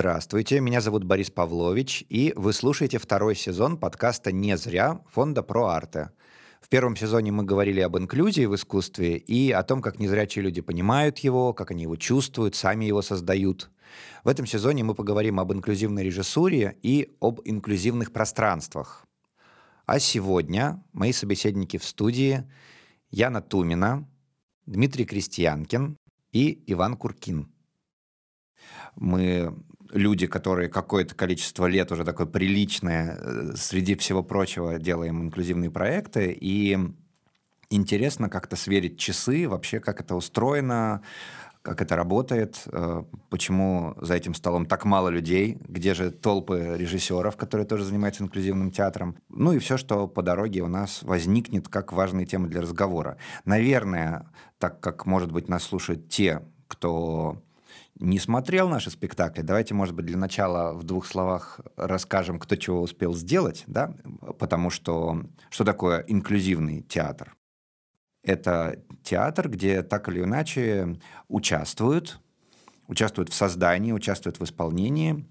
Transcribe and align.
Здравствуйте, 0.00 0.60
меня 0.60 0.80
зовут 0.80 1.04
Борис 1.04 1.30
Павлович, 1.30 2.06
и 2.08 2.32
вы 2.34 2.54
слушаете 2.54 2.96
второй 2.96 3.36
сезон 3.36 3.76
подкаста 3.76 4.32
«Не 4.32 4.56
зря» 4.56 5.02
фонда 5.12 5.42
«Проарте». 5.42 6.08
В 6.62 6.70
первом 6.70 6.96
сезоне 6.96 7.32
мы 7.32 7.44
говорили 7.44 7.80
об 7.80 7.98
инклюзии 7.98 8.46
в 8.46 8.54
искусстве 8.54 9.18
и 9.18 9.50
о 9.50 9.62
том, 9.62 9.82
как 9.82 9.98
незрячие 9.98 10.42
люди 10.42 10.62
понимают 10.62 11.18
его, 11.18 11.52
как 11.52 11.70
они 11.70 11.82
его 11.82 11.96
чувствуют, 11.96 12.54
сами 12.54 12.86
его 12.86 13.02
создают. 13.02 13.70
В 14.24 14.28
этом 14.28 14.46
сезоне 14.46 14.84
мы 14.84 14.94
поговорим 14.94 15.38
об 15.38 15.52
инклюзивной 15.52 16.02
режиссуре 16.02 16.78
и 16.80 17.14
об 17.20 17.42
инклюзивных 17.44 18.10
пространствах. 18.10 19.04
А 19.84 19.98
сегодня 19.98 20.82
мои 20.94 21.12
собеседники 21.12 21.76
в 21.76 21.84
студии 21.84 22.50
Яна 23.10 23.42
Тумина, 23.42 24.08
Дмитрий 24.64 25.04
Крестьянкин 25.04 25.98
и 26.32 26.64
Иван 26.68 26.96
Куркин. 26.96 27.52
Мы 28.96 29.54
люди, 29.92 30.26
которые 30.26 30.68
какое-то 30.68 31.14
количество 31.14 31.66
лет 31.66 31.92
уже 31.92 32.04
такое 32.04 32.26
приличное, 32.26 33.18
э, 33.18 33.52
среди 33.56 33.94
всего 33.96 34.22
прочего 34.22 34.78
делаем 34.78 35.22
инклюзивные 35.22 35.70
проекты, 35.70 36.36
и 36.38 36.78
интересно 37.70 38.28
как-то 38.28 38.56
сверить 38.56 38.98
часы, 38.98 39.48
вообще 39.48 39.80
как 39.80 40.00
это 40.00 40.14
устроено, 40.14 41.02
как 41.62 41.82
это 41.82 41.94
работает, 41.94 42.62
э, 42.66 43.02
почему 43.28 43.94
за 44.00 44.14
этим 44.14 44.34
столом 44.34 44.64
так 44.66 44.84
мало 44.84 45.08
людей, 45.08 45.58
где 45.68 45.94
же 45.94 46.10
толпы 46.10 46.76
режиссеров, 46.78 47.36
которые 47.36 47.66
тоже 47.66 47.84
занимаются 47.84 48.24
инклюзивным 48.24 48.70
театром, 48.70 49.16
ну 49.28 49.52
и 49.52 49.58
все, 49.58 49.76
что 49.76 50.08
по 50.08 50.22
дороге 50.22 50.62
у 50.62 50.68
нас 50.68 51.02
возникнет 51.02 51.68
как 51.68 51.92
важные 51.92 52.26
темы 52.26 52.48
для 52.48 52.62
разговора. 52.62 53.18
Наверное, 53.44 54.26
так 54.58 54.80
как, 54.80 55.04
может 55.06 55.32
быть, 55.32 55.48
нас 55.48 55.64
слушают 55.64 56.08
те, 56.08 56.42
кто 56.66 57.42
не 58.00 58.18
смотрел 58.18 58.68
наши 58.68 58.90
спектакли, 58.90 59.42
давайте, 59.42 59.74
может 59.74 59.94
быть, 59.94 60.06
для 60.06 60.16
начала 60.16 60.72
в 60.72 60.84
двух 60.84 61.06
словах 61.06 61.60
расскажем, 61.76 62.38
кто 62.38 62.56
чего 62.56 62.80
успел 62.80 63.14
сделать, 63.14 63.64
да, 63.66 63.94
потому 64.38 64.70
что 64.70 65.22
что 65.50 65.64
такое 65.64 66.04
инклюзивный 66.08 66.82
театр? 66.82 67.36
Это 68.22 68.82
театр, 69.02 69.48
где 69.48 69.82
так 69.82 70.08
или 70.08 70.22
иначе 70.22 70.98
участвуют, 71.28 72.20
участвуют 72.88 73.30
в 73.30 73.34
создании, 73.34 73.92
участвуют 73.92 74.40
в 74.40 74.44
исполнении 74.44 75.26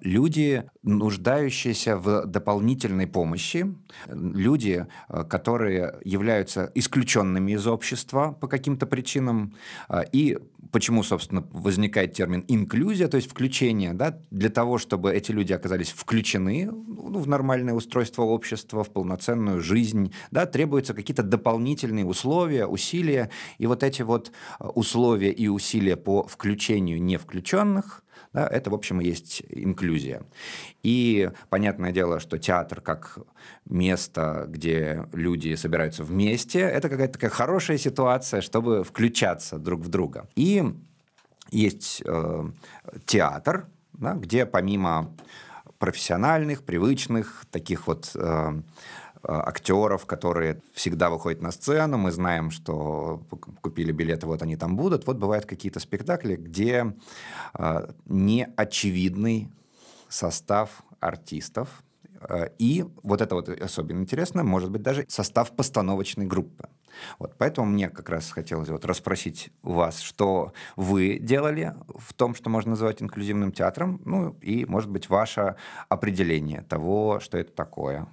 люди, 0.00 0.64
нуждающиеся 0.82 1.96
в 1.96 2.26
дополнительной 2.26 3.06
помощи, 3.06 3.74
люди, 4.08 4.86
а, 5.08 5.24
которые 5.24 5.98
являются 6.04 6.70
исключенными 6.74 7.52
из 7.52 7.66
общества 7.66 8.36
по 8.40 8.48
каким-то 8.48 8.86
причинам, 8.86 9.54
а, 9.88 10.00
и 10.00 10.38
почему, 10.72 11.02
собственно, 11.02 11.46
возникает 11.52 12.12
термин 12.12 12.44
инклюзия, 12.48 13.08
то 13.08 13.16
есть 13.16 13.30
включение, 13.30 13.94
да, 13.94 14.18
для 14.30 14.50
того, 14.50 14.78
чтобы 14.78 15.12
эти 15.14 15.30
люди 15.30 15.52
оказались 15.52 15.90
включены 15.90 16.66
ну, 16.66 17.20
в 17.20 17.28
нормальное 17.28 17.74
устройство 17.74 18.22
общества, 18.22 18.82
в 18.82 18.90
полноценную 18.90 19.60
жизнь, 19.60 20.12
да, 20.32 20.46
требуются 20.46 20.92
какие-то 20.92 21.22
дополнительные 21.22 22.04
условия, 22.04 22.66
усилия, 22.66 23.30
и 23.58 23.66
вот 23.66 23.82
эти 23.82 24.02
вот 24.02 24.32
условия 24.58 25.30
и 25.30 25.46
усилия 25.46 25.96
по 25.96 26.26
включению 26.26 27.00
невключенных– 27.00 28.02
да, 28.38 28.46
это, 28.46 28.70
в 28.70 28.74
общем, 28.74 29.00
и 29.00 29.06
есть 29.06 29.42
инклюзия. 29.48 30.22
И 30.82 31.30
понятное 31.50 31.92
дело, 31.92 32.20
что 32.20 32.38
театр 32.38 32.80
как 32.80 33.18
место, 33.64 34.44
где 34.48 35.06
люди 35.12 35.56
собираются 35.56 36.04
вместе, 36.04 36.60
это 36.60 36.88
какая-то 36.88 37.14
такая 37.14 37.30
хорошая 37.30 37.78
ситуация, 37.78 38.40
чтобы 38.40 38.84
включаться 38.84 39.58
друг 39.58 39.80
в 39.80 39.88
друга. 39.88 40.28
И 40.36 40.62
есть 41.50 42.02
э, 42.04 42.44
театр, 43.06 43.66
да, 43.92 44.14
где 44.14 44.46
помимо 44.46 45.16
профессиональных, 45.78 46.62
привычных, 46.62 47.44
таких 47.50 47.86
вот 47.86 48.12
э, 48.14 48.62
актеров, 49.22 50.06
которые 50.06 50.62
всегда 50.72 51.10
выходят 51.10 51.42
на 51.42 51.50
сцену, 51.50 51.98
мы 51.98 52.12
знаем, 52.12 52.50
что 52.50 53.22
купили 53.60 53.92
билеты, 53.92 54.26
вот 54.26 54.42
они 54.42 54.56
там 54.56 54.76
будут. 54.76 55.06
Вот 55.06 55.18
бывают 55.18 55.46
какие-то 55.46 55.80
спектакли, 55.80 56.36
где 56.36 56.94
э, 57.54 57.88
неочевидный 58.06 59.50
состав 60.08 60.82
артистов, 61.00 61.82
э, 62.20 62.50
и 62.58 62.84
вот 63.02 63.20
это 63.20 63.34
вот 63.34 63.48
особенно 63.48 64.00
интересно, 64.00 64.44
может 64.44 64.70
быть, 64.70 64.82
даже 64.82 65.04
состав 65.08 65.54
постановочной 65.54 66.26
группы. 66.26 66.68
Вот, 67.18 67.34
поэтому 67.38 67.66
мне 67.68 67.88
как 67.88 68.08
раз 68.08 68.30
хотелось 68.30 68.68
вот 68.68 68.84
расспросить 68.84 69.50
вас, 69.62 70.00
что 70.00 70.52
вы 70.76 71.18
делали 71.18 71.74
в 71.88 72.12
том, 72.14 72.34
что 72.34 72.50
можно 72.50 72.70
называть 72.70 73.02
инклюзивным 73.02 73.52
театром, 73.52 74.00
ну 74.04 74.36
и, 74.40 74.64
может 74.66 74.90
быть, 74.90 75.08
ваше 75.08 75.56
определение 75.88 76.62
того, 76.62 77.20
что 77.20 77.38
это 77.38 77.52
такое. 77.52 78.08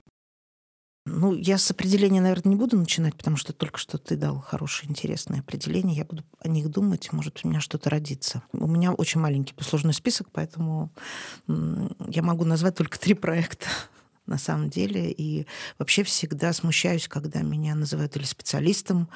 Ну, 1.07 1.35
я 1.35 1.59
с 1.59 1.69
определения, 1.69 2.19
наверное, 2.19 2.49
не 2.49 2.55
буду 2.55 2.79
начинать, 2.79 3.15
потому 3.15 3.37
что 3.37 3.53
только 3.53 3.77
что 3.77 3.99
ты 3.99 4.15
дал 4.15 4.39
хорошее, 4.39 4.89
интересное 4.89 5.41
определение. 5.41 5.95
Я 5.95 6.03
буду 6.03 6.23
о 6.39 6.47
них 6.47 6.69
думать, 6.69 7.13
может, 7.13 7.41
у 7.43 7.47
меня 7.47 7.61
что-то 7.61 7.91
родится. 7.91 8.41
У 8.53 8.65
меня 8.65 8.91
очень 8.91 9.21
маленький 9.21 9.53
послужной 9.53 9.93
список, 9.93 10.29
поэтому 10.31 10.91
я 11.47 12.23
могу 12.23 12.43
назвать 12.43 12.75
только 12.75 12.99
три 12.99 13.13
проекта 13.13 13.67
на 14.25 14.39
самом 14.39 14.71
деле. 14.71 15.11
И 15.11 15.45
вообще 15.77 16.01
всегда 16.01 16.51
смущаюсь, 16.53 17.07
когда 17.07 17.43
меня 17.43 17.75
называют 17.75 18.17
или 18.17 18.23
специалистом, 18.23 19.07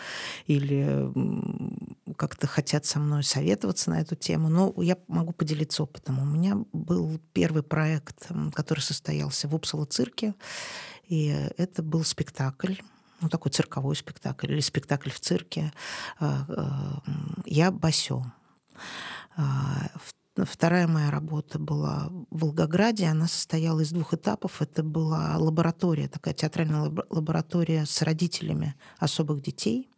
или 0.46 1.12
как-то 2.18 2.46
хотят 2.46 2.86
со 2.86 3.00
мной 3.00 3.24
советоваться 3.24 3.90
на 3.90 4.00
эту 4.00 4.16
тему. 4.16 4.50
Но 4.50 4.76
я 4.84 4.96
могу 5.08 5.32
поделиться 5.32 5.82
опытом. 5.82 6.20
У 6.20 6.26
меня 6.26 6.56
был 6.72 7.20
первый 7.34 7.64
проект, 7.64 8.28
который 8.54 8.82
состоялся 8.82 9.48
в 9.48 9.56
Упсало 9.56 9.86
цирке. 9.86 10.36
И 11.09 11.28
это 11.58 11.84
был 11.84 12.03
спектакль, 12.03 12.75
ну, 13.20 13.30
такой 13.30 13.52
цирковой 13.52 13.96
спектакль, 13.96 14.52
или 14.52 14.62
спектакль 14.62 15.09
в 15.09 15.20
цирке. 15.20 15.74
А, 16.20 16.46
а, 16.47 17.02
Я 17.46 17.72
Басё. 17.72 18.24
А, 19.36 19.90
вторая 20.36 20.88
моя 20.88 21.09
работа 21.12 21.59
была 21.59 22.09
в 22.30 22.40
Волгограде. 22.40 23.08
Она 23.08 23.28
состояла 23.28 23.81
из 23.81 23.92
двух 23.92 24.14
этапов. 24.14 24.62
Это 24.62 24.84
была 24.84 25.36
лаборатория, 25.38 26.08
такая 26.08 26.34
театральная 26.34 26.92
лаборатория 27.09 27.86
с 27.86 28.02
родителями 28.03 28.75
особых 29.00 29.42
детей. 29.42 29.90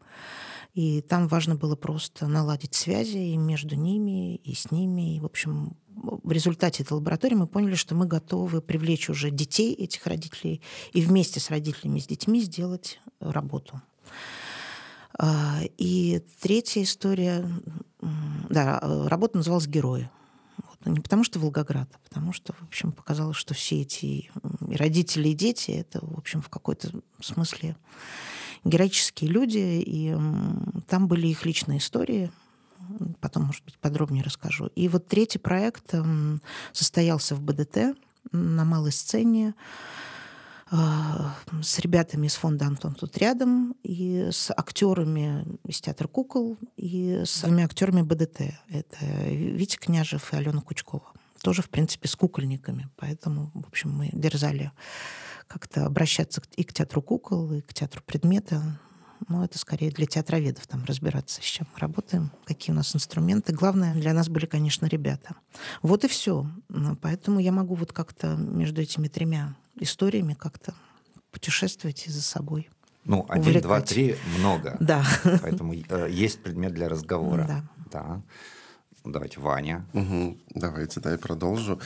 И 0.73 1.01
там 1.01 1.27
важно 1.27 1.55
было 1.55 1.75
просто 1.75 2.27
наладить 2.27 2.75
связи 2.75 3.17
и 3.17 3.37
между 3.37 3.75
ними, 3.75 4.35
и 4.35 4.53
с 4.53 4.71
ними. 4.71 5.15
И, 5.15 5.19
в 5.19 5.25
общем, 5.25 5.75
в 5.95 6.31
результате 6.31 6.83
этой 6.83 6.93
лаборатории 6.93 7.35
мы 7.35 7.47
поняли, 7.47 7.75
что 7.75 7.93
мы 7.93 8.05
готовы 8.05 8.61
привлечь 8.61 9.09
уже 9.09 9.31
детей 9.31 9.73
этих 9.73 10.07
родителей 10.07 10.61
и 10.93 11.01
вместе 11.01 11.39
с 11.39 11.49
родителями 11.49 11.99
с 11.99 12.07
детьми 12.07 12.41
сделать 12.41 13.01
работу. 13.19 13.81
А, 15.19 15.59
и 15.77 16.23
третья 16.39 16.83
история, 16.83 17.45
да, 18.49 18.79
работа 19.07 19.38
называлась 19.38 19.67
«Герои». 19.67 20.09
Вот. 20.57 20.85
Не 20.85 21.01
потому 21.01 21.23
что 21.23 21.39
Волгоград, 21.39 21.89
а 21.93 21.99
потому 21.99 22.31
что, 22.31 22.53
в 22.53 22.63
общем, 22.63 22.93
показалось, 22.93 23.38
что 23.38 23.53
все 23.53 23.81
эти 23.81 24.05
и 24.05 24.75
родители, 24.75 25.29
и 25.29 25.33
дети— 25.33 25.71
это, 25.71 25.99
в 26.03 26.17
общем, 26.17 26.41
в 26.41 26.49
какой-то 26.49 26.91
смысле 27.19 27.75
героические 28.63 29.29
люди, 29.29 29.83
и 29.85 30.16
там 30.88 31.07
были 31.07 31.27
их 31.27 31.45
личные 31.45 31.79
истории, 31.79 32.31
потом, 33.19 33.44
может 33.44 33.63
быть, 33.66 33.77
подробнее 33.77 34.23
расскажу. 34.23 34.67
И 34.75 34.88
вот 34.88 35.07
третий 35.07 35.39
проект 35.39 35.94
состоялся 36.73 37.35
в 37.35 37.41
БДТ 37.41 37.95
на 38.31 38.66
малой 38.66 38.91
сцене 38.91 39.55
а, 40.73 41.35
с 41.61 41.79
ребятами 41.79 42.27
из 42.27 42.35
фонда 42.35 42.66
«Антон 42.66 42.95
тут 42.95 43.17
рядом», 43.17 43.75
и 43.83 44.30
с 44.31 44.51
актерами 44.56 45.45
из 45.65 45.81
театра 45.81 46.07
«Кукол», 46.07 46.57
и 46.77 47.24
с 47.25 47.41
двумя 47.41 47.65
актерами 47.65 48.01
БДТ. 48.03 48.53
Это 48.69 49.06
Витя 49.25 49.77
Княжев 49.77 50.31
и 50.31 50.38
Алена 50.38 50.62
Кучкова. 50.62 51.12
Тоже, 51.41 51.62
в 51.62 51.69
принципе, 51.69 52.07
с 52.07 52.15
кукольниками. 52.15 52.88
Поэтому, 52.95 53.51
в 53.53 53.68
общем, 53.68 53.91
мы 53.91 54.09
дерзали 54.13 54.71
как-то 55.51 55.86
обращаться 55.86 56.42
и 56.56 56.63
к 56.63 56.71
театру 56.74 57.01
кукол, 57.01 57.53
и 57.53 57.62
к 57.62 57.74
театру 57.74 58.01
предмета. 58.06 58.80
Но 59.27 59.44
это 59.45 59.59
скорее 59.59 59.92
для 59.92 60.07
театроведов 60.07 60.65
там 60.65 60.83
разбираться, 60.86 61.42
с 61.42 61.45
чем 61.45 61.68
мы 61.74 61.80
работаем, 61.80 62.31
какие 62.45 62.74
у 62.74 62.75
нас 62.75 62.95
инструменты. 62.95 63.53
Главное 63.53 63.94
для 63.94 64.13
нас 64.13 64.30
были, 64.30 64.45
конечно, 64.45 64.88
ребята. 64.88 65.36
Вот 65.81 66.03
и 66.03 66.07
все. 66.07 66.48
Поэтому 67.01 67.39
я 67.39 67.51
могу 67.51 67.75
вот 67.75 67.94
как-то 67.94 68.36
между 68.36 68.81
этими 68.81 69.09
тремя 69.09 69.56
историями 69.75 70.33
как-то 70.33 70.74
путешествовать 71.31 72.07
и 72.07 72.12
за 72.12 72.21
собой. 72.21 72.69
Ну, 73.03 73.25
один, 73.30 73.42
увлекать. 73.42 73.63
два, 73.63 73.81
три 73.81 74.15
много. 74.39 74.77
Да. 74.80 75.03
Поэтому 75.42 75.74
э, 75.74 76.07
есть 76.09 76.42
предмет 76.42 76.74
для 76.74 76.88
разговора. 76.88 77.45
Да. 77.48 77.63
да. 77.92 78.21
Давайте, 79.03 79.39
Ваня. 79.39 79.86
Угу. 79.94 80.38
Давайте, 80.56 81.00
да, 81.00 81.12
я 81.12 81.18
продолжу. 81.18 81.80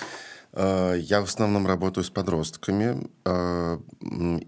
Э, 0.55 0.95
я 0.97 1.21
в 1.21 1.25
основном 1.25 1.67
работаю 1.67 2.03
с 2.03 2.09
подростками, 2.09 3.07
э, 3.25 3.77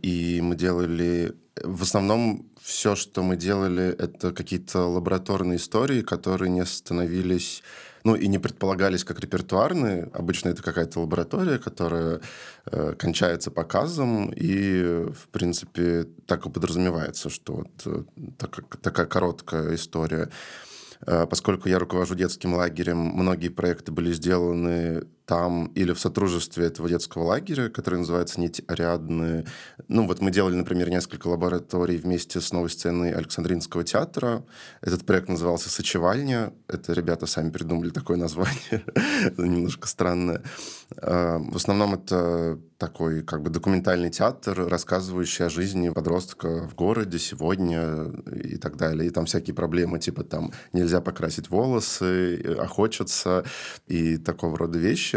и 0.02 0.42
мы 0.42 0.56
делали... 0.56 1.34
В 1.64 1.82
основном 1.82 2.46
все, 2.62 2.96
что 2.96 3.24
мы 3.24 3.36
делали, 3.36 3.86
это 3.86 4.32
какие-то 4.32 4.86
лабораторные 4.88 5.58
истории, 5.58 6.02
которые 6.02 6.52
не 6.52 6.66
становились 6.66 7.64
ну, 8.04 8.16
и 8.16 8.28
не 8.28 8.38
предполагались 8.38 9.04
как 9.04 9.20
репертуарные. 9.20 10.10
Обычно 10.14 10.50
это 10.50 10.64
какая-то 10.64 11.02
лаборатория, 11.02 11.58
которая 11.58 12.22
э, 12.68 12.94
кончается 12.98 13.52
показом, 13.52 14.32
и, 14.34 15.08
в 15.12 15.28
принципе, 15.32 16.06
так 16.26 16.46
и 16.46 16.50
подразумевается, 16.50 17.30
что 17.30 17.56
вот 17.56 17.82
э, 17.86 18.04
так, 18.38 18.78
такая 18.82 19.08
короткая 19.08 19.76
история. 19.76 20.30
Поскольку 21.06 21.70
я 21.70 21.78
руковожу 21.78 22.16
детским 22.16 22.56
лагерем, 22.56 22.98
многие 22.98 23.50
проекты 23.50 23.92
были 23.92 24.12
сделаны 24.14 25.04
там 25.28 25.66
или 25.76 25.92
в 25.92 26.00
сотрудничестве 26.00 26.68
этого 26.68 26.88
детского 26.88 27.24
лагеря, 27.24 27.70
который 27.70 28.00
называется 28.00 28.40
«Нить 28.40 28.62
Ариадны». 28.66 29.46
Ну, 29.90 30.08
вот 30.08 30.22
мы 30.22 30.32
делали, 30.32 30.56
например, 30.56 30.90
несколько 30.90 31.28
лабораторий 31.28 31.98
вместе 31.98 32.40
с 32.40 32.54
новой 32.54 32.70
сценой 32.70 33.12
Александринского 33.12 33.84
театра. 33.84 34.46
Этот 34.80 35.06
проект 35.06 35.28
назывался 35.28 35.70
«Сочевальня». 35.70 36.54
Это 36.70 36.94
ребята 36.94 37.26
сами 37.26 37.50
придумали 37.50 37.90
такое 37.90 38.16
название. 38.16 38.86
это 39.26 39.42
немножко 39.42 39.90
странное. 39.90 40.44
А, 40.96 41.40
в 41.40 41.58
основном 41.58 41.96
это 41.96 42.58
такой 42.78 43.24
как 43.24 43.42
бы 43.42 43.50
документальный 43.50 44.10
театр, 44.10 44.68
рассказывающий 44.70 45.46
о 45.46 45.50
жизни 45.50 45.90
подростка 45.90 46.68
в 46.68 46.76
городе 46.76 47.20
сегодня 47.20 48.14
и 48.32 48.58
так 48.58 48.78
далее. 48.78 49.08
И 49.08 49.10
там 49.10 49.26
всякие 49.26 49.56
проблемы, 49.56 50.00
типа 50.00 50.24
там 50.24 50.52
нельзя 50.74 51.02
покрасить 51.02 51.50
волосы, 51.50 52.40
охотиться 52.60 53.44
и 53.88 54.18
такого 54.18 54.58
рода 54.58 54.80
вещи. 54.80 55.17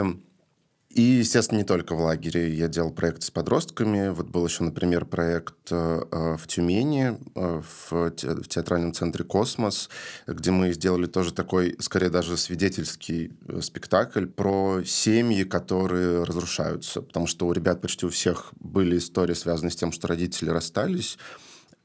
И, 0.90 1.02
естественно, 1.02 1.58
не 1.58 1.64
только 1.64 1.94
в 1.94 2.00
лагере. 2.00 2.52
Я 2.52 2.66
делал 2.66 2.90
проект 2.90 3.22
с 3.22 3.30
подростками. 3.30 4.08
Вот 4.08 4.26
был 4.26 4.44
еще, 4.44 4.64
например, 4.64 5.04
проект 5.04 5.70
э, 5.70 6.36
в 6.36 6.46
Тюмени, 6.48 7.16
э, 7.36 7.62
в, 7.62 8.10
те, 8.10 8.30
в 8.30 8.48
театральном 8.48 8.92
центре 8.92 9.24
«Космос», 9.24 9.88
где 10.26 10.50
мы 10.50 10.72
сделали 10.72 11.06
тоже 11.06 11.32
такой, 11.32 11.76
скорее 11.78 12.10
даже 12.10 12.36
свидетельский 12.36 13.32
э, 13.46 13.60
спектакль 13.60 14.26
про 14.26 14.82
семьи, 14.84 15.44
которые 15.44 16.24
разрушаются. 16.24 17.02
Потому 17.02 17.28
что 17.28 17.46
у 17.46 17.52
ребят 17.52 17.80
почти 17.80 18.04
у 18.04 18.10
всех 18.10 18.52
были 18.58 18.98
истории, 18.98 19.34
связанные 19.34 19.70
с 19.70 19.76
тем, 19.76 19.92
что 19.92 20.08
родители 20.08 20.50
расстались. 20.50 21.18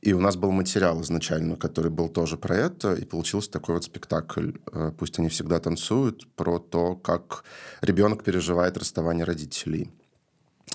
И 0.05 0.13
у 0.13 0.19
нас 0.19 0.35
был 0.35 0.51
материал 0.51 1.01
изначально, 1.01 1.55
который 1.55 1.89
был 1.89 2.09
тоже 2.09 2.37
про 2.37 2.55
это, 2.55 2.93
и 2.93 3.05
получился 3.05 3.49
такой 3.49 3.73
вот 3.73 3.85
спектакль 3.85 4.51
э, 4.71 4.91
«Пусть 4.99 5.17
они 5.17 5.29
всегда 5.29 5.59
танцуют» 5.59 6.27
про 6.35 6.59
то, 6.59 6.95
как 6.95 7.43
ребенок 7.81 8.23
переживает 8.23 8.77
расставание 8.77 9.25
родителей. 9.25 9.89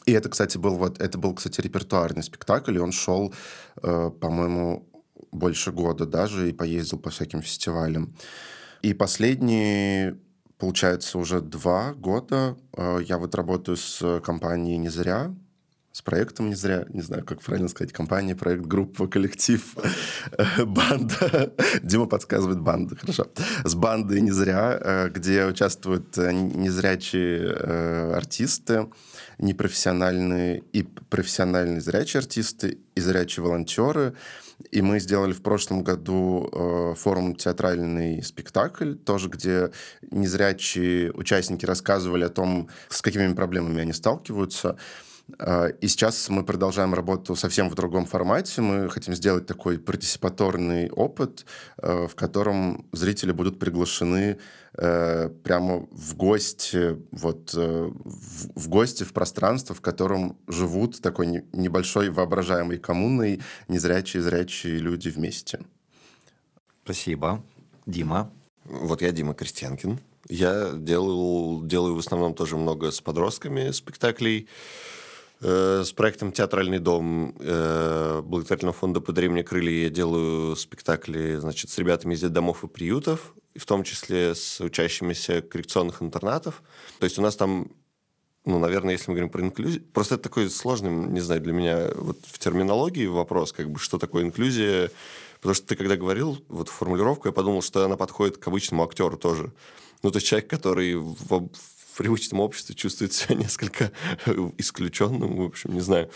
И 0.04 0.10
это, 0.10 0.30
кстати, 0.30 0.58
был 0.58 0.74
вот 0.74 1.00
это 1.00 1.16
был, 1.16 1.32
кстати, 1.34 1.60
репертуарный 1.60 2.24
спектакль, 2.24 2.74
и 2.76 2.80
он 2.80 2.90
шел, 2.90 3.32
э, 3.80 4.10
по-моему, 4.20 4.88
больше 5.30 5.70
года 5.70 6.06
даже 6.06 6.50
и 6.50 6.52
поездил 6.52 6.98
по 6.98 7.10
всяким 7.10 7.40
фестивалям. 7.40 8.16
И 8.82 8.94
последние, 8.94 10.18
получается, 10.58 11.18
уже 11.18 11.40
два 11.40 11.94
года 11.94 12.56
э, 12.76 12.98
я 13.06 13.16
вот 13.16 13.36
работаю 13.36 13.76
с 13.76 14.20
компанией 14.24 14.78
«Не 14.78 14.88
зря», 14.88 15.32
с 16.00 16.02
проектом 16.02 16.49
не 16.49 16.55
зря, 16.55 16.87
не 16.88 17.02
знаю, 17.02 17.26
как 17.26 17.43
правильно 17.43 17.69
сказать, 17.69 17.93
компания, 17.93 18.35
проект, 18.35 18.64
группа, 18.64 19.06
коллектив, 19.06 19.62
банда. 20.58 21.52
Дима 21.82 22.06
подсказывает 22.06 22.58
банда, 22.58 22.97
хорошо. 22.97 23.26
С 23.64 23.75
бандой 23.75 24.23
не 24.23 24.31
зря, 24.31 24.79
э, 24.81 25.08
где 25.11 25.44
участвуют 25.44 26.17
э, 26.17 26.32
незрячие 26.32 27.55
э, 27.55 28.14
артисты, 28.17 28.88
непрофессиональные 29.37 30.62
и 30.73 30.85
профессиональные 30.85 31.82
зрячие 31.82 32.20
артисты, 32.20 32.79
и 32.94 33.00
зрячие 33.00 33.44
волонтеры. 33.44 34.14
И 34.70 34.81
мы 34.81 35.00
сделали 35.00 35.32
в 35.32 35.43
прошлом 35.43 35.82
году 35.85 36.49
э, 36.50 36.94
форум 36.97 37.35
театральный 37.35 38.23
спектакль, 38.23 38.94
тоже 38.94 39.29
где 39.29 39.70
незрячие 40.11 41.12
участники 41.12 41.67
рассказывали 41.67 42.25
о 42.25 42.31
том, 42.31 42.69
с 42.88 43.02
какими 43.02 43.35
проблемами 43.35 43.82
они 43.82 43.93
сталкиваются. 43.93 44.76
А, 45.38 45.66
и 45.68 45.88
сейчас 45.88 46.28
мы 46.28 46.44
продолжаем 46.44 46.94
работу 46.94 47.36
совсем 47.36 47.68
в 47.70 47.74
другом 47.74 48.06
формате. 48.06 48.60
Мы 48.60 48.88
хотим 48.90 49.14
сделать 49.14 49.46
такой 49.46 49.78
партисипаторный 49.78 50.90
опыт, 50.90 51.46
э, 51.78 52.06
в 52.06 52.14
котором 52.14 52.86
зрители 52.92 53.32
будут 53.32 53.58
приглашены 53.58 54.38
э, 54.74 55.28
прямо 55.42 55.86
в 55.90 56.16
гости, 56.16 56.96
вот 57.12 57.52
э, 57.54 57.90
в 58.04 58.68
гости 58.68 59.04
в 59.04 59.12
пространство, 59.12 59.74
в 59.74 59.80
котором 59.80 60.38
живут 60.48 61.00
такой 61.00 61.44
небольшой 61.52 62.10
воображаемой 62.10 62.78
коммуной 62.78 63.40
незрячие 63.68 64.20
и 64.20 64.24
зрячие 64.24 64.78
люди 64.78 65.08
вместе. 65.08 65.60
Спасибо. 66.84 67.42
Дима. 67.86 68.30
Вот 68.64 69.02
я 69.02 69.12
Дима 69.12 69.34
Крестьянкин. 69.34 69.98
Я 70.28 70.70
делаю, 70.74 71.66
делаю 71.66 71.96
в 71.96 71.98
основном 71.98 72.34
тоже 72.34 72.56
много 72.56 72.90
с 72.92 73.00
подростками 73.00 73.70
спектаклей. 73.72 74.48
Э, 75.42 75.82
с 75.84 75.92
проектом 75.92 76.32
«Театральный 76.32 76.78
дом» 76.78 77.34
э, 77.40 78.20
благотворительного 78.22 78.76
фонда 78.76 79.00
«Подари 79.00 79.28
мне 79.28 79.42
крылья» 79.42 79.84
я 79.84 79.90
делаю 79.90 80.54
спектакли 80.54 81.37
значит, 81.37 81.70
с 81.70 81.78
ребятами 81.78 82.14
из 82.14 82.20
домов 82.20 82.62
и 82.62 82.69
приютов, 82.69 83.34
в 83.56 83.64
том 83.64 83.82
числе 83.82 84.34
с 84.34 84.60
учащимися 84.60 85.40
коррекционных 85.40 86.02
интернатов. 86.02 86.62
То 86.98 87.04
есть 87.04 87.19
у 87.19 87.22
нас 87.22 87.37
там 87.37 87.70
ну, 88.46 88.58
наверное, 88.58 88.92
если 88.92 89.10
мы 89.10 89.16
говорим 89.16 89.31
про 89.31 89.42
инклюзию, 89.42 89.82
просто 89.92 90.14
это 90.14 90.25
такой 90.25 90.48
сложный, 90.48 90.90
не 90.90 91.20
знаю, 91.20 91.42
для 91.42 91.52
меня 91.52 91.90
вот 91.94 92.19
в 92.25 92.38
терминологии 92.38 93.06
вопрос, 93.06 93.52
как 93.52 93.70
бы, 93.70 93.78
что 93.78 93.98
такое 93.98 94.25
инклюзия, 94.25 94.90
потому 95.40 95.54
что 95.54 95.66
ты 95.66 95.76
когда 95.76 95.96
говорил 95.96 96.42
вот 96.48 96.70
формулировку, 96.70 97.28
я 97.28 97.32
подумал, 97.32 97.60
что 97.60 97.84
она 97.84 97.96
подходит 97.96 98.38
к 98.38 98.48
обычному 98.48 98.82
актеру 98.82 99.19
тоже. 99.19 99.52
Ну, 100.02 100.10
то 100.10 100.16
есть 100.16 100.26
человек, 100.26 100.48
который 100.48 100.94
в, 100.94 101.50
привычном 102.00 102.41
обществе 102.41 102.75
чувствует 102.75 103.12
себя 103.12 103.35
несколько 103.44 103.93
исключенным, 104.56 105.37
в 105.37 105.43
общем, 105.43 105.75
не 105.75 105.81
знаю. 105.81 106.11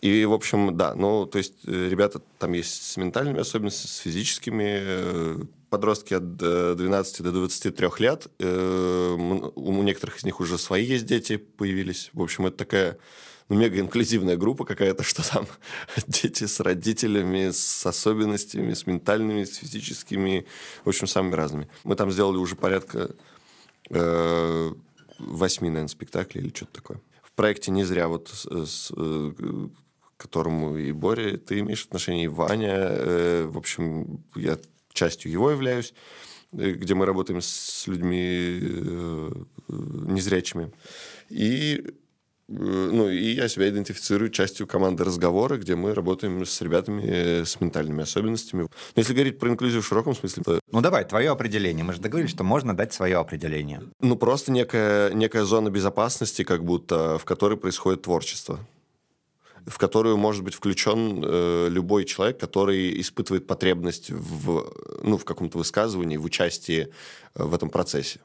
И, 0.00 0.24
в 0.26 0.32
общем, 0.32 0.76
да, 0.76 0.94
ну, 0.94 1.26
то 1.26 1.38
есть 1.38 1.54
э, 1.66 1.88
ребята 1.90 2.20
там 2.38 2.52
есть 2.52 2.82
с 2.82 2.96
ментальными 2.96 3.40
особенностями, 3.40 3.90
с 3.90 3.96
физическими, 3.96 4.78
э, 4.80 5.38
подростки 5.70 6.14
от 6.14 6.36
12 6.36 7.22
до 7.22 7.32
23 7.32 7.88
лет, 7.98 8.28
э, 8.38 9.50
у 9.56 9.82
некоторых 9.82 10.18
из 10.18 10.24
них 10.24 10.38
уже 10.38 10.56
свои 10.56 10.84
есть 10.84 11.06
дети 11.06 11.36
появились. 11.36 12.10
В 12.12 12.22
общем, 12.22 12.46
это 12.46 12.58
такая 12.58 12.98
ну, 13.48 13.56
мега 13.56 13.80
инклюзивная 13.80 14.36
группа 14.36 14.64
какая-то, 14.64 15.02
что 15.02 15.28
там 15.28 15.48
дети 16.06 16.44
с 16.44 16.60
родителями, 16.60 17.50
с 17.50 17.84
особенностями, 17.84 18.72
с 18.72 18.86
ментальными, 18.86 19.42
с 19.42 19.56
физическими, 19.56 20.46
в 20.84 20.90
общем, 20.90 21.08
самыми 21.08 21.34
разными. 21.34 21.68
Мы 21.82 21.96
там 21.96 22.12
сделали 22.12 22.36
уже 22.36 22.54
порядка 22.54 23.10
восьми, 25.26 25.68
наверное, 25.68 25.88
спектаклей 25.88 26.42
или 26.42 26.54
что-то 26.54 26.72
такое. 26.72 27.00
В 27.22 27.32
проекте 27.32 27.70
не 27.70 27.84
зря 27.84 28.08
вот 28.08 28.28
с, 28.28 28.46
с, 28.66 28.92
э, 28.96 29.32
к 29.36 30.16
которому 30.16 30.76
и 30.76 30.92
Боря, 30.92 31.36
ты 31.36 31.60
имеешь 31.60 31.84
отношение, 31.84 32.24
и 32.24 32.28
Ваня. 32.28 32.76
Э, 32.76 33.44
в 33.46 33.58
общем, 33.58 34.24
я 34.36 34.58
частью 34.92 35.32
его 35.32 35.50
являюсь, 35.50 35.94
э, 36.52 36.70
где 36.72 36.94
мы 36.94 37.06
работаем 37.06 37.40
с 37.40 37.86
людьми 37.86 38.60
э, 38.62 39.30
незрячими. 39.68 40.72
И 41.28 41.94
ну, 42.48 43.08
и 43.08 43.32
я 43.32 43.48
себя 43.48 43.68
идентифицирую 43.68 44.30
частью 44.30 44.66
команды 44.66 45.04
разговора, 45.04 45.56
где 45.56 45.76
мы 45.76 45.94
работаем 45.94 46.44
с 46.44 46.60
ребятами 46.60 47.02
э, 47.02 47.44
с 47.44 47.60
ментальными 47.60 48.02
особенностями. 48.02 48.62
Но 48.62 48.68
если 48.96 49.14
говорить 49.14 49.38
про 49.38 49.48
инклюзию 49.48 49.80
в 49.82 49.86
широком 49.86 50.14
смысле, 50.14 50.42
то... 50.42 50.60
Ну, 50.70 50.80
давай, 50.82 51.04
твое 51.04 51.30
определение. 51.30 51.84
Мы 51.84 51.94
же 51.94 52.00
договорились, 52.00 52.32
что 52.32 52.44
можно 52.44 52.76
дать 52.76 52.92
свое 52.92 53.16
определение. 53.16 53.82
Ну, 54.00 54.16
просто 54.16 54.52
некая, 54.52 55.10
некая 55.14 55.44
зона 55.44 55.70
безопасности, 55.70 56.44
как 56.44 56.64
будто, 56.64 57.18
в 57.18 57.24
которой 57.24 57.56
происходит 57.56 58.02
творчество 58.02 58.58
в 59.66 59.78
которую 59.78 60.18
может 60.18 60.44
быть 60.44 60.52
включен 60.52 61.22
э, 61.24 61.68
любой 61.70 62.04
человек, 62.04 62.38
который 62.38 63.00
испытывает 63.00 63.46
потребность 63.46 64.10
в, 64.10 64.70
ну, 65.02 65.16
в 65.16 65.24
каком-то 65.24 65.56
высказывании, 65.56 66.18
в 66.18 66.24
участии 66.24 66.88
э, 67.34 67.42
в 67.42 67.54
этом 67.54 67.70
процессе. 67.70 68.20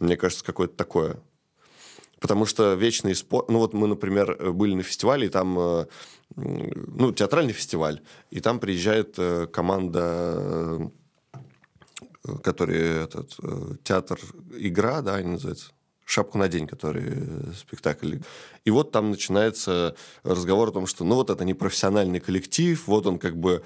Мне 0.00 0.16
кажется, 0.16 0.44
какое-то 0.44 0.74
такое 0.74 1.18
Потому 2.20 2.46
что 2.46 2.74
вечный 2.74 3.14
спор... 3.14 3.44
Ну, 3.48 3.58
вот 3.58 3.74
мы, 3.74 3.86
например, 3.86 4.52
были 4.52 4.74
на 4.74 4.82
фестивале, 4.82 5.26
и 5.26 5.30
там... 5.30 5.58
Э, 5.58 5.86
ну, 6.34 7.12
театральный 7.12 7.52
фестиваль, 7.52 8.00
и 8.30 8.40
там 8.40 8.58
приезжает 8.58 9.14
э, 9.16 9.46
команда, 9.46 10.90
э, 12.24 12.36
который 12.42 13.04
этот 13.04 13.36
театр 13.84 14.18
«Игра», 14.56 15.02
да, 15.02 15.14
они 15.14 15.32
называются, 15.32 15.70
«Шапку 16.04 16.38
на 16.38 16.48
день», 16.48 16.66
который 16.66 17.52
спектакль. 17.54 18.18
И 18.64 18.70
вот 18.70 18.92
там 18.92 19.10
начинается 19.10 19.96
разговор 20.22 20.68
о 20.68 20.72
том, 20.72 20.86
что, 20.86 21.04
ну, 21.04 21.16
вот 21.16 21.30
это 21.30 21.44
не 21.44 21.54
профессиональный 21.54 22.20
коллектив, 22.20 22.86
вот 22.86 23.06
он 23.06 23.18
как 23.18 23.36
бы... 23.36 23.62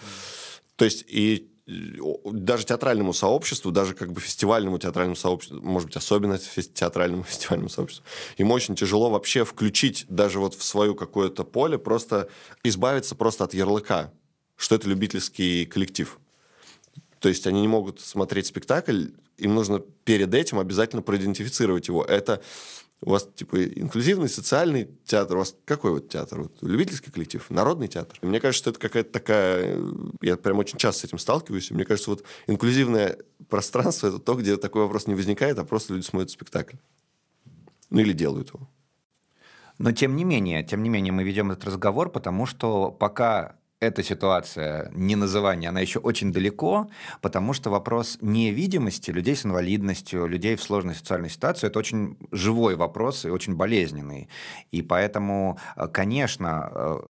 То 0.76 0.84
есть 0.86 1.04
и 1.06 1.49
даже 2.24 2.66
театральному 2.66 3.12
сообществу, 3.12 3.70
даже 3.70 3.94
как 3.94 4.12
бы 4.12 4.20
фестивальному 4.20 4.78
театральному 4.78 5.16
сообществу, 5.16 5.60
может 5.62 5.88
быть, 5.88 5.96
особенно 5.96 6.38
театральному 6.38 7.22
фестивальному 7.28 7.68
сообществу, 7.68 8.04
им 8.36 8.50
очень 8.50 8.74
тяжело 8.74 9.10
вообще 9.10 9.44
включить 9.44 10.06
даже 10.08 10.38
вот 10.40 10.54
в 10.54 10.62
свое 10.62 10.94
какое-то 10.94 11.44
поле, 11.44 11.78
просто 11.78 12.28
избавиться 12.64 13.14
просто 13.14 13.44
от 13.44 13.54
ярлыка, 13.54 14.12
что 14.56 14.74
это 14.74 14.88
любительский 14.88 15.66
коллектив. 15.66 16.18
То 17.18 17.28
есть 17.28 17.46
они 17.46 17.60
не 17.60 17.68
могут 17.68 18.00
смотреть 18.00 18.46
спектакль 18.46 19.08
им 19.40 19.54
нужно 19.54 19.80
перед 20.04 20.32
этим 20.34 20.58
обязательно 20.58 21.02
проидентифицировать 21.02 21.88
его. 21.88 22.04
Это 22.04 22.40
у 23.02 23.10
вас, 23.10 23.28
типа, 23.34 23.64
инклюзивный 23.64 24.28
социальный 24.28 24.90
театр. 25.04 25.36
У 25.36 25.38
вас 25.40 25.56
какой 25.64 25.92
вот 25.92 26.08
театр? 26.08 26.42
Вот, 26.42 26.52
любительский 26.60 27.10
коллектив? 27.10 27.48
Народный 27.48 27.88
театр? 27.88 28.18
И 28.20 28.26
мне 28.26 28.40
кажется, 28.40 28.62
что 28.62 28.70
это 28.70 28.78
какая-то 28.78 29.10
такая... 29.10 29.78
Я 30.20 30.36
прям 30.36 30.58
очень 30.58 30.78
часто 30.78 31.00
с 31.00 31.04
этим 31.04 31.18
сталкиваюсь. 31.18 31.70
И 31.70 31.74
мне 31.74 31.84
кажется, 31.84 32.10
вот 32.10 32.24
инклюзивное 32.46 33.18
пространство– 33.48 34.06
это 34.08 34.18
то, 34.18 34.34
где 34.34 34.56
такой 34.58 34.82
вопрос 34.82 35.06
не 35.06 35.14
возникает, 35.14 35.58
а 35.58 35.64
просто 35.64 35.94
люди 35.94 36.04
смотрят 36.04 36.30
спектакль. 36.30 36.76
Ну, 37.88 38.00
или 38.00 38.12
делают 38.12 38.50
его. 38.52 38.68
Но 39.78 39.92
тем 39.92 40.14
не 40.14 40.24
менее, 40.24 40.62
тем 40.62 40.82
не 40.82 40.90
менее, 40.90 41.10
мы 41.10 41.24
ведем 41.24 41.50
этот 41.50 41.64
разговор, 41.64 42.10
потому 42.10 42.44
что 42.44 42.90
пока 42.90 43.56
эта 43.80 44.02
ситуация, 44.02 44.90
не 44.94 45.16
называние, 45.16 45.70
она 45.70 45.80
еще 45.80 45.98
очень 45.98 46.32
далеко, 46.32 46.88
потому 47.22 47.54
что 47.54 47.70
вопрос 47.70 48.18
невидимости 48.20 49.10
людей 49.10 49.34
с 49.34 49.46
инвалидностью, 49.46 50.26
людей 50.26 50.56
в 50.56 50.62
сложной 50.62 50.94
социальной 50.94 51.30
ситуации, 51.30 51.66
это 51.66 51.78
очень 51.78 52.16
живой 52.30 52.76
вопрос 52.76 53.24
и 53.24 53.30
очень 53.30 53.54
болезненный. 53.54 54.28
И 54.70 54.82
поэтому, 54.82 55.58
э, 55.76 55.88
конечно, 55.88 56.70
э, 56.74 57.00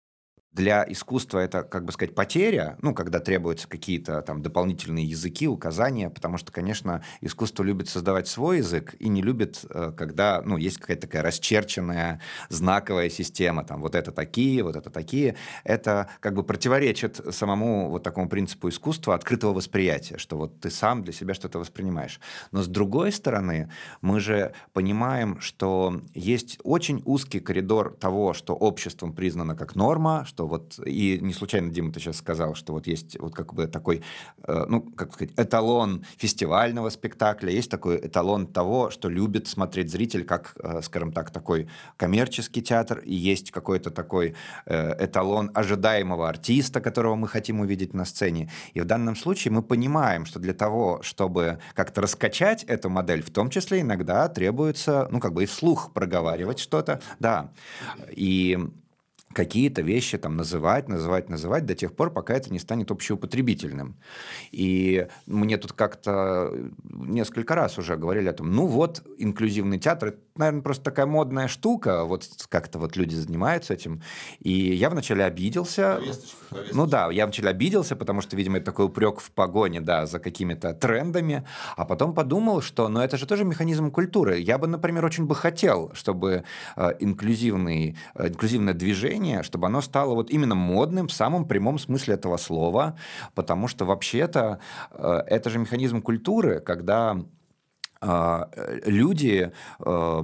для 0.52 0.84
искусства 0.88 1.38
это, 1.38 1.62
как 1.62 1.84
бы 1.84 1.92
сказать, 1.92 2.14
потеря, 2.14 2.76
ну, 2.82 2.92
когда 2.92 3.20
требуются 3.20 3.68
какие-то 3.68 4.20
там 4.22 4.42
дополнительные 4.42 5.04
языки, 5.04 5.46
указания, 5.46 6.10
потому 6.10 6.38
что, 6.38 6.50
конечно, 6.50 7.04
искусство 7.20 7.62
любит 7.62 7.88
создавать 7.88 8.26
свой 8.26 8.58
язык 8.58 8.94
и 8.98 9.08
не 9.08 9.22
любит, 9.22 9.64
э, 9.70 9.92
когда, 9.96 10.42
ну, 10.44 10.56
есть 10.56 10.78
какая-то 10.78 11.02
такая 11.02 11.22
расчерченная 11.22 12.20
знаковая 12.48 13.10
система, 13.10 13.64
там, 13.64 13.80
вот 13.80 13.94
это 13.94 14.10
такие, 14.10 14.62
вот 14.64 14.74
это 14.74 14.90
такие. 14.90 15.36
Это 15.62 16.08
как 16.18 16.34
бы 16.34 16.42
противоречит 16.42 17.20
самому 17.30 17.88
вот 17.88 18.02
такому 18.02 18.28
принципу 18.28 18.68
искусства 18.68 19.14
открытого 19.14 19.52
восприятия, 19.52 20.18
что 20.18 20.36
вот 20.36 20.60
ты 20.60 20.70
сам 20.70 21.04
для 21.04 21.12
себя 21.12 21.34
что-то 21.34 21.60
воспринимаешь. 21.60 22.20
Но 22.50 22.62
с 22.62 22.66
другой 22.66 23.12
стороны, 23.12 23.70
мы 24.00 24.18
же 24.18 24.52
понимаем, 24.72 25.40
что 25.40 26.00
есть 26.14 26.58
очень 26.64 27.02
узкий 27.04 27.38
коридор 27.40 27.96
того, 28.00 28.34
что 28.34 28.54
обществом 28.54 29.12
признано 29.12 29.54
как 29.54 29.76
норма, 29.76 30.24
что 30.24 30.39
что 30.40 30.46
вот, 30.46 30.78
и 30.86 31.18
не 31.20 31.34
случайно 31.34 31.70
Дима 31.70 31.92
ты 31.92 32.00
сейчас 32.00 32.16
сказал, 32.16 32.54
что 32.54 32.72
вот 32.72 32.86
есть 32.86 33.18
вот 33.20 33.34
как 33.34 33.52
бы 33.52 33.66
такой, 33.66 34.02
э, 34.44 34.64
ну, 34.68 34.80
как 34.80 35.12
сказать, 35.12 35.34
эталон 35.36 36.02
фестивального 36.16 36.88
спектакля, 36.88 37.50
есть 37.50 37.70
такой 37.70 37.98
эталон 37.98 38.46
того, 38.46 38.90
что 38.90 39.10
любит 39.10 39.48
смотреть 39.48 39.90
зритель, 39.90 40.24
как, 40.24 40.56
э, 40.62 40.80
скажем 40.82 41.12
так, 41.12 41.30
такой 41.30 41.68
коммерческий 41.98 42.62
театр, 42.62 43.00
и 43.00 43.14
есть 43.14 43.50
какой-то 43.50 43.90
такой 43.90 44.34
э, 44.64 45.04
эталон 45.04 45.50
ожидаемого 45.52 46.26
артиста, 46.26 46.80
которого 46.80 47.16
мы 47.16 47.28
хотим 47.28 47.60
увидеть 47.60 47.92
на 47.92 48.06
сцене. 48.06 48.50
И 48.72 48.80
в 48.80 48.86
данном 48.86 49.16
случае 49.16 49.52
мы 49.52 49.62
понимаем, 49.62 50.24
что 50.24 50.38
для 50.38 50.54
того, 50.54 51.00
чтобы 51.02 51.58
как-то 51.74 52.00
раскачать 52.00 52.64
эту 52.64 52.88
модель, 52.88 53.22
в 53.22 53.30
том 53.30 53.50
числе 53.50 53.82
иногда 53.82 54.26
требуется, 54.28 55.06
ну, 55.10 55.20
как 55.20 55.34
бы 55.34 55.42
и 55.42 55.46
вслух 55.46 55.92
проговаривать 55.92 56.60
что-то, 56.60 57.02
да. 57.18 57.50
И 58.16 58.58
какие-то 59.32 59.82
вещи 59.82 60.18
там 60.18 60.36
называть, 60.36 60.88
называть, 60.88 61.28
называть 61.28 61.64
до 61.64 61.74
тех 61.74 61.94
пор, 61.94 62.10
пока 62.10 62.34
это 62.34 62.52
не 62.52 62.58
станет 62.58 62.90
общеупотребительным. 62.90 63.96
И 64.50 65.06
мне 65.26 65.56
тут 65.56 65.72
как-то 65.72 66.52
несколько 66.82 67.54
раз 67.54 67.78
уже 67.78 67.96
говорили 67.96 68.28
о 68.28 68.32
том, 68.32 68.50
ну 68.52 68.66
вот, 68.66 69.02
инклюзивный 69.18 69.78
театр, 69.78 70.08
это, 70.08 70.18
наверное, 70.34 70.62
просто 70.62 70.82
такая 70.82 71.06
модная 71.06 71.46
штука, 71.46 72.04
вот 72.04 72.28
как-то 72.48 72.80
вот 72.80 72.96
люди 72.96 73.14
занимаются 73.14 73.74
этим. 73.74 74.02
И 74.40 74.52
я 74.52 74.90
вначале 74.90 75.24
обиделся. 75.24 75.98
Повесточка, 76.00 76.36
повесточка. 76.50 76.76
Ну 76.76 76.86
да, 76.86 77.10
я 77.12 77.26
вначале 77.26 77.50
обиделся, 77.50 77.94
потому 77.94 78.22
что, 78.22 78.36
видимо, 78.36 78.56
это 78.56 78.66
такой 78.66 78.86
упрек 78.86 79.20
в 79.20 79.30
погоне, 79.30 79.80
да, 79.80 80.06
за 80.06 80.18
какими-то 80.18 80.74
трендами, 80.74 81.46
а 81.76 81.84
потом 81.84 82.14
подумал, 82.14 82.62
что, 82.62 82.88
ну 82.88 82.98
это 82.98 83.16
же 83.16 83.26
тоже 83.26 83.44
механизм 83.44 83.92
культуры. 83.92 84.40
Я 84.40 84.58
бы, 84.58 84.66
например, 84.66 85.04
очень 85.04 85.26
бы 85.26 85.36
хотел, 85.36 85.92
чтобы 85.94 86.42
э, 86.76 86.92
инклюзивный, 86.98 87.96
э, 88.16 88.28
инклюзивное 88.28 88.74
движение 88.74 89.19
движение, 89.20 89.42
чтобы 89.42 89.66
оно 89.66 89.80
стало 89.80 90.14
вот 90.14 90.30
именно 90.30 90.54
модным 90.54 91.06
в 91.06 91.12
самом 91.12 91.44
прямом 91.44 91.78
смысле 91.78 92.14
этого 92.14 92.38
слова, 92.38 92.96
потому 93.34 93.68
что 93.68 93.84
вообще-то 93.84 94.58
э, 94.92 95.22
это 95.26 95.50
же 95.50 95.58
механизм 95.58 96.02
культуры, 96.02 96.60
когда 96.60 97.16
э, 98.00 98.80
люди 98.86 99.52
э, 99.78 100.22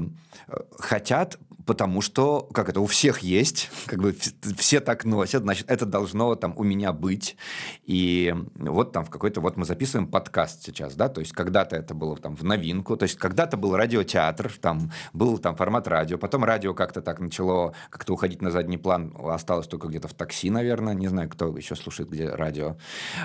хотят 0.79 1.39
потому 1.67 2.01
что, 2.01 2.49
как 2.53 2.69
это, 2.69 2.81
у 2.81 2.87
всех 2.87 3.19
есть, 3.19 3.71
как 3.87 4.01
бы 4.01 4.17
все 4.57 4.81
так 4.81 5.05
носят, 5.05 5.43
значит, 5.43 5.69
это 5.69 5.85
должно 5.85 6.35
там 6.37 6.55
у 6.57 6.63
меня 6.63 6.93
быть. 6.93 7.37
И 7.85 8.35
вот 8.55 8.93
там 8.93 9.05
в 9.05 9.11
какой-то, 9.11 9.41
вот 9.41 9.57
мы 9.57 9.65
записываем 9.65 10.09
подкаст 10.09 10.65
сейчас, 10.65 10.95
да, 10.95 11.09
то 11.09 11.21
есть 11.21 11.33
когда-то 11.33 11.77
это 11.77 11.93
было 11.93 12.17
там 12.17 12.37
в 12.37 12.45
новинку, 12.45 12.97
то 12.97 13.03
есть 13.03 13.17
когда-то 13.17 13.57
был 13.57 13.77
радиотеатр, 13.77 14.53
там 14.61 14.93
был 15.13 15.39
там 15.39 15.57
формат 15.57 15.89
радио, 15.89 16.19
потом 16.19 16.45
радио 16.45 16.73
как-то 16.73 17.03
так 17.03 17.19
начало 17.19 17.75
как-то 17.91 18.15
уходить 18.15 18.41
на 18.43 18.51
задний 18.51 18.79
план, 18.79 19.13
осталось 19.19 19.67
только 19.67 19.89
где-то 19.89 20.09
в 20.09 20.15
такси, 20.15 20.51
наверное, 20.51 20.95
не 20.95 21.09
знаю, 21.09 21.29
кто 21.29 21.57
еще 21.57 21.75
слушает, 21.75 22.09
где 22.11 22.29
радио. 22.29 22.77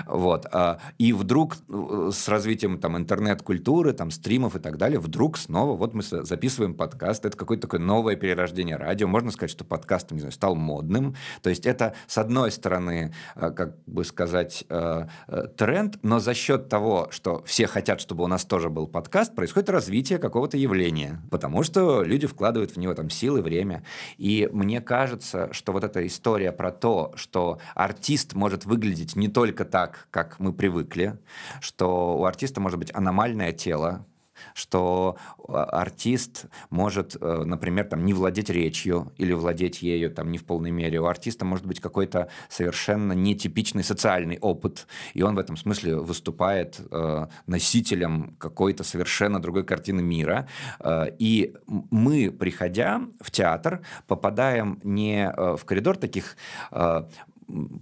Вот. 0.06 0.46
А, 0.50 0.80
и 0.98 1.12
вдруг 1.12 1.56
э, 1.68 2.10
с 2.12 2.28
развитием 2.28 2.78
там 2.78 2.96
интернет-культуры, 2.96 3.92
там 3.92 4.10
стримов 4.10 4.56
и 4.56 4.58
так 4.58 4.78
далее, 4.78 4.98
вдруг 4.98 5.38
снова 5.38 5.76
вот 5.76 5.94
мы 5.94 6.02
записываем 6.02 6.74
подкаст, 6.74 7.24
это 7.24 7.36
какое-то 7.36 7.68
такое 7.68 7.80
новое 7.80 8.16
период 8.32 8.42
перерождения 8.42 8.78
радио. 8.78 9.08
Можно 9.08 9.30
сказать, 9.30 9.50
что 9.50 9.64
подкаст, 9.64 10.10
не 10.10 10.20
знаю, 10.20 10.32
стал 10.32 10.54
модным. 10.54 11.14
То 11.42 11.50
есть 11.50 11.66
это, 11.66 11.94
с 12.06 12.18
одной 12.18 12.50
стороны, 12.50 13.14
э, 13.36 13.50
как 13.50 13.76
бы 13.86 14.04
сказать, 14.04 14.64
э, 14.68 15.06
э, 15.28 15.46
тренд, 15.56 15.98
но 16.02 16.18
за 16.18 16.34
счет 16.34 16.68
того, 16.68 17.08
что 17.10 17.42
все 17.44 17.66
хотят, 17.66 18.00
чтобы 18.00 18.24
у 18.24 18.26
нас 18.26 18.44
тоже 18.44 18.68
был 18.68 18.86
подкаст, 18.86 19.34
происходит 19.34 19.70
развитие 19.70 20.18
какого-то 20.18 20.56
явления, 20.56 21.20
потому 21.30 21.62
что 21.62 22.02
люди 22.02 22.26
вкладывают 22.26 22.72
в 22.72 22.78
него 22.78 22.94
там 22.94 23.10
силы, 23.10 23.42
время. 23.42 23.84
И 24.16 24.48
мне 24.52 24.80
кажется, 24.80 25.52
что 25.52 25.72
вот 25.72 25.84
эта 25.84 26.06
история 26.06 26.52
про 26.52 26.70
то, 26.70 27.12
что 27.16 27.58
артист 27.74 28.34
может 28.34 28.64
выглядеть 28.64 29.14
не 29.16 29.28
только 29.28 29.64
так, 29.64 30.08
как 30.10 30.38
мы 30.40 30.52
привыкли, 30.52 31.18
что 31.60 32.16
у 32.18 32.24
артиста 32.24 32.60
может 32.60 32.78
быть 32.78 32.94
аномальное 32.94 33.52
тело, 33.52 34.06
что 34.54 35.16
а, 35.48 35.64
артист 35.64 36.46
может, 36.70 37.16
э, 37.20 37.42
например, 37.44 37.84
там, 37.84 38.04
не 38.04 38.14
владеть 38.14 38.50
речью 38.50 39.12
или 39.18 39.32
владеть 39.32 39.82
ею 39.82 40.10
там, 40.10 40.30
не 40.30 40.38
в 40.38 40.44
полной 40.44 40.70
мере. 40.70 41.00
У 41.00 41.06
артиста 41.06 41.44
может 41.44 41.66
быть 41.66 41.80
какой-то 41.80 42.28
совершенно 42.48 43.12
нетипичный 43.12 43.84
социальный 43.84 44.38
опыт, 44.38 44.86
и 45.14 45.22
он 45.22 45.34
в 45.34 45.38
этом 45.38 45.56
смысле 45.56 45.96
выступает 45.96 46.80
э, 46.90 47.26
носителем 47.46 48.36
какой-то 48.38 48.84
совершенно 48.84 49.40
другой 49.40 49.64
картины 49.64 50.02
мира. 50.02 50.48
Э, 50.80 51.06
и 51.18 51.54
мы, 51.66 52.30
приходя 52.30 53.02
в 53.20 53.30
театр, 53.30 53.82
попадаем 54.06 54.80
не 54.82 55.28
э, 55.28 55.56
в 55.56 55.64
коридор 55.64 55.96
таких 55.96 56.36
э, 56.70 57.02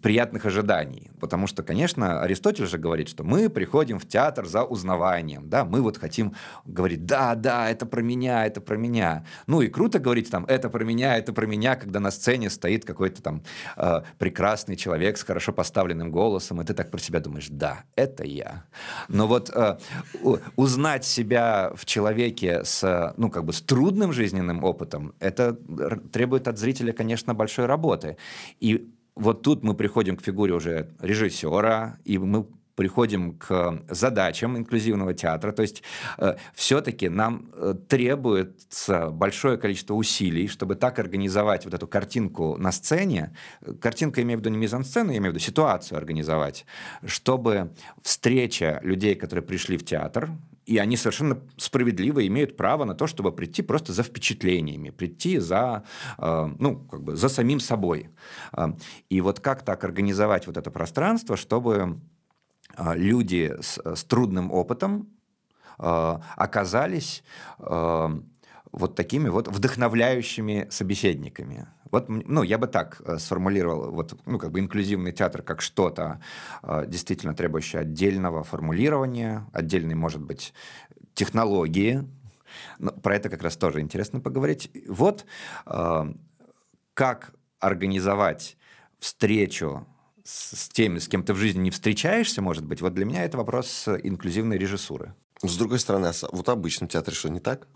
приятных 0.03 0.47
ожиданий. 0.47 1.11
Потому 1.21 1.47
что, 1.47 1.63
конечно, 1.63 2.21
Аристотель 2.21 2.67
же 2.67 2.79
говорит, 2.79 3.09
что 3.09 3.25
мы 3.25 3.49
приходим 3.49 3.99
в 3.99 4.07
театр 4.07 4.47
за 4.47 4.65
узнаванием. 4.65 5.49
Да? 5.49 5.65
Мы 5.65 5.81
вот 5.83 5.99
хотим 5.99 6.35
говорить, 6.65 7.07
да, 7.07 7.35
да, 7.35 7.71
это 7.71 7.87
про 7.87 8.03
меня, 8.03 8.47
это 8.47 8.61
про 8.61 8.77
меня. 8.77 9.25
Ну 9.47 9.61
и 9.61 9.69
круто 9.69 9.99
говорить 9.99 10.31
там, 10.31 10.45
это 10.47 10.69
про 10.71 10.85
меня, 10.85 11.17
это 11.17 11.33
про 11.33 11.47
меня, 11.47 11.77
когда 11.77 12.01
на 12.01 12.11
сцене 12.11 12.51
стоит 12.51 12.85
какой-то 12.85 13.23
там 13.23 13.43
э, 13.77 14.03
прекрасный 14.19 14.77
человек 14.77 15.19
с 15.19 15.23
хорошо 15.23 15.53
поставленным 15.53 16.11
голосом, 16.11 16.61
и 16.61 16.65
ты 16.65 16.75
так 16.75 16.91
про 16.91 16.99
себя 16.99 17.21
думаешь, 17.21 17.49
да, 17.51 17.85
это 17.97 18.25
я. 18.25 18.65
Но 19.09 19.27
вот 19.27 19.51
э, 19.55 19.79
узнать 20.57 21.05
себя 21.05 21.73
в 21.75 21.85
человеке 21.85 22.65
с, 22.65 23.15
ну, 23.17 23.31
как 23.31 23.45
бы 23.45 23.53
с 23.53 23.63
трудным 23.63 24.13
жизненным 24.13 24.65
опытом, 24.65 25.15
это 25.21 25.57
требует 26.13 26.49
от 26.49 26.59
зрителя, 26.59 26.93
конечно, 26.93 27.35
большой 27.35 27.67
работы. 27.67 28.17
И 28.61 28.91
вот 29.21 29.43
тут 29.43 29.63
мы 29.63 29.75
приходим 29.75 30.17
к 30.17 30.23
фигуре 30.23 30.55
уже 30.55 30.89
режиссера, 31.01 31.99
и 32.05 32.19
мы 32.19 32.47
приходим 32.75 33.35
к 33.35 33.83
задачам 33.91 34.57
инклюзивного 34.57 35.13
театра. 35.13 35.53
То 35.53 35.61
есть 35.61 35.83
э, 36.17 36.37
все-таки 36.55 37.11
нам 37.11 37.51
э, 37.53 37.75
требуется 37.89 39.11
большое 39.11 39.59
количество 39.59 39.93
усилий, 39.93 40.49
чтобы 40.49 40.77
так 40.77 40.99
организовать 40.99 41.67
вот 41.67 41.75
эту 41.75 41.87
картинку 41.87 42.57
на 42.57 42.73
сцене. 42.73 43.35
Картинка, 43.81 44.23
имею 44.23 44.39
в 44.39 44.41
виду 44.41 44.49
не 44.49 44.57
мизансцену, 44.57 45.11
я 45.11 45.19
имею 45.19 45.33
в 45.33 45.35
виду 45.35 45.45
ситуацию 45.45 45.99
организовать, 45.99 46.65
чтобы 47.05 47.75
встреча 48.03 48.81
людей, 48.83 49.15
которые 49.15 49.45
пришли 49.45 49.77
в 49.77 49.85
театр, 49.85 50.31
и 50.71 50.79
они 50.79 50.97
совершенно 50.97 51.37
справедливо 51.57 52.25
имеют 52.29 52.57
право 52.57 52.85
на 52.85 52.95
то, 52.95 53.09
чтобы 53.09 53.33
прийти 53.33 53.61
просто 53.61 53.93
за 53.93 54.05
впечатлениями, 54.05 54.91
прийти 54.91 55.39
за, 55.39 55.83
э, 56.17 56.51
ну, 56.61 56.87
как 56.89 57.03
бы 57.03 57.17
за 57.17 57.29
самим 57.29 57.59
собой. 57.59 58.11
Э, 58.53 58.69
и 59.09 59.21
вот 59.21 59.41
как 59.41 59.65
так 59.65 59.83
организовать 59.83 60.47
вот 60.47 60.57
это 60.57 60.71
пространство, 60.71 61.37
чтобы 61.37 61.99
э, 62.77 62.95
люди 62.95 63.53
с, 63.61 63.81
с 63.85 64.05
трудным 64.05 64.53
опытом 64.53 65.09
оказались 66.37 67.25
вот 68.73 68.95
такими 68.95 69.29
вот 69.29 69.49
вдохновляющими 69.49 70.69
собеседниками. 70.71 71.67
Вот, 71.91 72.09
ну, 72.09 72.43
я 72.43 72.57
бы 72.57 72.69
так 72.69 73.03
э, 73.05 73.19
сформулировал, 73.19 73.91
вот, 73.91 74.17
ну, 74.25 74.39
как 74.39 74.53
бы 74.53 74.61
инклюзивный 74.61 75.13
театр 75.13 75.43
как 75.43 75.61
что-то 75.61 76.21
э, 76.63 76.85
действительно 76.87 77.35
требующее 77.35 77.83
отдельного 77.83 78.45
формулирования, 78.45 79.47
отдельной, 79.53 79.97
может 79.97 80.21
быть, 80.21 80.55
технологии. 81.15 82.07
Но 82.79 82.93
про 82.93 83.17
это 83.17 83.29
как 83.29 83.43
раз 83.43 83.57
тоже 83.57 83.81
интересно 83.81 84.21
поговорить. 84.21 84.71
Вот 84.89 85.27
э, 85.67 86.15
как 86.95 87.35
организовать 87.59 88.57
встречу 89.01 89.87
с 90.23 90.69
теми, 90.69 90.99
с 90.99 91.09
кем 91.09 91.25
ты 91.25 91.33
в 91.33 91.39
жизни 91.39 91.61
не 91.61 91.71
встречаешься, 91.71 92.41
может 92.41 92.65
быть, 92.65 92.81
вот 92.83 92.95
для 92.95 93.05
меня 93.05 93.25
это 93.25 93.37
вопрос 93.37 93.89
инклюзивной 93.89 94.59
режиссуры. 94.59 95.15
С 95.43 95.57
другой 95.57 95.81
стороны, 95.81 96.07
а 96.07 96.13
вот 96.31 96.49
обычно 96.49 96.87
в 96.87 96.91
театре 96.91 97.17
что, 97.17 97.31
не 97.31 97.41
так? 97.41 97.67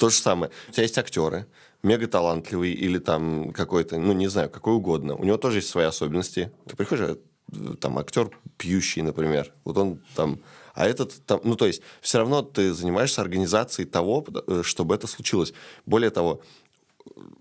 То 0.00 0.08
же 0.08 0.16
самое. 0.16 0.50
У 0.70 0.72
тебя 0.72 0.84
есть 0.84 0.96
актеры, 0.96 1.46
мега 1.82 2.06
талантливый 2.06 2.72
или 2.72 2.98
там 2.98 3.52
какой-то, 3.52 3.98
ну, 3.98 4.14
не 4.14 4.28
знаю, 4.28 4.48
какой 4.48 4.72
угодно. 4.72 5.14
У 5.14 5.24
него 5.24 5.36
тоже 5.36 5.58
есть 5.58 5.68
свои 5.68 5.84
особенности. 5.84 6.50
Ты 6.66 6.74
приходишь, 6.74 7.18
э, 7.52 7.74
там, 7.78 7.98
актер 7.98 8.30
пьющий, 8.56 9.02
например. 9.02 9.52
Вот 9.62 9.76
он 9.76 10.00
там... 10.16 10.40
А 10.72 10.88
этот 10.88 11.22
там... 11.26 11.42
Ну, 11.44 11.54
то 11.54 11.66
есть, 11.66 11.82
все 12.00 12.16
равно 12.16 12.40
ты 12.40 12.72
занимаешься 12.72 13.20
организацией 13.20 13.86
того, 13.86 14.24
э, 14.46 14.62
чтобы 14.64 14.94
это 14.94 15.06
случилось. 15.06 15.52
Более 15.84 16.08
того, 16.08 16.40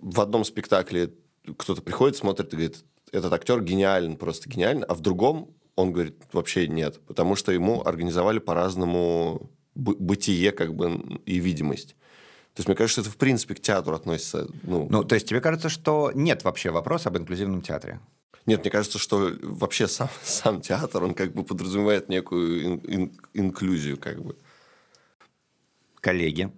в 0.01 0.19
одном 0.19 0.43
спектакле 0.43 1.13
кто-то 1.57 1.81
приходит, 1.81 2.17
смотрит 2.17 2.51
и 2.51 2.57
говорит, 2.57 2.83
этот 3.13 3.31
актер 3.31 3.61
гениален, 3.61 4.17
просто 4.17 4.49
гениален, 4.49 4.83
а 4.85 4.95
в 4.95 4.99
другом 4.99 5.55
он 5.77 5.93
говорит, 5.93 6.17
вообще 6.33 6.67
нет, 6.67 6.99
потому 7.07 7.37
что 7.37 7.53
ему 7.53 7.87
организовали 7.87 8.39
по-разному 8.39 9.49
бытие 9.75 10.51
как 10.51 10.75
бы 10.75 11.21
и 11.25 11.39
видимость. 11.39 11.95
То 12.59 12.61
есть, 12.61 12.67
мне 12.67 12.75
кажется, 12.75 12.99
это 12.99 13.09
в 13.09 13.15
принципе 13.15 13.55
к 13.55 13.61
театру 13.61 13.95
относится. 13.95 14.45
Ну, 14.63 14.85
ну 14.89 15.05
то 15.05 15.15
есть 15.15 15.25
тебе 15.25 15.39
кажется, 15.39 15.69
что 15.69 16.11
нет 16.13 16.43
вообще 16.43 16.71
вопроса 16.71 17.07
об 17.07 17.17
инклюзивном 17.17 17.61
театре? 17.61 18.01
Нет, 18.45 18.59
мне 18.59 18.69
кажется, 18.69 18.99
что 18.99 19.31
вообще 19.41 19.87
сам, 19.87 20.09
сам 20.25 20.59
театр, 20.59 21.05
он 21.05 21.13
как 21.13 21.31
бы 21.31 21.45
подразумевает 21.45 22.09
некую 22.09 22.65
ин, 22.65 22.77
ин, 22.79 23.11
инклюзию 23.33 23.97
как 23.97 24.21
бы. 24.21 24.35
Коллеги, 26.01 26.51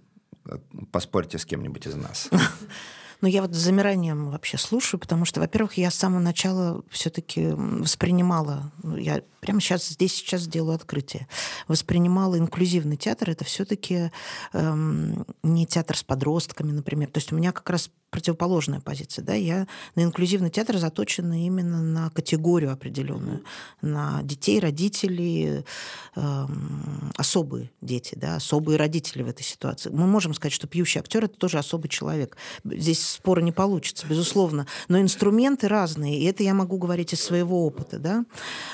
поспорьте 0.92 1.38
с 1.38 1.46
кем-нибудь 1.46 1.86
из 1.86 1.94
нас. 1.94 2.32
Но 3.22 3.28
я 3.28 3.42
вот 3.42 3.54
с 3.54 3.58
замиранием 3.58 4.32
вообще 4.32 4.58
слушаю, 4.58 5.00
потому 5.00 5.26
что, 5.26 5.40
во-первых, 5.40 5.78
я 5.78 5.92
с 5.92 5.96
самого 5.96 6.20
начала 6.20 6.84
все-таки 6.90 7.50
воспринимала, 7.52 8.72
ну, 8.82 8.98
я 8.98 9.22
прямо 9.40 9.62
сейчас 9.62 9.88
здесь 9.88 10.14
сейчас 10.14 10.42
сделаю 10.42 10.76
открытие, 10.76 11.28
воспринимала 11.68 12.38
инклюзивный 12.38 12.98
театр, 12.98 13.30
это 13.30 13.46
все-таки 13.46 14.12
эм, 14.54 15.26
не 15.44 15.66
театр 15.66 15.98
с 15.98 16.04
подростками, 16.04 16.72
например. 16.72 17.10
То 17.10 17.20
есть 17.20 17.32
у 17.32 17.36
меня 17.36 17.52
как 17.52 17.70
раз 17.70 17.92
противоположная 18.12 18.82
позиция. 18.82 19.24
Да? 19.24 19.34
Я 19.34 19.68
на 19.96 20.04
инклюзивный 20.04 20.50
театр 20.50 20.78
заточена 20.78 21.46
именно 21.46 21.82
на 21.82 22.10
категорию 22.10 22.72
определенную, 22.72 23.44
на 23.82 24.22
детей, 24.24 24.60
родителей, 24.60 25.64
э, 26.16 26.46
особые 27.16 27.72
дети, 27.82 28.16
да, 28.16 28.36
особые 28.36 28.78
родители 28.78 29.24
в 29.24 29.30
этой 29.30 29.44
ситуации. 29.44 29.90
Мы 29.90 30.06
можем 30.08 30.34
сказать, 30.34 30.54
что 30.54 30.68
пьющий 30.68 31.00
актер 31.00 31.24
это 31.24 31.38
тоже 31.38 31.58
особый 31.58 31.88
человек. 31.88 32.36
Здесь 32.66 33.08
спора 33.08 33.40
не 33.42 33.54
получится, 33.54 34.06
безусловно. 34.06 34.68
Но 34.90 35.00
инструменты 35.00 35.70
разные, 35.70 36.20
и 36.20 36.26
это 36.26 36.44
я 36.44 36.54
могу 36.54 36.78
говорить 36.78 37.14
из 37.14 37.22
своего 37.22 37.66
опыта. 37.66 37.98
Да? 37.98 38.26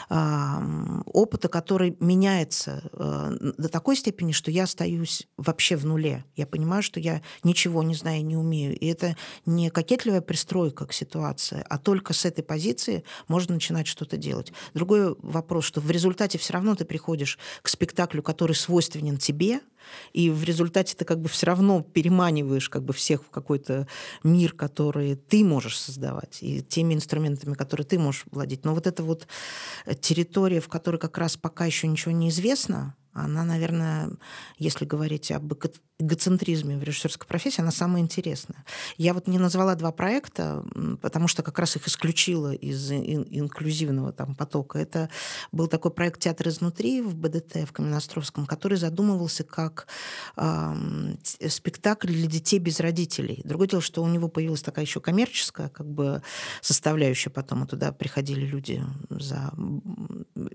Э, 0.10 1.02
опыта, 1.14 1.48
который 1.48 1.96
меняется 2.00 2.90
э, 2.92 3.54
до 3.58 3.70
такой 3.70 3.96
степени, 3.96 4.32
что 4.32 4.50
я 4.50 4.64
остаюсь 4.64 5.28
вообще 5.38 5.76
в 5.76 5.86
нуле. 5.86 6.26
Я 6.36 6.48
понимаю, 6.48 6.82
что 6.82 7.00
я 7.00 7.22
ничего 7.44 7.84
не 7.84 7.94
знаю, 7.94 8.26
не 8.26 8.36
умею. 8.36 8.76
И 8.76 8.88
это 8.88 9.16
не 9.46 9.70
кокетливая 9.70 10.22
пристройка 10.22 10.86
к 10.86 10.94
ситуации, 10.94 11.64
а 11.70 11.78
только 11.78 12.14
с 12.14 12.26
этой 12.26 12.44
позиции 12.44 13.04
можно 13.28 13.56
начинать 13.56 13.88
что-то 13.88 14.18
делать. 14.18 14.54
Другой 14.74 15.16
вопрос, 15.20 15.66
что 15.66 15.82
в 15.82 15.90
результате 15.92 16.38
все 16.38 16.54
равно 16.54 16.76
ты 16.76 16.86
приходишь 16.86 17.38
к 17.62 17.70
спектаклю, 17.70 18.24
который 18.24 18.56
свойственен 18.56 19.18
тебе, 19.18 19.62
и 20.14 20.30
в 20.30 20.44
результате 20.44 20.96
ты 20.96 21.06
как 21.06 21.22
бы 21.22 21.30
все 21.30 21.46
равно 21.46 21.82
переманиваешь 21.82 22.70
как 22.70 22.84
бы 22.84 22.94
всех 22.94 23.24
в 23.24 23.30
какой-то 23.30 23.88
мир, 24.24 24.54
который 24.54 25.16
ты 25.16 25.44
можешь 25.44 25.80
создавать, 25.80 26.40
и 26.42 26.62
теми 26.62 26.94
инструментами, 26.94 27.54
которые 27.54 27.86
ты 27.86 27.98
можешь 28.00 28.26
владеть. 28.32 28.66
Но 28.66 28.74
вот 28.74 28.88
эта 28.88 29.04
вот 29.04 29.28
территория, 30.02 30.60
в 30.60 30.68
которой 30.68 30.98
как 30.98 31.18
раз 31.18 31.38
пока 31.38 31.66
еще 31.66 31.88
ничего 31.88 32.12
не 32.12 32.30
известно, 32.30 32.96
она, 33.14 33.44
наверное, 33.44 34.12
если 34.60 34.86
говорить 34.86 35.32
об 35.32 35.52
эгоцентризме 36.00 36.78
в 36.78 36.84
режиссерской 36.84 37.28
профессии, 37.28 37.62
она 37.62 37.72
самая 37.72 38.02
интересная. 38.02 38.64
Я 38.98 39.14
вот 39.14 39.28
не 39.28 39.40
назвала 39.40 39.76
два 39.76 39.92
проекта, 39.92 40.64
потому 41.02 41.28
что 41.28 41.42
как 41.42 41.58
раз 41.58 41.76
их 41.76 41.88
исключила 41.88 42.54
из 42.54 42.92
инклюзивного 42.92 44.12
там 44.12 44.36
потока. 44.36 44.78
Это 44.78 45.10
был 45.52 45.68
такой 45.68 45.92
проект 45.92 46.22
«Театр 46.22 46.50
изнутри» 46.50 47.02
в 47.02 47.16
БДТ, 47.16 47.68
в 47.68 47.72
Каменостровском, 47.72 48.46
который 48.46 48.78
задумывался 48.78 49.44
как 49.44 49.88
э, 50.36 50.76
спектакль 51.48 52.10
для 52.10 52.28
детей 52.28 52.60
без 52.60 52.80
родителей. 52.80 53.42
Другое 53.44 53.68
дело, 53.68 53.82
что 53.82 54.04
у 54.04 54.08
него 54.08 54.28
появилась 54.28 54.62
такая 54.62 54.86
еще 54.86 55.02
коммерческая 55.02 55.70
как 55.70 55.90
бы 55.90 56.22
составляющая 56.62 57.32
потом, 57.32 57.64
и 57.64 57.68
туда 57.68 57.92
приходили 57.92 58.46
люди 58.46 58.84
за 59.10 59.52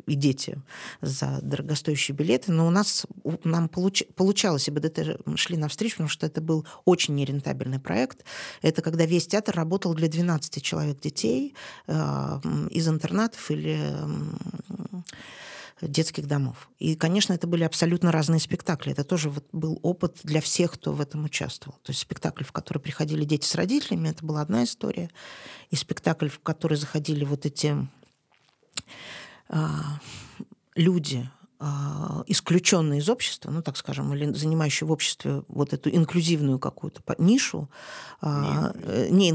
и 0.06 0.14
дети 0.14 0.60
за 1.00 1.40
дорогостоящие 1.42 2.16
билеты, 2.16 2.52
но 2.52 2.66
у 2.66 2.70
нас 2.70 3.06
нам 3.44 3.68
получ, 3.68 4.04
получалось, 4.14 4.68
и 4.68 4.70
БДТ 4.70 5.20
шли 5.36 5.56
навстречу, 5.56 5.96
потому 5.96 6.08
что 6.08 6.26
это 6.26 6.40
был 6.40 6.66
очень 6.84 7.14
нерентабельный 7.14 7.78
проект. 7.78 8.24
Это 8.62 8.82
когда 8.82 9.06
весь 9.06 9.26
театр 9.26 9.54
работал 9.54 9.94
для 9.94 10.08
12 10.08 10.62
человек 10.62 11.00
детей 11.00 11.54
э, 11.86 12.40
из 12.70 12.88
интернатов 12.88 13.50
или 13.50 13.80
детских 15.88 16.26
домов. 16.26 16.68
И, 16.78 16.94
конечно, 16.94 17.32
это 17.32 17.46
были 17.46 17.64
абсолютно 17.64 18.12
разные 18.12 18.40
спектакли. 18.40 18.92
Это 18.92 19.04
тоже 19.04 19.30
вот 19.30 19.46
был 19.52 19.78
опыт 19.82 20.18
для 20.22 20.40
всех, 20.40 20.72
кто 20.72 20.92
в 20.92 21.00
этом 21.00 21.24
участвовал. 21.24 21.78
То 21.82 21.90
есть 21.90 22.00
спектакль, 22.00 22.44
в 22.44 22.52
который 22.52 22.78
приходили 22.78 23.24
дети 23.24 23.44
с 23.46 23.54
родителями, 23.54 24.08
это 24.08 24.24
была 24.24 24.42
одна 24.42 24.64
история. 24.64 25.10
И 25.70 25.76
спектакль, 25.76 26.28
в 26.28 26.38
который 26.40 26.76
заходили 26.76 27.24
вот 27.24 27.46
эти 27.46 27.88
э, 29.48 29.66
люди, 30.76 31.28
а, 31.28 31.41
исключенные 32.26 33.00
из 33.00 33.08
общества, 33.08 33.50
ну, 33.50 33.62
так 33.62 33.76
скажем, 33.76 34.12
или 34.14 34.32
занимающие 34.32 34.86
в 34.86 34.92
обществе 34.92 35.44
вот 35.48 35.72
эту 35.72 35.90
инклюзивную 35.90 36.58
какую-то 36.58 37.02
нишу, 37.18 37.68
а, 38.20 38.72
э, 38.74 39.08
не 39.10 39.32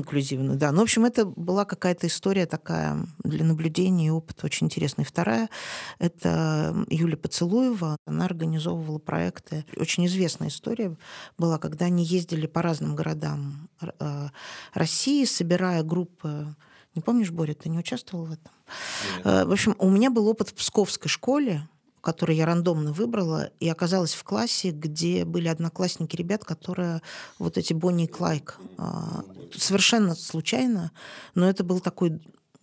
да. 0.57 0.71
Ну, 0.71 0.79
в 0.79 0.83
общем, 0.83 1.05
это 1.05 1.25
была 1.25 1.65
какая-то 1.65 2.07
история 2.07 2.45
такая 2.45 3.05
для 3.23 3.45
наблюдения 3.45 4.07
и 4.07 4.11
опыта 4.11 4.45
очень 4.45 4.67
интересный. 4.67 5.05
Вторая— 5.05 5.49
это 5.99 6.85
Юлия 6.89 7.17
Поцелуева. 7.17 7.97
Она 8.05 8.25
организовывала 8.25 8.99
проекты. 8.99 9.65
Очень 9.75 10.05
известная 10.07 10.49
история 10.49 10.95
была, 11.37 11.57
когда 11.57 11.85
они 11.85 12.03
ездили 12.03 12.47
по 12.47 12.61
разным 12.61 12.95
городам 12.95 13.69
а, 13.99 14.31
России, 14.73 15.25
собирая 15.25 15.83
группы 15.83 16.55
не 16.95 17.01
помнишь, 17.01 17.29
Боря, 17.29 17.53
ты 17.53 17.69
не 17.69 17.77
участвовал 17.77 18.25
в 18.25 18.31
этом? 18.31 18.51
Нет. 19.17 19.25
Э, 19.27 19.45
в 19.45 19.51
общем, 19.51 19.75
у 19.77 19.87
меня 19.87 20.09
был 20.09 20.27
опыт 20.27 20.49
в 20.49 20.55
Псковской 20.55 21.09
школе, 21.09 21.61
который 22.01 22.35
я 22.35 22.45
рандомно 22.45 22.91
выбрала, 22.91 23.49
и 23.59 23.69
оказалась 23.69 24.13
в 24.13 24.23
классе, 24.23 24.71
где 24.71 25.25
были 25.25 25.47
одноклассники 25.47 26.15
ребят, 26.15 26.45
которые 26.45 27.01
вот 27.39 27.57
эти 27.57 27.73
Бонни 27.73 28.05
и 28.05 28.07
Клайк. 28.07 28.59
Совершенно 29.55 30.15
случайно, 30.15 30.91
но 31.35 31.49
это 31.49 31.63
был 31.63 31.79
такой 31.79 32.21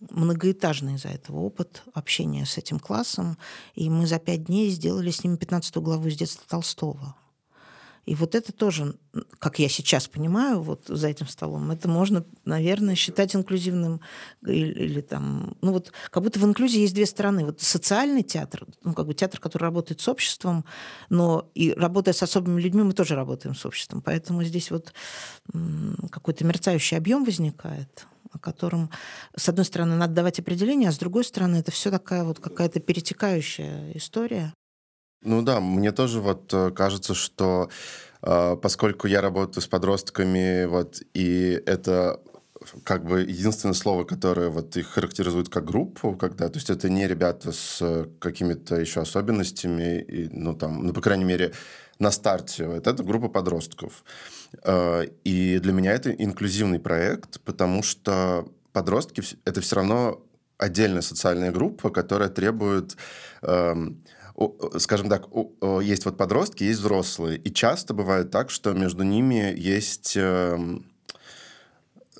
многоэтажный 0.09 0.95
из-за 0.95 1.09
этого 1.09 1.39
опыт 1.39 1.83
общения 1.93 2.45
с 2.45 2.57
этим 2.57 2.79
классом, 2.79 3.37
и 3.75 3.89
мы 3.89 4.07
за 4.07 4.19
пять 4.19 4.45
дней 4.45 4.69
сделали 4.69 5.11
с 5.11 5.23
ними 5.23 5.35
15 5.35 5.77
главу 5.77 6.07
из 6.07 6.17
детства 6.17 6.43
Толстого. 6.47 7.15
И 8.05 8.13
вот 8.13 8.35
это 8.35 8.51
тоже, 8.51 8.95
как 9.39 9.59
я 9.59 9.67
сейчас 9.67 10.07
понимаю, 10.07 10.61
вот 10.61 10.85
за 10.87 11.07
этим 11.07 11.27
столом, 11.27 11.71
это 11.71 11.87
можно, 11.87 12.23
наверное, 12.45 12.95
считать 12.95 13.35
инклюзивным 13.35 13.99
или, 14.45 14.71
или 14.71 15.01
там, 15.01 15.57
ну 15.61 15.71
вот 15.71 15.91
как 16.11 16.21
будто 16.21 16.39
в 16.39 16.45
инклюзии 16.45 16.81
есть 16.81 16.93
две 16.93 17.05
стороны. 17.05 17.45
Вот 17.45 17.61
социальный 17.61 18.23
театр, 18.23 18.65
ну 18.83 18.93
как 18.93 19.07
бы 19.07 19.13
театр, 19.13 19.39
который 19.39 19.63
работает 19.63 20.01
с 20.01 20.07
обществом, 20.07 20.65
но 21.09 21.49
и 21.55 21.71
работая 21.73 22.13
с 22.13 22.21
особыми 22.21 22.61
людьми, 22.61 22.83
мы 22.83 22.93
тоже 22.93 23.15
работаем 23.15 23.55
с 23.55 23.65
обществом. 23.65 24.01
Поэтому 24.01 24.43
здесь 24.43 24.69
вот 24.69 24.93
какой-то 26.11 26.45
мерцающий 26.45 26.97
объем 26.97 27.23
возникает 27.23 28.07
о 28.31 28.39
котором, 28.39 28.89
с 29.37 29.47
одной 29.47 29.63
стороны, 29.63 29.95
надо 29.95 30.13
давать 30.13 30.39
определение, 30.39 30.89
а 30.89 30.91
с 30.91 30.97
другой 30.97 31.23
стороны, 31.23 31.55
это 31.57 31.71
все 31.71 31.89
такая 31.89 32.25
вот 32.25 32.39
какая-то 32.39 32.81
перетекающая 32.81 33.93
история. 33.93 34.53
Ну 35.25 35.41
да, 35.41 35.59
мне 35.59 35.91
тоже 35.91 36.21
вот 36.21 36.53
э, 36.53 36.69
кажется, 36.69 37.15
что 37.15 37.69
э, 38.21 38.57
поскольку 38.61 39.07
я 39.07 39.21
работаю 39.21 39.63
с 39.63 39.67
подростками, 39.67 40.65
вот, 40.65 41.01
и 41.15 41.61
это 41.65 42.21
как 42.83 43.05
бы 43.05 43.21
единственное 43.21 43.73
слово, 43.73 44.03
которое 44.03 44.49
вот 44.49 44.77
их 44.77 44.87
характеризует 44.87 45.49
как 45.49 45.65
группу, 45.65 46.15
когда, 46.15 46.47
то 46.49 46.57
есть 46.57 46.69
это 46.69 46.89
не 46.89 47.07
ребята 47.07 47.51
с 47.51 48.07
какими-то 48.19 48.75
еще 48.75 49.01
особенностями, 49.01 49.99
и, 49.99 50.29
ну 50.31 50.53
там, 50.53 50.85
ну 50.85 50.93
по 50.93 51.01
крайней 51.01 51.25
мере, 51.25 51.53
на 51.97 52.11
старте. 52.11 52.67
Вот 52.67 52.87
это 52.87 53.03
группа 53.03 53.27
подростков. 53.27 54.03
Э, 54.63 55.05
и 55.23 55.57
для 55.57 55.73
меня 55.73 55.93
это 55.93 56.11
инклюзивный 56.11 56.79
проект, 56.79 57.41
потому 57.41 57.81
что 57.81 58.47
подростки— 58.73 59.23
это 59.45 59.61
все 59.61 59.77
равно 59.77 60.21
отдельная 60.57 61.01
социальная 61.01 61.51
группа, 61.51 61.89
которая 61.89 62.29
требует 62.29 62.95
эм, 63.41 64.03
скажем 64.79 65.09
так, 65.09 65.27
есть 65.81 66.05
вот 66.05 66.17
подростки, 66.17 66.63
есть 66.63 66.79
взрослые. 66.79 67.37
И 67.37 67.53
часто 67.53 67.93
бывает 67.93 68.31
так, 68.31 68.49
что 68.49 68.73
между 68.73 69.03
ними 69.03 69.53
есть 69.55 70.17
эм, 70.17 70.85
Э, 70.85 70.94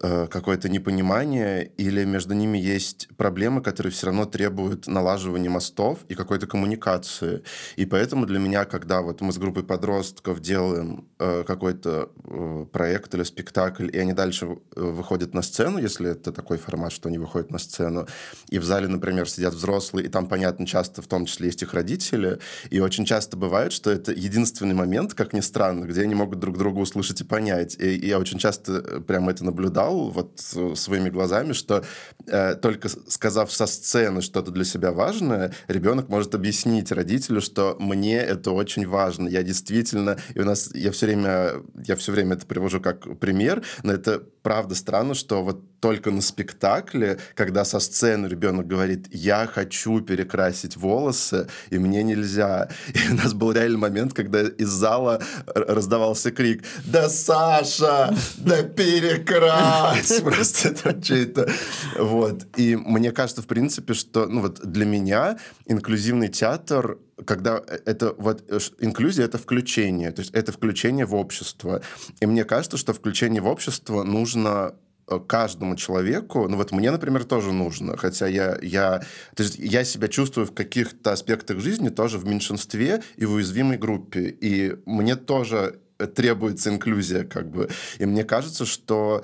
какое-то 0.02 0.70
непонимание 0.70 1.72
или 1.78 2.04
между 2.04 2.34
ними 2.34 2.58
есть 2.58 3.08
проблемы, 3.18 3.62
которые 3.62 3.92
все 3.92 4.08
равно 4.08 4.26
требуют 4.26 4.88
налаживания 4.88 5.50
мостов 5.50 6.00
и 6.10 6.16
какой-то 6.16 6.48
коммуникации. 6.48 7.44
И 7.76 7.86
поэтому 7.86 8.26
для 8.26 8.40
меня, 8.40 8.66
когда 8.66 9.02
вот 9.02 9.22
мы 9.22 9.32
с 9.32 9.38
группой 9.38 9.64
подростков 9.64 10.40
делаем 10.42 11.08
э, 11.20 11.44
какой-то 11.46 12.10
э, 12.24 12.66
проект 12.72 13.14
или 13.16 13.24
спектакль, 13.24 13.90
и 13.92 13.98
они 13.98 14.14
дальше 14.14 14.46
э, 14.76 14.82
выходят 14.82 15.34
на 15.34 15.42
сцену, 15.42 15.78
если 15.78 16.12
это 16.12 16.32
такой 16.32 16.58
формат, 16.58 16.92
что 16.92 17.10
они 17.10 17.18
выходят 17.18 17.52
на 17.52 17.58
сцену, 17.58 18.08
и 18.50 18.60
в 18.60 18.64
зале, 18.64 18.88
например, 18.88 19.30
сидят 19.30 19.54
взрослые, 19.54 20.08
и 20.08 20.10
там, 20.10 20.28
понятно, 20.28 20.68
часто 20.68 21.02
в 21.02 21.08
том 21.08 21.26
числе 21.26 21.48
есть 21.48 21.62
их 21.62 21.74
родители, 21.74 22.40
и 22.70 22.80
очень 22.80 23.06
часто 23.06 23.38
бывает, 23.38 23.72
что 23.72 23.92
это 23.92 24.12
единственный 24.12 24.76
момент, 24.76 25.14
как 25.14 25.34
ни 25.34 25.42
странно, 25.42 25.86
где 25.86 26.02
они 26.02 26.16
могут 26.16 26.40
друг 26.40 26.58
друга 26.58 26.80
услышать 26.80 27.22
и 27.22 27.24
понять. 27.24 27.76
И, 27.80 27.96
и 27.96 28.08
я 28.08 28.20
очень 28.20 28.40
часто 28.40 28.74
э, 28.74 29.00
прямо 29.02 29.32
это 29.32 29.46
наблюдал, 29.46 29.85
наблюдал 29.86 30.10
вот 30.10 30.78
своими 30.78 31.10
глазами, 31.10 31.54
что 31.54 31.84
э, 32.28 32.56
только 32.56 32.90
сказав 32.90 33.52
со 33.52 33.68
сцены 33.68 34.22
что-то 34.22 34.52
для 34.52 34.66
себя 34.66 34.92
важное, 34.92 35.54
ребенок 35.68 36.10
может 36.10 36.36
объяснить 36.36 36.92
родителю, 36.92 37.42
что 37.42 37.76
мне 37.80 38.18
это 38.18 38.52
очень 38.52 38.88
важно. 38.88 39.28
Я 39.28 39.44
действительно, 39.44 40.18
и 40.34 40.40
у 40.40 40.46
нас 40.46 40.70
я 40.74 40.92
все 40.92 41.06
время, 41.06 41.54
я 41.86 41.96
все 41.96 42.12
время 42.12 42.36
это 42.36 42.46
привожу 42.46 42.80
как 42.80 43.20
пример, 43.20 43.64
но 43.84 43.94
это 43.94 44.22
правда 44.42 44.76
странно, 44.76 45.16
что 45.16 45.44
вот 45.44 45.80
только 45.80 46.12
на 46.12 46.22
спектакле, 46.22 47.20
когда 47.36 47.64
со 47.66 47.80
сцены 47.80 48.28
ребенок 48.28 48.68
говорит, 48.68 49.08
я 49.12 49.46
хочу 49.46 50.02
перекрасить 50.02 50.78
волосы, 50.78 51.48
и 51.70 51.78
мне 51.78 52.04
нельзя. 52.04 52.70
И 52.94 53.12
у 53.12 53.16
нас 53.16 53.34
был 53.34 53.52
реальный 53.52 53.78
момент, 53.78 54.14
когда 54.14 54.42
из 54.42 54.70
зала 54.70 55.22
раздавался 55.46 56.32
крик, 56.32 56.64
да 56.86 57.10
Саша, 57.10 58.16
да 58.38 58.64
перекрась! 58.64 59.75
Просто 60.24 60.70
это 60.70 61.02
чей-то... 61.02 61.50
Вот. 61.98 62.46
И 62.58 62.76
мне 62.76 63.12
кажется, 63.12 63.42
в 63.42 63.48
принципе, 63.48 63.94
что 63.94 64.26
ну 64.26 64.42
вот 64.42 64.60
для 64.66 64.86
меня 64.86 65.38
инклюзивный 65.66 66.30
театр 66.30 66.98
когда 67.26 67.64
это 67.86 68.14
вот 68.18 68.44
э, 68.50 68.60
инклюзия 68.80 69.24
это 69.24 69.38
включение, 69.38 70.12
то 70.12 70.20
есть 70.20 70.34
это 70.34 70.52
включение 70.52 71.06
в 71.06 71.16
общество. 71.16 71.82
И 72.20 72.26
мне 72.26 72.44
кажется, 72.44 72.76
что 72.76 72.94
включение 72.94 73.42
в 73.42 73.48
общество 73.48 74.04
нужно 74.04 74.76
Э, 75.08 75.20
каждому 75.20 75.76
человеку, 75.76 76.48
ну 76.48 76.58
вот 76.58 76.72
мне, 76.72 76.90
например, 76.90 77.26
тоже 77.26 77.52
нужно, 77.52 77.96
хотя 77.96 78.26
я, 78.26 78.58
я, 78.62 79.04
то 79.36 79.44
есть 79.44 79.60
я 79.60 79.84
себя 79.84 80.08
чувствую 80.08 80.48
в 80.48 80.54
каких-то 80.54 81.12
аспектах 81.12 81.60
жизни 81.60 81.90
тоже 81.90 82.18
в 82.18 82.26
меньшинстве 82.26 83.04
и 83.16 83.26
в 83.26 83.34
уязвимой 83.34 83.78
группе, 83.78 84.36
и 84.42 84.76
мне 84.88 85.16
тоже 85.16 85.80
требуется 86.16 86.72
инклюзия, 86.72 87.24
как 87.24 87.52
бы. 87.52 87.70
И 88.00 88.06
мне 88.06 88.24
кажется, 88.24 88.66
что 88.66 89.24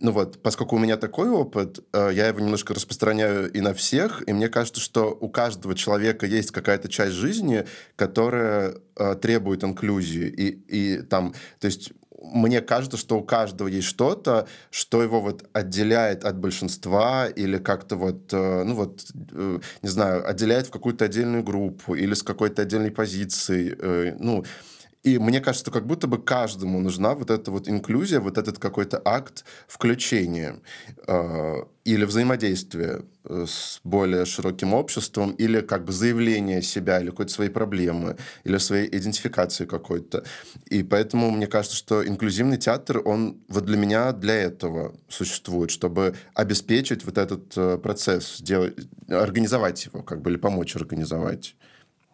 ну 0.00 0.12
вот, 0.12 0.42
поскольку 0.42 0.76
у 0.76 0.78
меня 0.78 0.96
такой 0.96 1.28
опыт, 1.28 1.80
э, 1.92 2.10
я 2.12 2.26
его 2.28 2.40
немножко 2.40 2.74
распространяю 2.74 3.52
и 3.52 3.60
на 3.60 3.74
всех, 3.74 4.26
и 4.26 4.32
мне 4.32 4.48
кажется, 4.48 4.80
что 4.80 5.16
у 5.20 5.28
каждого 5.28 5.74
человека 5.74 6.26
есть 6.26 6.50
какая-то 6.50 6.88
часть 6.88 7.12
жизни, 7.12 7.66
которая 7.96 8.76
э, 8.96 9.14
требует 9.16 9.62
инклюзии, 9.62 10.26
и, 10.26 10.48
и 10.48 11.02
там, 11.02 11.34
то 11.58 11.66
есть 11.66 11.92
мне 12.22 12.60
кажется, 12.60 12.96
что 12.96 13.18
у 13.18 13.22
каждого 13.22 13.68
есть 13.68 13.86
что-то, 13.86 14.46
что 14.70 15.02
его 15.02 15.20
вот 15.20 15.48
отделяет 15.52 16.24
от 16.24 16.38
большинства 16.38 17.26
или 17.28 17.58
как-то 17.58 17.96
вот, 17.96 18.32
э, 18.32 18.62
ну 18.64 18.74
вот, 18.74 19.06
не 19.82 19.88
знаю, 19.88 20.28
отделяет 20.28 20.66
в 20.66 20.70
какую-то 20.70 21.04
отдельную 21.04 21.42
группу 21.42 21.94
или 21.94 22.14
с 22.14 22.22
какой-то 22.22 22.62
отдельной 22.62 22.90
позиции. 22.90 24.14
Ну, 24.18 24.44
и 25.02 25.18
мне 25.18 25.40
кажется, 25.40 25.64
что 25.64 25.70
как 25.70 25.86
будто 25.86 26.06
бы 26.06 26.22
каждому 26.22 26.78
нужна 26.78 27.14
вот 27.14 27.30
эта 27.30 27.50
вот 27.50 27.68
инклюзия, 27.68 28.20
вот 28.20 28.36
этот 28.36 28.58
какой-то 28.58 29.00
акт 29.02 29.44
включения 29.66 30.60
э, 31.06 31.54
или 31.84 32.04
взаимодействия 32.04 33.02
э, 33.24 33.46
с 33.48 33.80
более 33.82 34.26
широким 34.26 34.74
обществом, 34.74 35.32
или 35.32 35.62
как 35.62 35.86
бы 35.86 35.92
заявление 35.92 36.60
себя, 36.60 37.00
или 37.00 37.08
какой-то 37.08 37.32
своей 37.32 37.50
проблемы, 37.50 38.18
или 38.44 38.58
своей 38.58 38.88
идентификации 38.94 39.64
какой-то. 39.64 40.24
И 40.66 40.82
поэтому 40.82 41.30
мне 41.30 41.46
кажется, 41.46 41.78
что 41.78 42.06
инклюзивный 42.06 42.58
театр, 42.58 43.00
он 43.02 43.38
вот 43.48 43.64
для 43.64 43.78
меня 43.78 44.12
для 44.12 44.34
этого 44.34 44.94
существует, 45.08 45.70
чтобы 45.70 46.14
обеспечить 46.34 47.06
вот 47.06 47.16
этот 47.16 47.56
э, 47.56 47.78
процесс, 47.78 48.36
сделать, 48.36 48.74
организовать 49.08 49.86
его, 49.86 50.02
как 50.02 50.20
бы, 50.20 50.30
или 50.30 50.36
помочь 50.36 50.76
организовать. 50.76 51.56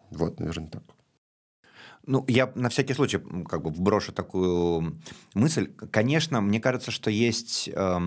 Вот, 0.09 0.39
наверное, 0.39 0.69
так. 0.69 0.96
Ну, 2.07 2.23
я 2.29 2.49
на 2.55 2.69
всякий 2.69 2.93
случай 2.93 3.19
как 3.49 3.61
бы 3.61 3.69
вброшу 3.69 4.13
такую 4.13 4.97
мысль. 5.33 5.69
Конечно, 5.91 6.39
мне 6.39 6.61
кажется, 6.61 6.89
что 6.89 7.11
есть 7.11 7.69
э, 7.73 7.99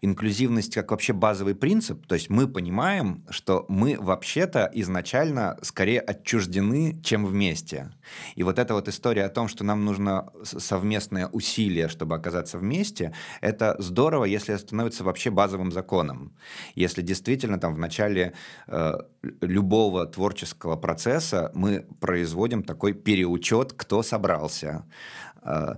инклюзивность 0.00 0.74
как 0.74 0.90
вообще 0.90 1.12
базовый 1.12 1.54
принцип. 1.54 2.06
То 2.06 2.14
есть 2.14 2.30
мы 2.30 2.48
понимаем, 2.48 3.22
что 3.28 3.66
мы 3.68 3.98
вообще-то 4.00 4.70
изначально 4.72 5.58
скорее 5.60 6.00
отчуждены, 6.00 6.98
чем 7.02 7.26
вместе. 7.26 7.92
И 8.36 8.42
вот 8.42 8.58
эта 8.58 8.72
вот 8.72 8.88
история 8.88 9.24
о 9.24 9.28
том, 9.28 9.48
что 9.48 9.64
нам 9.64 9.84
нужно 9.84 10.30
совместное 10.42 11.26
усилие, 11.26 11.88
чтобы 11.88 12.14
оказаться 12.14 12.56
вместе, 12.56 13.12
это 13.42 13.76
здорово, 13.78 14.24
если 14.24 14.56
становится 14.56 15.04
вообще 15.04 15.30
базовым 15.30 15.72
законом. 15.72 16.32
Если 16.74 17.02
действительно 17.02 17.58
там 17.58 17.74
в 17.74 17.78
начале 17.78 18.32
э, 18.66 18.94
любого 19.42 20.06
творческого 20.06 20.76
процесса 20.76 21.50
мы 21.54 21.86
производим 22.00 22.62
такой 22.62 22.94
переучет, 23.42 23.72
кто 23.72 24.02
собрался, 24.02 24.84
э, 25.42 25.74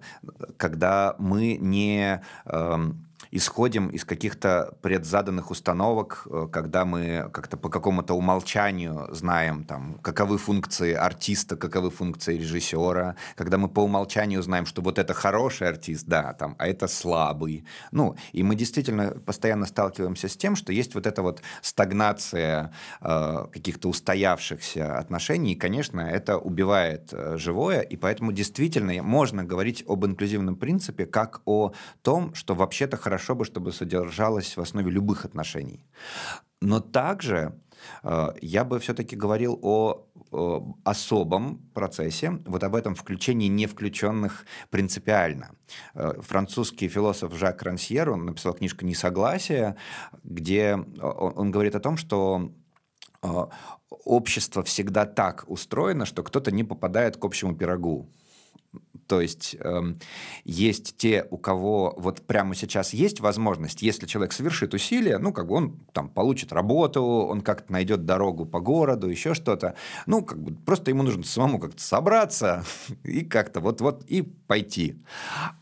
когда 0.57 1.16
мы 1.18 1.57
не 1.57 2.22
эм, 2.44 3.04
исходим 3.35 3.88
из 3.88 4.05
каких-то 4.05 4.75
предзаданных 4.81 5.51
установок, 5.51 6.27
э, 6.31 6.47
когда 6.53 6.85
мы 6.85 7.29
как-то 7.33 7.57
по 7.57 7.68
какому-то 7.68 8.14
умолчанию 8.14 9.09
знаем, 9.11 9.64
там, 9.64 9.99
каковы 10.03 10.38
функции 10.38 10.94
артиста, 10.94 11.57
каковы 11.57 11.90
функции 11.90 12.38
режиссера, 12.38 13.16
когда 13.35 13.59
мы 13.59 13.68
по 13.68 13.81
умолчанию 13.81 14.40
знаем, 14.40 14.66
что 14.66 14.83
вот 14.83 15.01
это 15.01 15.14
хороший 15.14 15.68
артист, 15.68 16.07
да, 16.07 16.33
там, 16.35 16.55
а 16.59 16.68
это 16.68 16.87
слабый. 16.87 17.64
Ну, 17.90 18.14
и 18.33 18.44
мы 18.44 18.55
действительно 18.55 19.11
постоянно 19.27 19.66
сталкиваемся 19.66 20.29
с 20.29 20.37
тем, 20.37 20.55
что 20.55 20.73
есть 20.73 20.94
вот 20.94 21.07
эта 21.07 21.23
вот 21.23 21.42
стагнация 21.61 22.73
э, 23.01 23.47
каких-то 23.53 23.88
устоявшихся 23.88 24.97
отношений, 24.97 25.55
и, 25.55 25.57
конечно, 25.57 26.01
это 26.01 26.38
убивает 26.38 27.09
э, 27.12 27.37
живое, 27.37 27.81
и 27.81 27.97
поэтому 27.97 28.31
действительно 28.31 29.03
можно 29.03 29.42
говорить 29.42 29.83
об 29.88 30.07
инклюзивном 30.07 30.55
принципе 30.55 31.05
как 31.05 31.40
о 31.47 31.73
том, 32.03 32.33
что 32.35 32.55
вообще-то 32.55 32.97
хорошо 32.97 33.24
хорошо 33.25 33.35
бы, 33.35 33.45
чтобы 33.45 33.73
содержалось 33.73 34.57
в 34.57 34.61
основе 34.61 34.91
любых 34.91 35.25
отношений. 35.25 35.85
Но 36.61 36.81
также 36.81 37.53
э, 38.03 38.33
я 38.43 38.65
бы 38.65 38.79
все-таки 38.79 39.17
говорил 39.17 39.59
о 39.63 40.07
э, 40.33 40.61
особом 40.85 41.59
процессе, 41.75 42.31
вот 42.47 42.65
об 42.65 42.75
этом 42.75 42.95
включении 42.95 43.49
не 43.49 43.67
включенных 43.67 44.45
принципиально. 44.71 45.49
Э, 45.95 46.13
французский 46.21 46.89
философ 46.89 47.35
Жак 47.35 47.63
Рансьер, 47.63 48.11
он 48.11 48.27
написал 48.27 48.55
книжку 48.55 48.85
«Несогласие», 48.85 49.75
где 50.25 50.75
он, 51.03 51.33
он 51.37 51.51
говорит 51.51 51.75
о 51.75 51.81
том, 51.81 51.97
что 51.97 52.51
общество 54.05 54.63
всегда 54.63 55.07
так 55.07 55.45
устроено, 55.47 56.05
что 56.05 56.23
кто-то 56.23 56.51
не 56.51 56.65
попадает 56.65 57.17
к 57.17 57.25
общему 57.25 57.57
пирогу. 57.57 58.07
То 59.07 59.21
есть 59.21 59.57
э, 59.59 59.83
есть 60.45 60.97
те, 60.97 61.27
у 61.31 61.37
кого 61.37 61.95
вот 61.97 62.23
прямо 62.23 62.55
сейчас 62.55 62.95
есть 62.95 63.21
возможность, 63.21 63.83
если 63.83 64.07
человек 64.07 64.33
совершит 64.33 64.75
усилия, 64.75 65.19
ну, 65.19 65.33
как 65.33 65.47
бы 65.47 65.55
он 65.55 65.79
там 65.93 66.09
получит 66.09 66.53
работу, 66.53 67.03
он 67.03 67.43
как-то 67.43 67.73
найдет 67.73 68.07
дорогу 68.07 68.47
по 68.47 68.61
городу, 68.61 69.09
еще 69.09 69.35
что-то. 69.35 69.75
Ну, 70.07 70.25
как 70.25 70.43
бы 70.43 70.55
просто 70.55 70.90
ему 70.90 71.03
нужно 71.03 71.23
самому 71.25 71.59
как-то 71.59 71.83
собраться 71.83 72.64
и 73.05 73.23
как-то 73.23 73.61
вот-вот 73.61 74.05
и 74.05 74.23
пойти. 74.23 74.97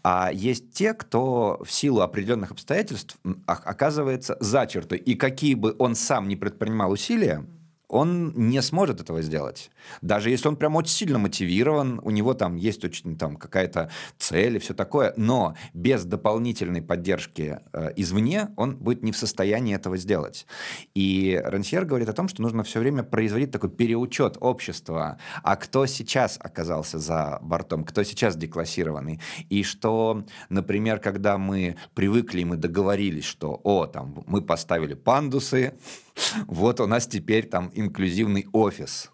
А 0.03 0.31
есть 0.33 0.73
те, 0.73 0.95
кто 0.95 1.61
в 1.65 1.73
силу 1.73 2.01
определенных 2.01 2.53
обстоятельств 2.53 3.19
оказывается 3.47 4.37
за 4.41 4.67
чертой. 4.67 4.99
И 4.99 5.15
какие 5.15 5.55
бы 5.55 5.75
он 5.79 5.95
сам 5.95 6.29
не 6.29 6.37
предпринимал 6.37 6.93
усилия, 6.93 7.45
он 7.89 8.33
не 8.35 8.63
сможет 8.63 9.01
этого 9.01 9.21
сделать. 9.21 9.71
Даже 10.01 10.31
если 10.31 10.49
он 10.49 10.57
прям 10.57 10.77
очень 10.77 10.95
сильно 10.95 11.19
мотивирован, 11.19 12.01
у 12.03 12.11
него 12.11 12.35
там 12.35 12.57
есть 12.57 12.85
очень 12.85 13.17
там 13.17 13.37
какая-то 13.37 13.91
цель 14.19 14.57
и 14.57 14.59
все 14.59 14.75
такое, 14.75 15.13
но 15.17 15.55
без 15.75 16.05
дополнительной 16.05 16.83
поддержки 16.83 17.61
э, 17.73 17.93
извне 17.97 18.49
он 18.57 18.77
будет 18.77 19.03
не 19.03 19.13
в 19.13 19.17
состоянии 19.17 19.75
этого 19.75 19.97
сделать. 19.97 20.47
И 20.95 21.41
Рансьер 21.45 21.85
говорит 21.85 22.09
о 22.09 22.13
том, 22.13 22.29
что 22.29 22.43
нужно 22.43 22.63
все 22.63 22.81
время 22.81 23.03
производить 23.03 23.51
такой 23.51 23.71
переучет 23.71 24.37
общества, 24.41 25.19
а 25.43 25.57
кто 25.57 25.87
сейчас 25.87 26.39
оказался 26.41 26.99
за 26.99 27.39
бортом, 27.43 27.85
кто 27.85 28.03
сейчас 28.03 28.37
деклассированный, 28.37 29.21
и 29.49 29.63
что, 29.63 30.25
например, 30.49 30.99
когда 30.99 31.39
мы 31.39 31.77
привыкли, 31.95 32.45
мы 32.45 32.57
договорились, 32.57 33.25
что, 33.25 33.61
о, 33.65 33.87
там, 33.87 34.25
мы 34.27 34.43
поставили 34.43 34.95
пандусы, 34.95 35.75
вот 36.47 36.81
у 36.81 36.87
нас 36.87 37.07
теперь 37.07 37.47
там 37.47 37.71
инклюзивный 37.75 38.47
офис. 38.53 39.11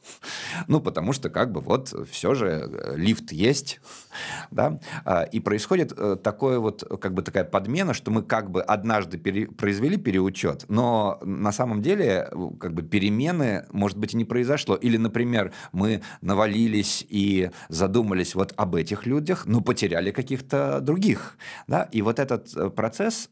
Ну, 0.66 0.80
потому 0.80 1.12
что 1.12 1.30
как 1.30 1.52
бы 1.52 1.60
вот 1.60 1.94
все 2.10 2.34
же 2.34 2.46
э, 2.46 2.96
лифт 2.96 3.32
есть, 3.32 3.80
да, 4.50 4.80
а, 5.04 5.22
и 5.22 5.40
происходит 5.40 5.92
э, 5.96 6.16
такое 6.22 6.58
вот, 6.58 6.82
как 7.00 7.14
бы 7.14 7.22
такая 7.22 7.44
подмена, 7.44 7.94
что 7.94 8.10
мы 8.10 8.22
как 8.22 8.50
бы 8.50 8.62
однажды 8.62 9.18
пере... 9.18 9.46
произвели 9.46 9.96
переучет, 9.96 10.64
но 10.68 11.18
на 11.22 11.52
самом 11.52 11.82
деле 11.82 12.28
э, 12.30 12.50
как 12.58 12.74
бы 12.74 12.82
перемены, 12.82 13.66
может 13.72 13.98
быть, 13.98 14.14
и 14.14 14.16
не 14.16 14.24
произошло. 14.24 14.74
Или, 14.74 14.96
например, 14.96 15.52
мы 15.72 16.02
навалились 16.20 17.04
и 17.08 17.50
задумались 17.68 18.34
вот 18.34 18.52
об 18.56 18.74
этих 18.74 19.06
людях, 19.06 19.46
но 19.46 19.60
потеряли 19.60 20.10
каких-то 20.10 20.80
других, 20.80 21.36
да, 21.66 21.82
и 21.92 22.02
вот 22.02 22.18
этот 22.18 22.74
процесс, 22.74 23.28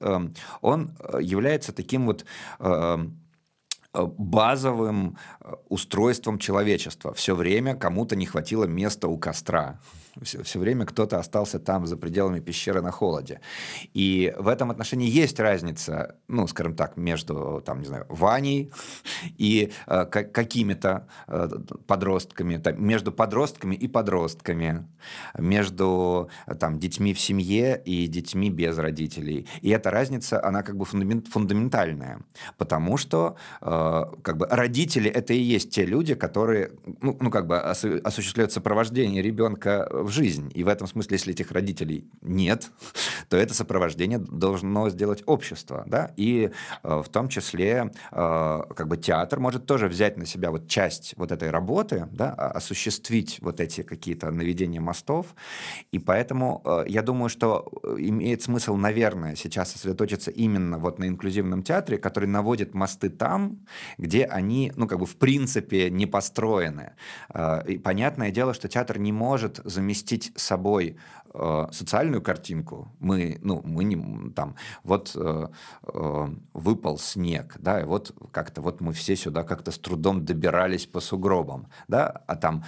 он 0.61 0.91
является 1.21 1.73
таким 1.73 2.07
вот 2.07 2.25
Э, 2.59 2.99
базовым 4.05 5.17
э, 5.41 5.55
устройством 5.69 6.39
человечества. 6.39 7.15
Все 7.15 7.35
время 7.35 7.75
кому-то 7.75 8.17
не 8.17 8.27
хватило 8.27 8.65
места 8.65 9.09
у 9.09 9.19
костра 9.19 9.81
все, 10.23 10.43
все 10.43 10.59
время 10.59 10.87
кто-то 10.87 11.19
остался 11.19 11.59
там, 11.59 11.87
за 11.87 11.97
пределами 11.97 12.41
пещеры 12.41 12.83
на 12.83 12.91
холоде. 12.91 13.41
И 13.95 14.35
в 14.39 14.49
этом 14.49 14.71
отношении 14.71 15.09
есть 15.09 15.41
разница, 15.41 16.17
ну, 16.29 16.47
скажем 16.47 16.75
так, 16.75 16.97
между, 16.97 17.63
там, 17.65 17.81
не 17.81 17.87
знаю, 17.87 18.07
Ваней 18.09 18.73
и 19.39 19.73
э, 19.87 20.05
какими-то 20.07 21.09
э, 21.27 21.49
подростками, 21.87 22.57
там, 22.57 22.85
между 22.85 23.13
подростками 23.13 23.75
и 23.75 23.89
подростками, 23.89 24.87
между 25.39 26.31
там, 26.59 26.79
детьми 26.79 27.15
в 27.15 27.21
семье 27.21 27.81
и 27.85 28.07
детьми 28.07 28.51
без 28.51 28.79
родителей. 28.79 29.47
И 29.61 29.71
эта 29.71 29.91
разница, 29.91 30.43
она 30.45 30.63
как 30.63 30.77
бы 30.77 30.85
фундамент, 30.85 31.29
фундаментальная, 31.29 32.21
потому 32.59 32.97
что 32.97 33.37
э, 33.61 34.05
как 34.23 34.37
бы 34.37 34.47
родители— 34.51 35.11
это 35.17 35.35
и 35.35 35.41
есть 35.41 35.71
те 35.71 35.85
люди, 35.85 36.15
которые, 36.15 36.73
ну, 37.01 37.17
ну 37.21 37.31
как 37.31 37.47
бы 37.47 37.59
осуществляют 37.59 38.53
сопровождение 38.53 39.23
ребенка 39.23 39.89
в 40.07 40.11
жизнь. 40.11 40.51
И 40.55 40.65
в 40.65 40.69
этом 40.69 40.87
смысле, 40.87 41.17
если 41.17 41.33
этих 41.33 41.53
родителей 41.53 42.09
нет, 42.23 42.71
то 43.29 43.37
это 43.37 43.55
сопровождение 43.55 44.19
должно 44.19 44.89
сделать 44.91 45.23
общество. 45.27 45.85
Да? 45.87 46.13
И 46.17 46.51
э, 46.83 47.03
в 47.05 47.09
том 47.09 47.29
числе 47.29 47.93
э, 48.13 48.63
как 48.77 48.89
бы 48.89 48.97
театр 48.97 49.41
может 49.41 49.67
тоже 49.67 49.89
взять 49.89 50.17
на 50.17 50.27
себя 50.27 50.51
вот 50.51 50.69
часть 50.69 51.15
вот 51.17 51.33
этой 51.33 51.51
работы, 51.51 52.09
да, 52.13 52.31
осуществить 52.31 53.39
вот 53.41 53.61
эти 53.61 53.83
какие-то 53.83 54.31
наведения 54.31 54.81
мостов. 54.81 55.35
И 55.93 55.99
поэтому 55.99 56.63
э, 56.65 56.85
я 56.89 57.03
думаю, 57.03 57.29
что 57.29 57.71
имеет 57.99 58.43
смысл, 58.43 58.77
наверное, 58.77 59.37
сейчас 59.37 59.73
сосредоточиться 59.73 60.31
именно 60.31 60.79
вот 60.79 60.99
на 60.99 61.09
инклюзивном 61.09 61.63
театре, 61.63 61.99
который 61.99 62.29
наводит 62.29 62.75
мосты 62.75 63.11
там, 63.11 63.67
где 63.99 64.25
они, 64.25 64.73
ну, 64.77 64.87
как 64.87 64.99
бы 64.99 65.07
в 65.07 65.17
принципе 65.17 65.91
не 65.91 66.07
построены. 66.07 66.93
Э, 67.35 67.63
и 67.67 67.79
понятное 67.79 68.31
дело, 68.31 68.55
что 68.55 68.69
театр 68.69 68.99
не 68.99 69.13
может 69.13 69.61
заместить 69.65 69.96
заместить 69.97 70.33
собой 70.37 70.97
э, 71.35 71.67
социальную 71.73 72.23
картинку, 72.23 72.89
мы, 73.01 73.39
ну, 73.43 73.63
мы 73.65 73.85
не 73.85 74.31
там, 74.33 74.55
вот 74.85 75.13
э, 75.15 75.47
э, 75.83 76.27
выпал 76.53 76.99
снег, 76.99 77.57
да, 77.59 77.81
и 77.81 77.85
вот 77.85 78.15
как-то 78.33 78.63
вот 78.63 78.81
мы 78.81 78.93
все 78.93 79.17
сюда 79.17 79.43
как-то 79.43 79.71
с 79.71 79.79
трудом 79.79 80.25
добирались 80.25 80.87
по 80.87 81.01
сугробам, 81.01 81.67
да, 81.89 82.23
а 82.27 82.37
там 82.37 82.65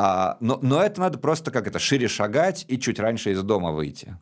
а, 0.00 0.36
но, 0.40 0.60
но 0.62 0.80
это 0.80 1.00
надо 1.00 1.18
просто 1.18 1.50
как 1.50 1.66
это 1.66 1.80
шире 1.80 2.06
шагать 2.06 2.64
и 2.68 2.78
чуть 2.78 3.00
раньше 3.00 3.32
из 3.32 3.42
дома 3.42 3.72
выйти. 3.72 4.16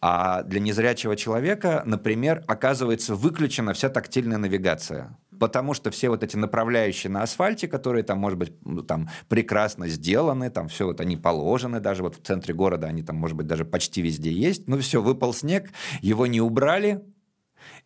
А 0.00 0.42
для 0.42 0.58
незрячего 0.58 1.14
человека, 1.14 1.82
например, 1.86 2.42
оказывается 2.48 3.14
выключена 3.14 3.72
вся 3.72 3.88
тактильная 3.88 4.38
навигация 4.38 5.16
потому 5.38 5.74
что 5.74 5.90
все 5.90 6.08
вот 6.08 6.22
эти 6.22 6.36
направляющие 6.36 7.10
на 7.10 7.22
асфальте, 7.22 7.68
которые 7.68 8.02
там, 8.04 8.18
может 8.18 8.38
быть, 8.38 8.52
там 8.86 9.08
прекрасно 9.28 9.88
сделаны, 9.88 10.50
там 10.50 10.68
все 10.68 10.86
вот 10.86 11.00
они 11.00 11.16
положены, 11.16 11.80
даже 11.80 12.02
вот 12.02 12.16
в 12.16 12.22
центре 12.22 12.54
города 12.54 12.86
они 12.86 13.02
там, 13.02 13.16
может 13.16 13.36
быть, 13.36 13.46
даже 13.46 13.64
почти 13.64 14.02
везде 14.02 14.30
есть, 14.30 14.68
ну 14.68 14.78
все, 14.78 15.02
выпал 15.02 15.32
снег, 15.32 15.70
его 16.00 16.26
не 16.26 16.40
убрали, 16.40 17.02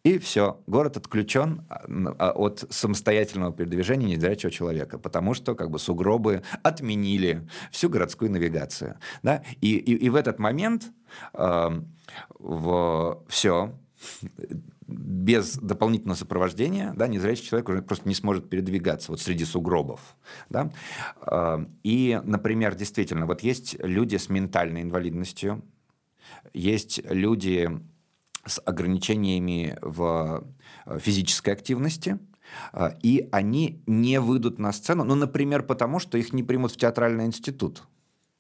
и 0.03 0.19
все, 0.19 0.63
город 0.67 0.97
отключен 0.97 1.67
а, 1.69 1.85
а, 2.19 2.31
от 2.33 2.65
самостоятельного 2.71 3.53
передвижения 3.53 4.17
незрячего 4.17 4.51
человека, 4.51 4.99
потому 4.99 5.35
что 5.35 5.55
как 5.55 5.71
бы 5.71 5.79
сугробы 5.79 6.43
отменили 6.63 7.47
всю 7.71 7.91
городскую 7.91 8.31
навигацию. 8.31 8.99
Да? 9.23 9.43
И, 9.61 9.77
и, 9.77 9.95
и 9.95 10.09
в 10.09 10.15
этот 10.15 10.39
момент 10.39 10.91
э, 11.35 11.81
в, 12.39 13.23
все, 13.29 13.75
без 14.91 15.57
дополнительного 15.57 16.17
сопровождения, 16.17 16.93
да, 16.97 17.07
незрячий 17.07 17.45
человек 17.45 17.69
уже 17.69 17.83
просто 17.83 18.09
не 18.09 18.15
сможет 18.15 18.49
передвигаться 18.49 19.13
вот 19.13 19.21
среди 19.21 19.45
сугробов. 19.45 20.17
Да? 20.49 20.73
А, 21.21 21.65
и, 21.83 22.21
например, 22.25 22.75
действительно, 22.75 23.27
вот 23.27 23.43
есть 23.43 23.77
люди 23.81 24.17
с 24.17 24.29
ментальной 24.29 24.83
инвалидностью, 24.83 25.65
есть 26.53 27.01
люди 27.09 27.71
с 28.47 28.61
ограничениями 28.65 29.77
в 29.83 30.45
э, 30.87 30.99
физической 30.99 31.51
активности, 31.51 32.19
а, 32.73 32.97
и 33.03 33.29
они 33.33 33.83
не 33.87 34.21
выйдут 34.21 34.59
на 34.59 34.73
сцену, 34.73 35.05
ну, 35.05 35.15
например, 35.15 35.63
потому 35.63 35.99
что 35.99 36.19
их 36.19 36.33
не 36.33 36.43
примут 36.43 36.73
в 36.73 36.77
театральный 36.77 37.27
институт. 37.27 37.85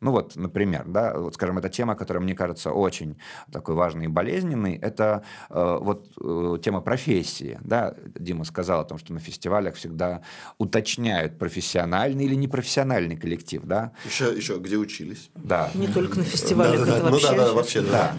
Ну 0.01 0.13
вот, 0.13 0.35
например, 0.37 0.85
да, 0.87 1.15
вот, 1.17 1.35
скажем, 1.35 1.59
эта 1.59 1.69
тема, 1.69 1.95
которая 1.95 2.23
мне 2.23 2.35
кажется 2.35 2.73
очень 2.73 3.19
такой 3.53 3.75
важной 3.75 4.07
и 4.07 4.09
болезненной, 4.09 4.77
это 4.77 5.25
э, 5.51 5.79
вот 5.81 6.11
э, 6.19 6.59
тема 6.63 6.81
профессии. 6.81 7.59
Да? 7.63 7.95
Дима 8.19 8.45
сказал 8.45 8.81
о 8.81 8.85
том, 8.85 8.99
что 8.99 9.13
на 9.13 9.21
фестивалях 9.21 9.75
всегда 9.75 10.23
уточняют, 10.57 11.39
профессиональный 11.39 12.25
или 12.25 12.35
непрофессиональный 12.35 13.17
коллектив. 13.17 13.63
Да? 13.65 13.93
Еще, 14.07 14.33
еще 14.35 14.57
где 14.59 14.77
учились. 14.77 15.31
Да. 15.35 15.71
Не 15.75 15.87
только 15.87 16.19
на 16.19 16.25
фестивалях, 16.25 16.87
да, 16.87 16.97
это 16.97 17.05
да, 17.05 17.11
вообще... 17.11 17.31
Ну 17.31 17.37
да, 17.37 17.47
да, 17.47 17.53
вообще, 17.53 17.81
да. 17.83 18.15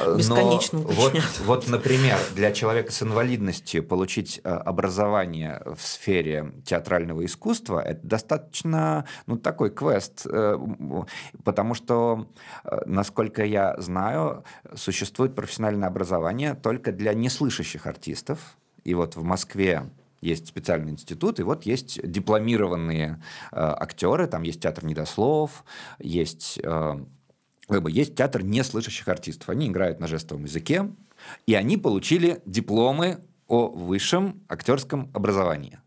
да. 0.00 0.16
Бесконечно 0.16 0.78
вот, 0.80 1.14
вот, 1.44 1.68
например, 1.68 2.18
для 2.34 2.50
человека 2.50 2.90
с 2.90 3.02
инвалидностью 3.02 3.84
получить 3.84 4.40
э, 4.42 4.48
образование 4.48 5.62
в 5.64 5.80
сфере 5.80 6.54
театрального 6.64 7.24
искусства, 7.24 7.80
это 7.80 8.04
достаточно, 8.04 9.04
ну, 9.26 9.36
такой 9.36 9.70
квест, 9.70 10.26
э, 10.26 10.58
Потому 11.44 11.74
что, 11.74 12.28
э, 12.64 12.80
насколько 12.86 13.44
я 13.44 13.74
знаю, 13.78 14.44
существует 14.74 15.34
профессиональное 15.34 15.88
образование 15.88 16.54
только 16.54 16.92
для 16.92 17.14
неслышащих 17.14 17.86
артистов. 17.86 18.56
И 18.84 18.94
вот 18.94 19.16
в 19.16 19.22
Москве 19.22 19.90
есть 20.20 20.48
специальный 20.48 20.92
институт, 20.92 21.40
и 21.40 21.42
вот 21.42 21.64
есть 21.64 22.00
дипломированные 22.02 23.22
э, 23.52 23.56
актеры, 23.56 24.26
там 24.26 24.42
есть 24.42 24.60
театр 24.60 24.84
недослов, 24.84 25.64
есть, 25.98 26.60
э, 26.62 27.04
как 27.68 27.82
бы, 27.82 27.90
есть 27.90 28.16
театр 28.16 28.42
неслышащих 28.42 29.08
артистов. 29.08 29.48
Они 29.48 29.68
играют 29.68 30.00
на 30.00 30.06
жестовом 30.06 30.44
языке, 30.44 30.90
и 31.46 31.54
они 31.54 31.76
получили 31.76 32.42
дипломы 32.44 33.20
о 33.46 33.68
высшем 33.68 34.42
актерском 34.48 35.10
образовании. 35.14 35.78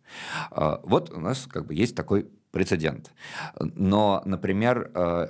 Э, 0.52 0.78
вот 0.84 1.12
у 1.12 1.20
нас 1.20 1.48
как 1.48 1.68
бы 1.68 1.76
есть 1.76 1.96
такой 1.96 2.28
прецедент. 2.54 3.12
Но, 3.60 4.22
например, 4.26 4.92
э, 4.94 5.28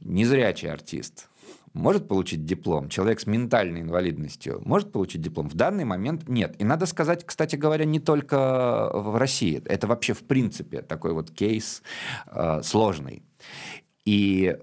незрячий 0.00 0.70
артист 0.70 1.28
может 1.72 2.08
получить 2.08 2.44
диплом, 2.44 2.88
человек 2.88 3.20
с 3.20 3.26
ментальной 3.26 3.80
инвалидностью 3.80 4.60
может 4.66 4.92
получить 4.92 5.22
диплом. 5.22 5.48
В 5.48 5.54
данный 5.54 5.84
момент 5.84 6.28
нет. 6.28 6.54
И 6.58 6.64
надо 6.64 6.84
сказать, 6.84 7.24
кстати 7.24 7.56
говоря, 7.56 7.86
не 7.86 8.00
только 8.00 8.90
в 8.92 9.16
России. 9.16 9.62
Это 9.64 9.86
вообще 9.86 10.12
в 10.12 10.24
принципе 10.24 10.82
такой 10.82 11.14
вот 11.14 11.30
кейс 11.30 11.82
э, 12.26 12.60
сложный. 12.62 13.22
И 14.04 14.58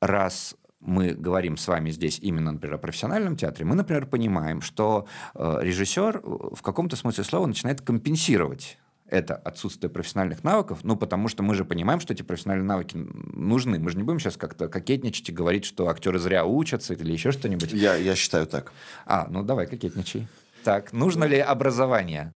раз 0.00 0.56
мы 0.80 1.10
говорим 1.10 1.56
с 1.56 1.66
вами 1.66 1.90
здесь 1.90 2.18
именно, 2.20 2.52
например, 2.52 2.76
о 2.76 2.78
профессиональном 2.78 3.36
театре, 3.36 3.64
мы, 3.64 3.74
например, 3.74 4.06
понимаем, 4.06 4.60
что 4.60 5.06
э, 5.34 5.58
режиссер 5.60 6.20
в 6.22 6.62
каком-то 6.62 6.94
смысле 6.94 7.24
слова 7.24 7.46
начинает 7.46 7.80
компенсировать 7.80 8.78
это 9.08 9.36
отсутствие 9.36 9.90
профессиональных 9.90 10.44
навыков, 10.44 10.80
ну, 10.82 10.96
потому 10.96 11.28
что 11.28 11.42
мы 11.42 11.54
же 11.54 11.64
понимаем, 11.64 12.00
что 12.00 12.12
эти 12.12 12.22
профессиональные 12.22 12.66
навыки 12.66 12.96
нужны. 12.96 13.78
Мы 13.78 13.90
же 13.90 13.96
не 13.96 14.02
будем 14.02 14.18
сейчас 14.18 14.36
как-то 14.36 14.68
кокетничать 14.68 15.28
и 15.28 15.32
говорить, 15.32 15.64
что 15.64 15.88
актеры 15.88 16.18
зря 16.18 16.46
учатся 16.46 16.94
или 16.94 17.12
еще 17.12 17.32
что-нибудь. 17.32 17.72
Я, 17.72 17.96
я 17.96 18.16
считаю 18.16 18.46
так. 18.46 18.72
А, 19.06 19.26
ну 19.28 19.42
давай, 19.42 19.66
кокетничай. 19.66 20.26
Так, 20.64 20.92
нужно 20.92 21.24
ли 21.24 21.38
образование? 21.38 22.32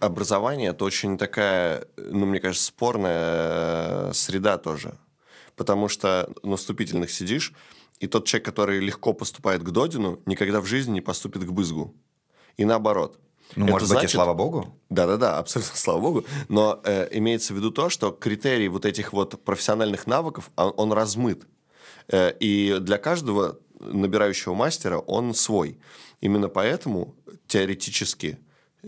Образование– 0.00 0.70
это 0.70 0.84
очень 0.84 1.18
такая, 1.18 1.86
ну, 1.96 2.26
мне 2.26 2.40
кажется, 2.40 2.66
спорная 2.66 4.08
э, 4.08 4.12
среда 4.14 4.56
тоже. 4.56 4.94
Потому 5.56 5.88
что 5.88 6.32
на 6.42 6.56
вступительных 6.56 7.10
сидишь, 7.10 7.52
и 7.98 8.06
тот 8.06 8.24
человек, 8.24 8.46
который 8.46 8.80
легко 8.80 9.12
поступает 9.12 9.62
к 9.62 9.70
Додину, 9.70 10.20
никогда 10.24 10.62
в 10.62 10.66
жизни 10.66 10.94
не 10.94 11.00
поступит 11.02 11.44
к 11.44 11.50
Бызгу. 11.50 11.94
И 12.56 12.64
наоборот. 12.64 13.20
Ну, 13.56 13.64
Это 13.64 13.72
может 13.72 13.88
быть, 13.88 13.98
значит- 13.98 14.10
и 14.10 14.14
слава 14.14 14.34
богу. 14.34 14.74
Да-да-да, 14.90 15.38
абсолютно, 15.38 15.76
слава 15.76 16.00
богу. 16.00 16.24
Но 16.48 16.80
э, 16.84 17.08
имеется 17.12 17.52
в 17.52 17.56
виду 17.56 17.70
то, 17.70 17.88
что 17.88 18.10
критерий 18.10 18.68
вот 18.68 18.84
этих 18.84 19.12
вот 19.12 19.42
профессиональных 19.44 20.06
навыков, 20.06 20.50
он, 20.56 20.72
он 20.76 20.92
размыт. 20.92 21.46
Э, 22.08 22.32
и 22.38 22.78
для 22.80 22.98
каждого 22.98 23.58
набирающего 23.80 24.54
мастера 24.54 24.98
он 24.98 25.34
свой. 25.34 25.78
Именно 26.20 26.48
поэтому 26.48 27.14
теоретически 27.46 28.38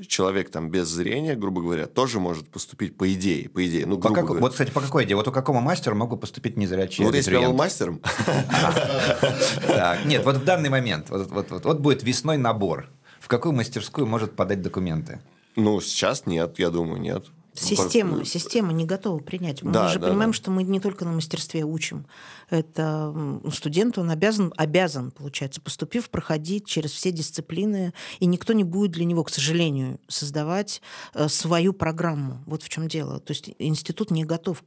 человек 0.06 0.50
там 0.50 0.70
без 0.70 0.88
зрения, 0.88 1.34
грубо 1.34 1.60
говоря, 1.60 1.86
тоже 1.86 2.18
может 2.18 2.48
поступить 2.48 2.96
по 2.96 3.12
идее, 3.12 3.48
по 3.48 3.66
идее. 3.66 3.84
Ну, 3.86 3.96
По 3.96 4.02
грубо 4.08 4.14
как- 4.14 4.24
говоря. 4.26 4.40
Вот, 4.42 4.52
кстати, 4.52 4.70
по 4.70 4.80
какой 4.80 5.04
идее? 5.04 5.16
Вот 5.16 5.28
у 5.28 5.32
какому 5.32 5.60
мастеру 5.60 5.96
могут 5.96 6.20
поступить 6.20 6.56
незрячие 6.56 7.04
Ну, 7.04 7.10
вот 7.10 7.16
если 7.16 7.34
я 7.34 7.48
был 7.48 7.54
мастером, 7.54 8.00
нет, 10.06 10.24
вот 10.24 10.36
в 10.36 10.44
данный 10.44 10.70
момент, 10.70 11.08
вот 11.10 11.80
будет 11.80 12.02
весной 12.02 12.38
набор. 12.38 12.88
В 13.32 13.34
какую 13.34 13.54
мастерскую 13.54 14.06
может 14.06 14.36
подать 14.36 14.60
документы? 14.60 15.18
ну, 15.56 15.80
сейчас 15.80 16.26
нет, 16.26 16.58
я 16.58 16.68
думаю, 16.68 17.00
нет. 17.00 17.24
Система, 17.54 18.26
система 18.26 18.74
не 18.74 18.84
готова 18.84 19.20
принять. 19.20 19.62
Мы 19.62 19.72
Да, 19.72 19.88
же 19.88 19.98
да, 19.98 20.08
понимаем, 20.08 20.32
да. 20.32 20.36
что 20.36 20.50
мы 20.50 20.62
не 20.64 20.80
только 20.80 21.06
на 21.06 21.12
мастерстве 21.12 21.64
учим. 21.64 22.04
Это 22.50 23.14
студент, 23.50 23.96
он 23.96 24.10
обязан, 24.10 24.52
обязан, 24.58 25.12
получается, 25.12 25.62
поступив, 25.62 26.10
проходить 26.10 26.66
через 26.66 26.90
все 26.90 27.10
дисциплины, 27.10 27.94
и 28.20 28.26
никто 28.26 28.52
не 28.52 28.64
будет 28.64 28.90
для 28.90 29.06
него, 29.06 29.24
к 29.24 29.30
сожалению, 29.30 29.98
создавать 30.08 30.82
э, 31.14 31.28
свою 31.28 31.72
программу. 31.72 32.42
Вот 32.44 32.62
в 32.62 32.68
чем 32.68 32.86
дело. 32.86 33.18
То 33.18 33.32
есть 33.32 33.50
институт 33.58 34.10
не 34.10 34.24
готов. 34.24 34.62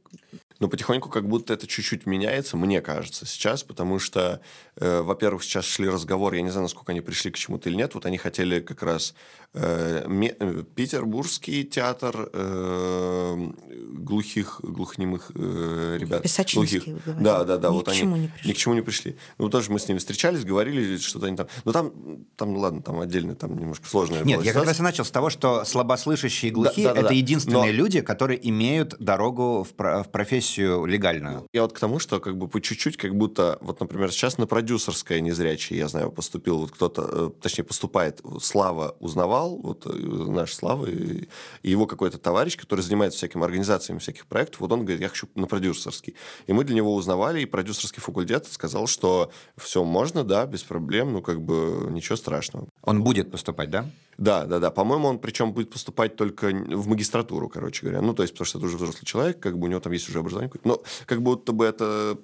Но 0.58 0.68
потихоньку 0.68 1.08
как 1.10 1.28
будто 1.28 1.52
это 1.52 1.66
чуть-чуть 1.66 2.06
меняется, 2.06 2.56
мне 2.56 2.80
кажется, 2.80 3.26
сейчас, 3.26 3.62
потому 3.62 3.98
что, 3.98 4.40
э, 4.76 5.02
во-первых, 5.02 5.42
сейчас 5.44 5.64
шли 5.66 5.88
разговоры, 5.88 6.36
я 6.36 6.42
не 6.42 6.50
знаю, 6.50 6.62
насколько 6.62 6.92
они 6.92 7.02
пришли 7.02 7.30
к 7.30 7.36
чему-то 7.36 7.68
или 7.68 7.76
нет, 7.76 7.94
вот 7.94 8.06
они 8.06 8.16
хотели 8.16 8.60
как 8.60 8.82
раз 8.82 9.14
э, 9.52 10.06
э, 10.06 10.62
Петербургский 10.74 11.64
театр 11.64 12.30
э, 12.32 13.50
глухих, 13.92 14.60
глухонемых 14.62 15.30
э, 15.34 15.98
ребят. 16.00 16.22
Песочинский, 16.22 16.78
глухих. 16.78 17.06
вы. 17.06 17.22
Да, 17.22 17.44
да, 17.44 17.58
да. 17.58 17.68
Ни 17.68 17.72
вот 17.74 17.84
к 17.86 17.88
они 17.88 17.98
чему 17.98 18.16
не 18.16 18.28
пришли. 18.28 18.48
Ни 18.48 18.54
к 18.54 18.56
чему 18.56 18.74
не 18.74 18.80
пришли. 18.80 19.16
Ну, 19.38 19.48
тоже 19.50 19.70
мы 19.70 19.78
с 19.78 19.88
ними 19.88 19.98
встречались, 19.98 20.44
говорили, 20.44 20.96
что-то 20.96 21.26
они 21.26 21.36
там... 21.36 21.48
Ну, 21.64 21.72
там, 21.72 21.92
там, 22.36 22.56
ладно, 22.56 22.80
там 22.82 23.00
отдельно, 23.00 23.34
там 23.34 23.58
немножко 23.58 23.86
сложная 23.88 24.24
Нет, 24.24 24.36
была 24.38 24.44
я 24.44 24.52
как 24.52 24.62
ситуация. 24.62 24.68
раз 24.70 24.80
и 24.80 24.82
начал 24.82 25.04
с 25.04 25.10
того, 25.10 25.28
что 25.28 25.64
слабослышащие 25.64 26.50
и 26.50 26.54
глухие 26.54 26.88
да, 26.88 26.94
да, 26.94 27.00
это 27.00 27.08
да. 27.10 27.14
единственные 27.14 27.72
Но- 27.72 27.78
люди, 27.78 28.00
которые 28.00 28.48
имеют 28.48 28.96
дорогу 28.98 29.64
в, 29.64 29.74
про- 29.74 30.02
в 30.02 30.10
профессию 30.10 30.45
легальную. 30.58 31.46
Я 31.52 31.62
вот 31.62 31.72
к 31.72 31.78
тому, 31.78 31.98
что 31.98 32.20
как 32.20 32.36
бы 32.36 32.48
по 32.48 32.60
чуть-чуть, 32.60 32.96
как 32.96 33.14
будто, 33.14 33.58
вот, 33.60 33.80
например, 33.80 34.10
сейчас 34.12 34.38
на 34.38 34.46
продюсерское 34.46 35.20
незрячее, 35.20 35.78
я 35.78 35.88
знаю, 35.88 36.10
поступил 36.10 36.58
вот 36.58 36.70
кто-то, 36.70 37.08
э, 37.10 37.30
точнее, 37.40 37.64
поступает, 37.64 38.20
Слава 38.40 38.96
узнавал, 39.00 39.56
вот 39.56 39.86
э, 39.86 39.90
наш 39.90 40.54
Слава, 40.54 40.86
и 40.86 41.28
его 41.62 41.86
какой-то 41.86 42.18
товарищ, 42.18 42.56
который 42.56 42.80
занимается 42.80 43.18
всякими 43.18 43.44
организациями 43.44 43.98
всяких 43.98 44.26
проектов, 44.26 44.60
вот 44.60 44.72
он 44.72 44.80
говорит, 44.80 45.00
я 45.00 45.08
хочу 45.08 45.28
на 45.34 45.46
продюсерский. 45.46 46.14
И 46.46 46.52
мы 46.52 46.64
для 46.64 46.74
него 46.74 46.94
узнавали, 46.94 47.40
и 47.40 47.46
продюсерский 47.46 48.02
факультет 48.02 48.46
сказал, 48.50 48.86
что 48.86 49.30
все 49.56 49.84
можно, 49.84 50.24
да, 50.24 50.46
без 50.46 50.62
проблем, 50.62 51.12
ну, 51.12 51.22
как 51.22 51.40
бы 51.40 51.88
ничего 51.90 52.16
страшного. 52.16 52.68
Он 52.82 53.02
будет 53.02 53.30
поступать, 53.30 53.70
да? 53.70 53.90
Да, 54.18 54.46
да, 54.46 54.58
да. 54.58 54.70
По-моему, 54.70 55.08
он 55.08 55.18
причем 55.18 55.52
будет 55.52 55.70
поступать 55.70 56.16
только 56.16 56.48
в 56.48 56.88
магистратуру, 56.88 57.48
короче 57.48 57.82
говоря. 57.82 58.00
Ну, 58.00 58.14
то 58.14 58.22
есть, 58.22 58.32
потому 58.32 58.46
что 58.46 58.58
это 58.58 58.66
уже 58.66 58.76
взрослый 58.76 59.04
человек, 59.04 59.40
как 59.40 59.58
бы 59.58 59.66
у 59.66 59.70
него 59.70 59.80
там 59.80 59.92
есть 59.92 60.08
уже 60.08 60.20
образование. 60.20 60.50
какое-то. 60.50 60.68
Но 60.68 60.82
как 61.06 61.22
будто 61.22 61.52
бы 61.52 61.64
это 61.64 62.18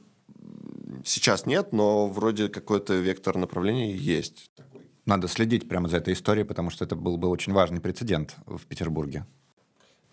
сейчас 1.05 1.46
нет, 1.46 1.72
но 1.72 2.09
вроде 2.09 2.48
какой-то 2.48 2.94
вектор 2.94 3.37
направления 3.37 3.94
есть. 3.94 4.50
Надо 5.05 5.28
следить 5.28 5.68
прямо 5.68 5.88
за 5.88 5.96
этой 5.98 6.14
историей, 6.14 6.44
потому 6.44 6.70
что 6.70 6.85
это 6.85 6.94
был 6.96 7.16
бы 7.16 7.28
очень 7.28 7.52
важный 7.52 7.81
прецедент 7.81 8.37
в 8.46 8.64
Петербурге. 8.66 9.26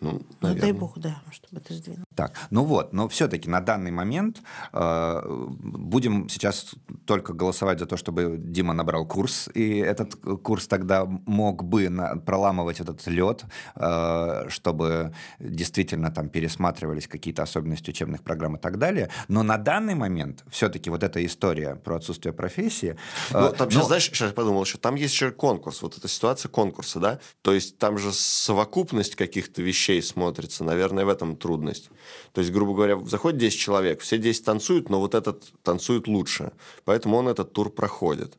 Ну, 0.02 0.14
Ну, 0.14 0.22
наверное. 0.42 0.62
дай 0.62 0.72
бог, 0.72 0.98
да, 0.98 1.22
чтобы 1.32 1.62
это 1.62 1.74
сдвинуло. 1.74 2.06
Так, 2.20 2.34
ну 2.50 2.66
вот, 2.66 2.92
но 2.92 3.08
все-таки 3.08 3.50
на 3.50 3.62
данный 3.62 3.92
момент 3.92 4.42
э, 4.74 5.22
будем 5.60 6.28
сейчас 6.28 6.76
только 7.06 7.32
голосовать 7.32 7.80
за 7.80 7.86
то, 7.86 7.96
чтобы 7.96 8.36
Дима 8.38 8.74
набрал 8.74 9.06
курс, 9.08 9.48
и 9.54 9.78
этот 9.78 10.16
курс 10.44 10.68
тогда 10.68 11.06
мог 11.06 11.64
бы 11.64 11.88
на- 11.88 12.18
проламывать 12.18 12.82
этот 12.82 13.08
лед, 13.08 13.46
э, 13.76 14.50
чтобы 14.50 15.14
действительно 15.40 16.12
там 16.12 16.28
пересматривались 16.28 17.08
какие-то 17.08 17.44
особенности 17.44 17.92
учебных 17.92 18.22
программ 18.22 18.58
и 18.58 18.60
так 18.60 18.78
далее. 18.80 19.10
Но 19.30 19.42
на 19.44 19.58
данный 19.58 19.96
момент 19.96 20.44
все-таки 20.50 20.90
вот 20.90 21.04
эта 21.04 21.26
история 21.26 21.76
про 21.76 21.96
отсутствие 21.96 22.34
профессии... 22.34 22.98
э, 23.32 23.40
Ну, 23.40 23.54
там 23.54 23.70
сейчас, 23.72 23.84
ну, 23.84 23.88
знаешь, 23.88 24.04
сейчас 24.08 24.28
я 24.28 24.34
подумал 24.34 24.62
еще, 24.66 24.78
там 24.78 24.96
есть 24.96 25.14
еще 25.14 25.32
конкурс, 25.32 25.82
вот 25.82 25.98
эта 25.98 26.10
ситуация 26.10 26.50
конкурса, 26.50 27.00
да? 27.00 27.20
То 27.44 27.54
есть 27.54 27.78
там 27.78 27.98
же 27.98 28.12
совокупность 28.12 29.16
каких-то 29.16 29.62
вещей 29.62 30.02
смотрится, 30.02 30.66
наверное, 30.66 31.06
в 31.06 31.10
этом 31.10 31.38
трудность. 31.38 31.90
То 32.34 32.42
есть, 32.42 32.52
грубо 32.52 32.74
говоря, 32.74 32.98
заходит 33.06 33.40
10 33.40 33.60
человек, 33.60 34.02
все 34.02 34.18
10 34.18 34.46
танцуют, 34.46 34.90
но 34.90 35.00
вот 35.00 35.16
этот 35.16 35.44
танцует 35.64 36.08
лучше, 36.08 36.52
поэтому 36.86 37.18
он 37.18 37.28
этот 37.28 37.54
тур 37.54 37.70
проходит. 37.70 38.38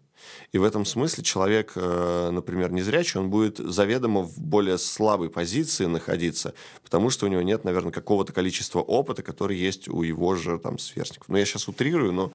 И 0.52 0.58
в 0.58 0.64
этом 0.64 0.84
смысле 0.84 1.24
человек, 1.24 1.72
э, 1.76 2.30
например, 2.30 2.72
незрячий, 2.72 3.20
он 3.20 3.30
будет 3.30 3.58
заведомо 3.58 4.22
в 4.22 4.38
более 4.38 4.78
слабой 4.78 5.30
позиции 5.30 5.86
находиться, 5.86 6.54
потому 6.82 7.10
что 7.10 7.26
у 7.26 7.28
него 7.28 7.42
нет, 7.42 7.64
наверное, 7.64 7.92
какого-то 7.92 8.32
количества 8.32 8.80
опыта, 8.80 9.22
который 9.22 9.56
есть 9.56 9.88
у 9.88 10.02
его 10.02 10.34
же 10.34 10.58
там 10.58 10.78
сверстников. 10.78 11.28
Ну, 11.28 11.36
я 11.36 11.44
сейчас 11.44 11.68
утрирую, 11.68 12.12
но 12.12 12.32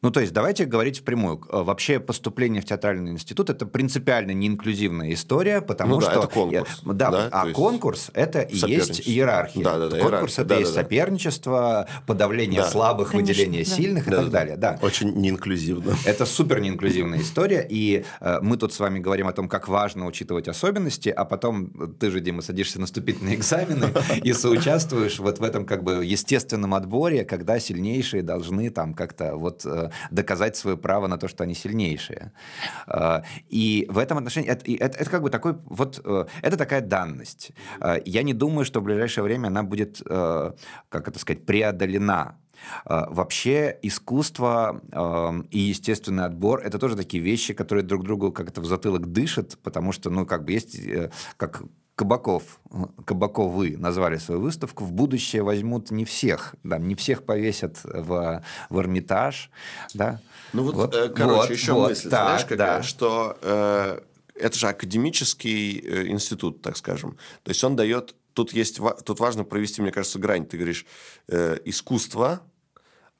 Ну, 0.00 0.12
то 0.12 0.20
есть, 0.20 0.32
давайте 0.32 0.64
говорить 0.64 1.00
впрямую. 1.00 1.40
Э, 1.50 1.62
Вообще 1.64 1.98
поступление 1.98 2.62
в 2.62 2.64
театральный 2.64 3.10
институт– 3.10 3.50
это 3.50 3.66
принципиально 3.66 4.30
неинклюзивная 4.30 5.12
история, 5.12 5.60
потому 5.60 5.96
Ну 5.96 6.00
да, 6.00 6.10
что... 6.12 6.18
это 6.20 6.28
конкурс. 6.28 6.80
Да, 6.84 7.10
Да, 7.10 7.28
а 7.32 7.44
есть 7.46 7.56
конкурс– 7.56 8.10
это 8.14 8.40
и 8.42 8.56
есть 8.56 9.08
иерархия. 9.08 9.64
Да, 9.64 9.76
да, 9.76 9.88
да, 9.88 9.98
конкурс– 9.98 10.38
иерархия. 10.38 10.44
это 10.44 10.48
Да, 10.48 10.60
и 10.60 10.62
да, 10.64 10.68
да. 10.70 10.74
соперничество, 10.82 11.88
подавление 12.06 12.60
Да. 12.60 12.68
слабых, 12.70 13.10
Конечно, 13.10 13.32
выделение 13.32 13.64
да. 13.64 13.70
сильных 13.74 14.06
и 14.06 14.10
Да, 14.10 14.16
так 14.18 14.26
да, 14.26 14.30
да. 14.30 14.38
далее. 14.38 14.56
Да. 14.56 14.78
Очень 14.82 15.14
неинклюзивно. 15.16 15.96
Это 16.04 16.26
супер 16.26 16.60
неинклюзивная 16.60 17.20
история, 17.20 17.66
и 17.68 18.04
э, 18.20 18.38
мы 18.40 18.56
тут 18.56 18.72
с 18.72 18.78
вами 18.78 19.00
говорим 19.00 19.26
о 19.26 19.32
том, 19.32 19.48
как 19.48 19.66
важно 19.66 20.06
учитывать 20.06 20.46
особенности, 20.46 21.08
а 21.08 21.24
потом 21.24 21.96
ты 21.98 22.12
же, 22.12 22.20
Дима, 22.20 22.42
садишься 22.42 22.78
на 22.78 22.86
вступительные 22.86 23.34
экзамены 23.34 23.88
и 24.22 24.32
соучаствуешь 24.32 25.18
вот 25.18 25.40
в 25.40 25.42
этом 25.42 25.66
как 25.66 25.82
бы 25.82 26.04
естественном 26.04 26.74
отборе, 26.74 27.24
когда 27.24 27.58
сильнейшие 27.58 28.22
должны 28.22 28.70
там 28.70 28.94
как-то 28.94 29.34
вот 29.34 29.62
э, 29.64 29.87
доказать 30.10 30.56
свое 30.56 30.76
право 30.76 31.06
на 31.08 31.16
то, 31.18 31.28
что 31.28 31.44
они 31.44 31.54
сильнейшие. 31.54 32.32
Э, 32.86 33.22
И 33.48 33.86
в 33.90 33.98
этом 33.98 34.18
отношении 34.18 34.48
это, 34.50 34.64
это- 34.70 34.98
это 34.98 35.10
как 35.10 35.22
бы 35.22 35.30
такой 35.30 35.54
вот 35.64 36.00
э, 36.04 36.26
это 36.42 36.56
такая 36.56 36.80
данность. 36.80 37.52
Э, 37.80 37.96
Я 38.04 38.22
не 38.22 38.34
думаю, 38.34 38.64
что 38.64 38.80
в 38.80 38.84
ближайшее 38.84 39.24
время 39.24 39.48
она 39.48 39.62
будет, 39.62 40.02
э, 40.08 40.52
как 40.88 41.08
это 41.08 41.18
сказать, 41.18 41.46
преодолена. 41.46 42.36
Э, 42.86 43.04
Вообще 43.10 43.78
искусство 43.82 44.80
э, 44.92 45.42
и 45.50 45.58
естественный 45.58 46.24
отбор 46.24 46.60
это 46.60 46.78
тоже 46.78 46.96
такие 46.96 47.22
вещи, 47.22 47.54
которые 47.54 47.84
друг 47.84 48.04
другу 48.04 48.32
как-то 48.32 48.60
в 48.60 48.66
затылок 48.66 49.06
дышат, 49.12 49.58
потому 49.62 49.92
что, 49.92 50.10
ну, 50.10 50.26
как 50.26 50.44
бы 50.44 50.52
есть, 50.52 50.74
э, 50.78 51.10
как 51.36 51.62
Кабаков, 51.98 52.60
э, 52.70 52.84
Кабаковы 53.04 53.76
назвали 53.76 54.18
свою 54.18 54.40
выставку, 54.40 54.84
в 54.84 54.92
будущее 54.92 55.42
возьмут 55.42 55.90
не 55.90 56.04
всех, 56.04 56.54
да, 56.62 56.78
не 56.78 56.94
всех 56.94 57.24
повесят 57.24 57.80
в, 57.82 58.42
в 58.70 58.78
Эрмитаж, 58.78 59.50
да. 59.94 60.20
Ну 60.52 60.62
вот, 60.62 60.94
э, 60.94 61.08
короче, 61.08 61.40
вот, 61.40 61.50
еще 61.50 61.72
вот, 61.72 61.88
мысль, 61.88 62.08
так, 62.08 62.26
знаешь, 62.26 62.42
какая, 62.42 62.78
да. 62.78 62.82
что 62.84 63.36
э, 63.42 64.00
это 64.36 64.56
же 64.56 64.68
академический 64.68 65.80
э, 65.80 66.06
институт, 66.06 66.62
так 66.62 66.76
скажем. 66.76 67.18
То 67.42 67.50
есть 67.50 67.64
он 67.64 67.74
дает, 67.74 68.14
тут 68.32 68.52
есть, 68.52 68.78
тут 69.04 69.18
важно 69.18 69.42
провести, 69.42 69.82
мне 69.82 69.90
кажется, 69.90 70.20
грань. 70.20 70.46
Ты 70.46 70.56
говоришь 70.56 70.86
э, 71.26 71.58
искусство, 71.64 72.42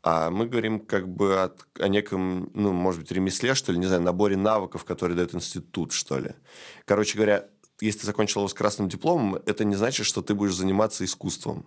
а 0.05 0.31
мы 0.31 0.47
говорим 0.47 0.79
как 0.79 1.09
бы 1.09 1.43
от- 1.43 1.67
о 1.81 1.88
неком, 1.88 2.53
ну, 2.55 2.73
может 2.73 3.01
быть, 3.01 3.11
ремесле, 3.11 3.57
что 3.57 3.73
ли, 3.73 3.79
не 3.79 3.87
знаю, 3.87 4.03
наборе 4.03 4.37
навыков, 4.37 4.85
которые 4.85 5.17
дает 5.17 5.35
институт, 5.35 5.91
что 5.91 6.21
ли. 6.21 6.31
Короче 6.85 7.17
говоря, 7.17 7.49
если 7.81 8.01
ты 8.01 8.07
закончил 8.07 8.41
его 8.41 8.49
с 8.49 8.55
красным 8.55 8.88
дипломом, 8.88 9.37
это 9.47 9.64
не 9.64 9.75
значит, 9.77 10.07
что 10.07 10.21
ты 10.23 10.35
будешь 10.35 10.55
заниматься 10.55 11.05
искусством. 11.05 11.64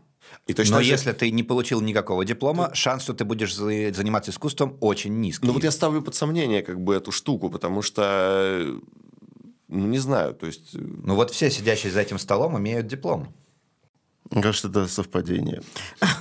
И 0.47 0.53
точно 0.53 0.77
Но 0.77 0.83
же- 0.83 0.89
если 0.89 1.11
ты 1.13 1.31
не 1.31 1.43
получил 1.43 1.81
никакого 1.81 2.23
диплома, 2.25 2.71
шанс, 2.73 3.03
что 3.03 3.13
ты 3.13 3.25
будешь 3.25 3.55
за- 3.55 3.93
заниматься 3.93 4.31
искусством, 4.31 4.77
очень 4.81 5.19
низкий. 5.19 5.47
Ну 5.47 5.53
вот 5.53 5.63
я 5.63 5.71
ставлю 5.71 6.01
под 6.01 6.15
сомнение 6.15 6.61
как 6.63 6.79
бы 6.81 6.93
эту 6.95 7.11
штуку, 7.11 7.49
потому 7.49 7.81
что, 7.81 8.01
э, 8.03 8.79
ну 9.67 9.87
не 9.87 9.99
знаю, 9.99 10.33
то 10.33 10.47
есть... 10.47 10.75
э, 10.75 10.79
Ну 10.79 11.15
вот 11.15 11.31
все 11.31 11.49
сидящие 11.49 11.91
за 11.91 12.01
этим 12.01 12.19
столом 12.19 12.57
имеют 12.57 12.87
диплом. 12.87 13.33
Мне 14.29 14.41
кажется, 14.43 14.67
это 14.69 14.87
совпадение. 14.87 15.61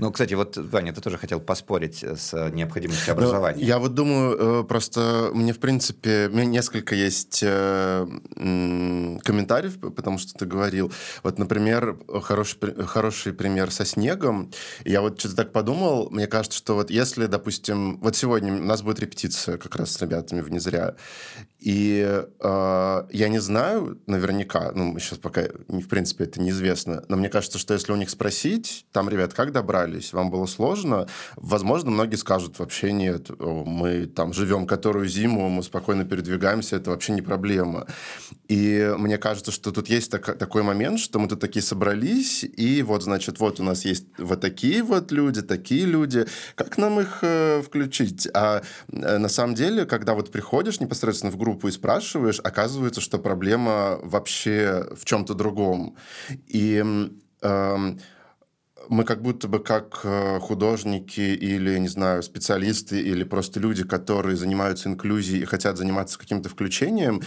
Ну, 0.00 0.10
кстати, 0.10 0.32
вот, 0.32 0.56
Ваня, 0.56 0.94
ты 0.94 1.02
тоже 1.02 1.18
хотел 1.18 1.40
поспорить 1.40 2.02
с 2.02 2.32
необходимостью 2.52 3.04
ну, 3.08 3.12
образования. 3.12 3.62
Я 3.62 3.78
вот 3.78 3.94
думаю, 3.94 4.62
э, 4.62 4.64
просто 4.64 5.30
мне, 5.34 5.52
в 5.52 5.58
принципе, 5.58 6.28
у 6.28 6.32
меня 6.32 6.46
несколько 6.46 6.94
есть 6.94 7.40
э, 7.42 8.06
комментариев, 8.34 9.78
потому 9.78 10.16
что 10.16 10.32
ты 10.32 10.46
говорил. 10.46 10.90
Вот, 11.22 11.38
например, 11.38 11.98
хороший, 12.22 12.58
хороший 12.86 13.34
пример 13.34 13.70
со 13.70 13.84
снегом. 13.84 14.50
Я 14.86 15.02
вот 15.02 15.20
что-то 15.20 15.36
так 15.36 15.52
подумал, 15.52 16.08
мне 16.10 16.26
кажется, 16.26 16.56
что 16.56 16.76
вот 16.76 16.90
если, 16.90 17.26
допустим, 17.26 17.98
вот 18.00 18.16
сегодня 18.16 18.54
у 18.54 18.64
нас 18.64 18.80
будет 18.80 19.00
репетиция 19.00 19.58
как 19.58 19.76
раз 19.76 19.92
с 19.92 20.00
ребятами 20.00 20.40
в 20.40 20.50
«Не 20.50 20.60
зря», 20.60 20.94
и 21.60 22.24
э, 22.40 23.02
я 23.10 23.28
не 23.28 23.38
знаю 23.38 24.00
наверняка, 24.06 24.72
ну, 24.74 24.98
сейчас 24.98 25.18
пока, 25.18 25.42
в 25.68 25.88
принципе, 25.88 26.24
это 26.24 26.40
неизвестно, 26.40 27.04
но 27.08 27.16
мне 27.18 27.28
кажется, 27.28 27.58
что 27.58 27.74
если 27.74 27.92
у 27.92 27.96
них 27.96 28.08
спросить, 28.08 28.86
там, 28.92 29.10
ребят, 29.10 29.34
как 29.34 29.52
добрались, 29.52 29.89
вам 30.12 30.30
было 30.30 30.46
сложно, 30.46 31.06
возможно, 31.36 31.90
многие 31.90 32.16
скажут, 32.16 32.58
вообще 32.58 32.92
нет, 32.92 33.30
мы 33.38 34.06
там 34.06 34.32
живем 34.32 34.66
которую 34.66 35.08
зиму, 35.08 35.48
мы 35.48 35.62
спокойно 35.62 36.04
передвигаемся, 36.04 36.76
это 36.76 36.90
вообще 36.90 37.12
не 37.12 37.22
проблема. 37.22 37.86
И 38.48 38.92
мне 38.98 39.18
кажется, 39.18 39.52
что 39.52 39.72
тут 39.72 39.88
есть 39.88 40.10
так, 40.10 40.38
такой 40.38 40.62
момент, 40.62 41.00
что 41.00 41.18
мы 41.18 41.28
тут 41.28 41.40
такие 41.40 41.62
собрались, 41.62 42.44
и 42.44 42.82
вот, 42.82 43.02
значит, 43.02 43.40
вот 43.40 43.60
у 43.60 43.62
нас 43.62 43.84
есть 43.84 44.06
вот 44.18 44.40
такие 44.40 44.82
вот 44.82 45.12
люди, 45.12 45.42
такие 45.42 45.86
люди, 45.86 46.26
как 46.54 46.78
нам 46.78 47.00
их 47.00 47.18
э, 47.22 47.62
включить? 47.62 48.28
А 48.34 48.62
э, 48.92 49.18
на 49.18 49.28
самом 49.28 49.54
деле, 49.54 49.84
когда 49.86 50.14
вот 50.14 50.30
приходишь 50.30 50.80
непосредственно 50.80 51.32
в 51.32 51.36
группу 51.36 51.68
и 51.68 51.70
спрашиваешь, 51.72 52.40
оказывается, 52.40 53.00
что 53.00 53.18
проблема 53.18 53.98
вообще 54.02 54.86
в 54.94 55.04
чем-то 55.04 55.34
другом. 55.34 55.96
И 56.46 56.84
э, 57.42 57.94
мы 58.90 59.04
как 59.04 59.22
будто 59.22 59.48
бы 59.48 59.60
как 59.60 60.00
э, 60.04 60.40
художники 60.40 61.20
или, 61.20 61.78
не 61.78 61.88
знаю, 61.88 62.22
специалисты 62.22 63.00
или 63.00 63.24
просто 63.24 63.60
люди, 63.60 63.84
которые 63.84 64.36
занимаются 64.36 64.88
инклюзией 64.88 65.42
и 65.42 65.46
хотят 65.46 65.78
заниматься 65.78 66.18
каким-то 66.18 66.48
включением, 66.48 67.22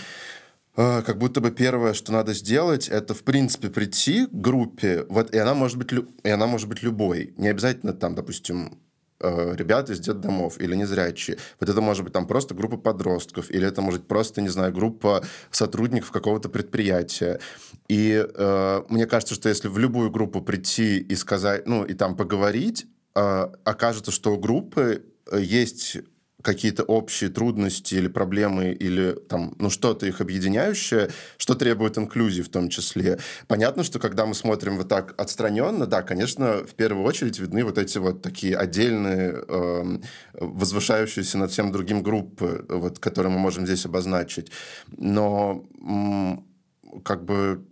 э, 0.76 1.02
как 1.02 1.18
будто 1.18 1.40
бы 1.40 1.52
первое, 1.52 1.94
что 1.94 2.12
надо 2.12 2.34
сделать, 2.34 2.90
это, 2.90 3.14
в 3.14 3.24
принципе, 3.24 3.70
прийти 3.70 4.28
к 4.28 4.32
группе, 4.32 5.06
вот, 5.08 5.34
и 5.34 5.38
она 5.38 5.54
может 5.54 5.78
быть, 5.78 5.92
и 6.24 6.30
она 6.30 6.48
может 6.48 6.68
быть 6.68 6.84
любой. 6.84 7.34
Не 7.38 7.48
обязательно 7.48 7.94
там, 7.94 8.14
допустим, 8.14 8.78
э, 9.24 9.56
ребята 9.56 9.94
из 9.94 10.00
детдомов 10.00 10.60
или 10.60 10.76
незрячие. 10.76 11.38
Вот 11.60 11.70
это 11.70 11.82
может 11.82 12.04
быть 12.04 12.14
там 12.14 12.28
просто 12.28 12.54
группа 12.54 12.78
подростков, 12.78 13.50
или 13.50 13.66
это 13.66 13.82
может 13.82 14.02
быть 14.02 14.08
просто, 14.08 14.42
не 14.42 14.50
знаю, 14.50 14.74
группа 14.74 15.24
сотрудников 15.50 16.12
какого-то 16.12 16.50
предприятия. 16.50 17.40
И 17.88 18.26
э, 18.28 18.84
мне 18.90 19.06
кажется, 19.06 19.36
что 19.36 19.50
если 19.50 19.68
в 19.68 19.78
любую 19.78 20.12
группу 20.12 20.42
прийти 20.42 21.00
и 21.00 21.16
сказать, 21.16 21.68
ну, 21.68 21.84
и 21.84 21.94
там 21.94 22.16
поговорить, 22.16 22.86
э, 23.16 23.48
окажется, 23.64 24.12
что 24.12 24.34
у 24.34 24.38
группы 24.38 25.04
э, 25.32 25.40
есть 25.42 25.98
какие-то 26.44 26.84
общие 26.84 27.30
трудности 27.30 27.96
или 27.96 28.08
проблемы, 28.08 28.72
или 28.72 29.14
там, 29.14 29.56
ну, 29.58 29.70
что-то 29.70 30.06
их 30.06 30.22
объединяющее, 30.22 31.10
что 31.38 31.56
требует 31.56 31.98
инклюзии 31.98 32.42
в 32.42 32.50
том 32.50 32.70
числе. 32.70 33.20
Понятно, 33.48 33.84
что 33.84 33.98
когда 33.98 34.26
мы 34.26 34.36
смотрим 34.36 34.78
вот 34.78 34.90
так 34.90 35.20
отстраненно, 35.20 35.88
да, 35.88 36.04
конечно, 36.04 36.64
в 36.66 36.76
первую 36.76 37.06
очередь 37.06 37.40
видны 37.40 37.64
вот 37.64 37.78
эти 37.78 37.98
вот 37.98 38.22
такие 38.22 38.58
отдельные, 38.58 39.44
э, 39.48 40.00
возвышающиеся 40.34 41.38
над 41.38 41.52
всем 41.52 41.72
другим 41.72 42.04
группы, 42.04 42.66
вот, 42.70 43.00
которые 43.00 43.32
мы 43.32 43.40
можем 43.40 43.66
здесь 43.66 43.86
обозначить. 43.86 44.52
Но 44.98 45.66
как 47.04 47.26
бы 47.26 47.66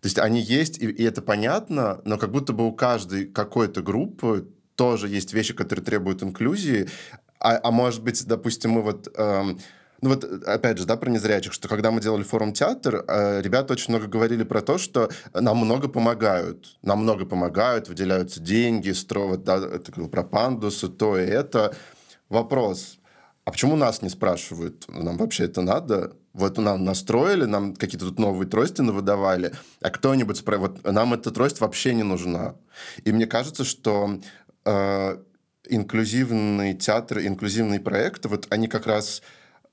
то 0.00 0.06
есть 0.06 0.18
они 0.18 0.40
есть, 0.40 0.78
и, 0.78 0.86
и 0.86 1.04
это 1.04 1.22
понятно, 1.22 2.00
но 2.04 2.18
как 2.18 2.32
будто 2.32 2.52
бы 2.52 2.66
у 2.66 2.72
каждой 2.72 3.26
какой-то 3.26 3.82
группы 3.82 4.48
тоже 4.74 5.08
есть 5.08 5.32
вещи, 5.32 5.54
которые 5.54 5.84
требуют 5.84 6.22
инклюзии, 6.22 6.88
а, 7.40 7.60
а 7.62 7.70
может 7.70 8.02
быть, 8.02 8.26
допустим, 8.26 8.72
мы 8.72 8.82
вот... 8.82 9.08
Эм, 9.16 9.58
ну 10.02 10.10
вот, 10.10 10.24
опять 10.46 10.78
же, 10.78 10.84
да, 10.84 10.96
про 10.96 11.08
незрячих, 11.08 11.54
что 11.54 11.68
когда 11.68 11.90
мы 11.90 12.02
делали 12.02 12.22
форум 12.22 12.52
театр, 12.52 13.04
э, 13.08 13.40
ребята 13.40 13.72
очень 13.72 13.94
много 13.94 14.06
говорили 14.06 14.44
про 14.44 14.60
то, 14.60 14.76
что 14.76 15.10
нам 15.32 15.56
много 15.56 15.88
помогают. 15.88 16.76
Нам 16.82 17.00
много 17.00 17.24
помогают, 17.24 17.88
выделяются 17.88 18.40
деньги, 18.40 18.90
строят, 18.90 19.44
да, 19.44 19.56
это 19.56 19.92
про 19.92 20.22
пандусы, 20.22 20.88
то 20.88 21.18
и 21.18 21.24
это. 21.24 21.74
Вопрос, 22.28 22.98
а 23.46 23.52
почему 23.52 23.76
нас 23.76 24.02
не 24.02 24.08
спрашивают? 24.08 24.84
Нам 24.88 25.16
вообще 25.16 25.44
это 25.44 25.62
надо? 25.62 26.16
Вот 26.32 26.58
нам 26.58 26.84
настроили, 26.84 27.44
нам 27.44 27.74
какие-то 27.74 28.06
тут 28.06 28.18
новые 28.18 28.48
трости 28.48 28.82
выдавали, 28.82 29.52
а 29.80 29.90
кто-нибудь 29.90 30.36
спрашивает, 30.36 30.82
вот 30.82 30.92
нам 30.92 31.14
эта 31.14 31.30
трость 31.30 31.60
вообще 31.60 31.94
не 31.94 32.02
нужна. 32.02 32.56
И 33.04 33.12
мне 33.12 33.26
кажется, 33.26 33.62
что 33.62 34.18
э, 34.64 35.18
инклюзивный 35.68 36.74
театр, 36.74 37.20
инклюзивные 37.20 37.80
проекты, 37.80 38.28
вот 38.28 38.46
они 38.50 38.68
как 38.68 38.86
раз 38.86 39.22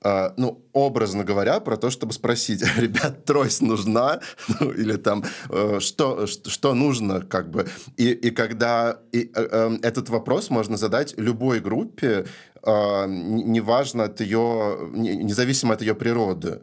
Uh, 0.04 0.34
ну, 0.36 0.62
образно 0.74 1.24
говоря, 1.24 1.60
про 1.60 1.78
то, 1.78 1.88
чтобы 1.88 2.12
спросить, 2.12 2.62
ребят, 2.76 3.24
трость 3.24 3.62
нужна, 3.62 4.20
ну, 4.60 4.70
или 4.70 4.96
там, 4.96 5.24
uh, 5.48 5.80
что, 5.80 6.26
что 6.26 6.74
нужно, 6.74 7.22
как 7.22 7.50
бы. 7.50 7.66
И, 7.96 8.10
и 8.10 8.30
когда 8.30 8.98
и, 9.12 9.32
uh, 9.32 9.78
этот 9.82 10.10
вопрос 10.10 10.50
можно 10.50 10.76
задать 10.76 11.14
любой 11.16 11.60
группе, 11.60 12.26
неважно 12.66 14.04
от 14.04 14.20
ее, 14.22 14.88
независимо 14.94 15.74
от 15.74 15.82
ее 15.82 15.94
природы. 15.94 16.62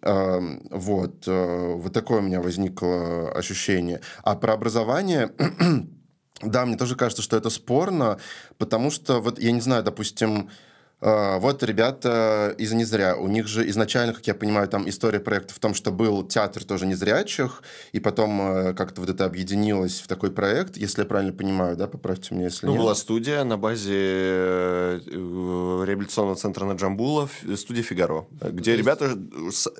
Вот, 0.00 1.26
вот 1.26 1.92
такое 1.92 2.18
у 2.18 2.22
меня 2.22 2.40
возникло 2.40 3.32
ощущение. 3.32 4.00
А 4.22 4.36
про 4.36 4.52
образование 4.52 5.32
да, 6.42 6.66
мне 6.66 6.76
тоже 6.76 6.96
кажется, 6.96 7.22
что 7.22 7.36
это 7.36 7.50
спорно, 7.50 8.18
потому 8.58 8.90
что, 8.90 9.20
вот, 9.20 9.38
я 9.38 9.52
не 9.52 9.60
знаю, 9.60 9.82
допустим, 9.82 10.50
а, 11.02 11.38
вот 11.38 11.62
ребята 11.62 12.54
из 12.58 12.72
«Не 12.72 12.84
зря». 12.84 13.16
У 13.16 13.26
них 13.26 13.46
же 13.46 13.68
изначально, 13.70 14.12
как 14.12 14.26
я 14.26 14.34
понимаю, 14.34 14.68
там 14.68 14.88
история 14.88 15.18
проекта 15.18 15.54
в 15.54 15.58
том, 15.58 15.72
что 15.72 15.90
был 15.90 16.22
театр 16.26 16.64
тоже 16.64 16.86
незрячих, 16.86 17.62
и 17.92 18.00
потом 18.00 18.40
э, 18.40 18.74
как-то 18.74 19.00
вот 19.00 19.08
это 19.10 19.24
объединилось 19.24 20.00
в 20.00 20.08
такой 20.08 20.30
проект, 20.30 20.76
если 20.76 21.02
я 21.02 21.06
правильно 21.06 21.32
понимаю, 21.32 21.76
да, 21.76 21.86
поправьте 21.86 22.34
меня, 22.34 22.46
если 22.46 22.66
ну, 22.66 22.72
нет. 22.72 22.82
была 22.82 22.94
студия 22.94 23.44
на 23.44 23.56
базе 23.56 23.94
э, 23.96 25.00
реабилитационного 25.86 26.36
центра 26.36 26.66
на 26.66 26.72
Джамбула, 26.72 27.30
студия 27.56 27.82
«Фигаро», 27.82 28.26
где 28.42 28.72
есть... 28.72 28.82
ребята, 28.82 29.16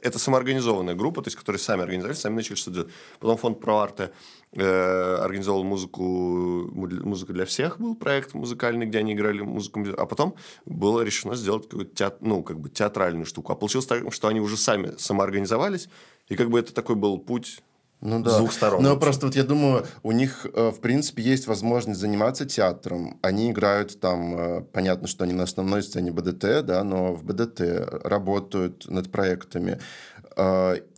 это 0.02 0.18
самоорганизованная 0.18 0.94
группа, 0.94 1.20
то 1.20 1.28
есть, 1.28 1.36
которые 1.36 1.60
сами 1.60 1.82
организовали, 1.82 2.16
сами 2.16 2.36
начали 2.36 2.54
что 2.54 2.70
делать. 2.70 2.88
Потом 3.18 3.36
фонд 3.36 3.60
«Проарте» 3.60 4.04
Э, 4.04 4.39
организовал 4.52 5.62
музыку, 5.62 6.02
музыка 6.02 7.32
для 7.32 7.44
всех 7.44 7.78
был 7.78 7.94
проект 7.94 8.34
музыкальный, 8.34 8.86
где 8.86 8.98
они 8.98 9.12
играли 9.12 9.42
музыку, 9.42 9.84
а 9.96 10.06
потом 10.06 10.34
было 10.66 11.02
решено 11.02 11.36
сделать 11.36 11.68
какую-то 11.68 11.94
театр, 11.94 12.18
ну, 12.20 12.42
как 12.42 12.58
бы 12.58 12.68
театральную 12.68 13.26
штуку. 13.26 13.52
А 13.52 13.56
получилось 13.56 13.86
так, 13.86 14.12
что 14.12 14.28
они 14.28 14.40
уже 14.40 14.56
сами 14.56 14.94
самоорганизовались, 14.98 15.88
и 16.28 16.34
как 16.34 16.50
бы 16.50 16.58
это 16.58 16.74
такой 16.74 16.96
был 16.96 17.18
путь 17.18 17.62
ну, 18.00 18.22
да. 18.22 18.30
с 18.30 18.38
двух 18.38 18.52
сторон. 18.52 18.82
Ну, 18.82 18.96
просто 18.98 19.26
вот 19.26 19.36
я 19.36 19.44
думаю, 19.44 19.86
у 20.02 20.12
них, 20.12 20.46
э, 20.52 20.70
в 20.70 20.80
принципе, 20.80 21.22
есть 21.22 21.46
возможность 21.46 22.00
заниматься 22.00 22.46
театром. 22.46 23.18
Они 23.22 23.50
играют 23.50 24.00
там, 24.00 24.36
э, 24.36 24.60
понятно, 24.72 25.06
что 25.06 25.24
они 25.24 25.34
на 25.34 25.42
основной 25.42 25.82
сцене 25.82 26.10
БДТ, 26.10 26.64
да, 26.64 26.82
но 26.82 27.12
в 27.12 27.24
БДТ 27.24 27.60
работают 28.04 28.88
над 28.88 29.10
проектами. 29.12 29.78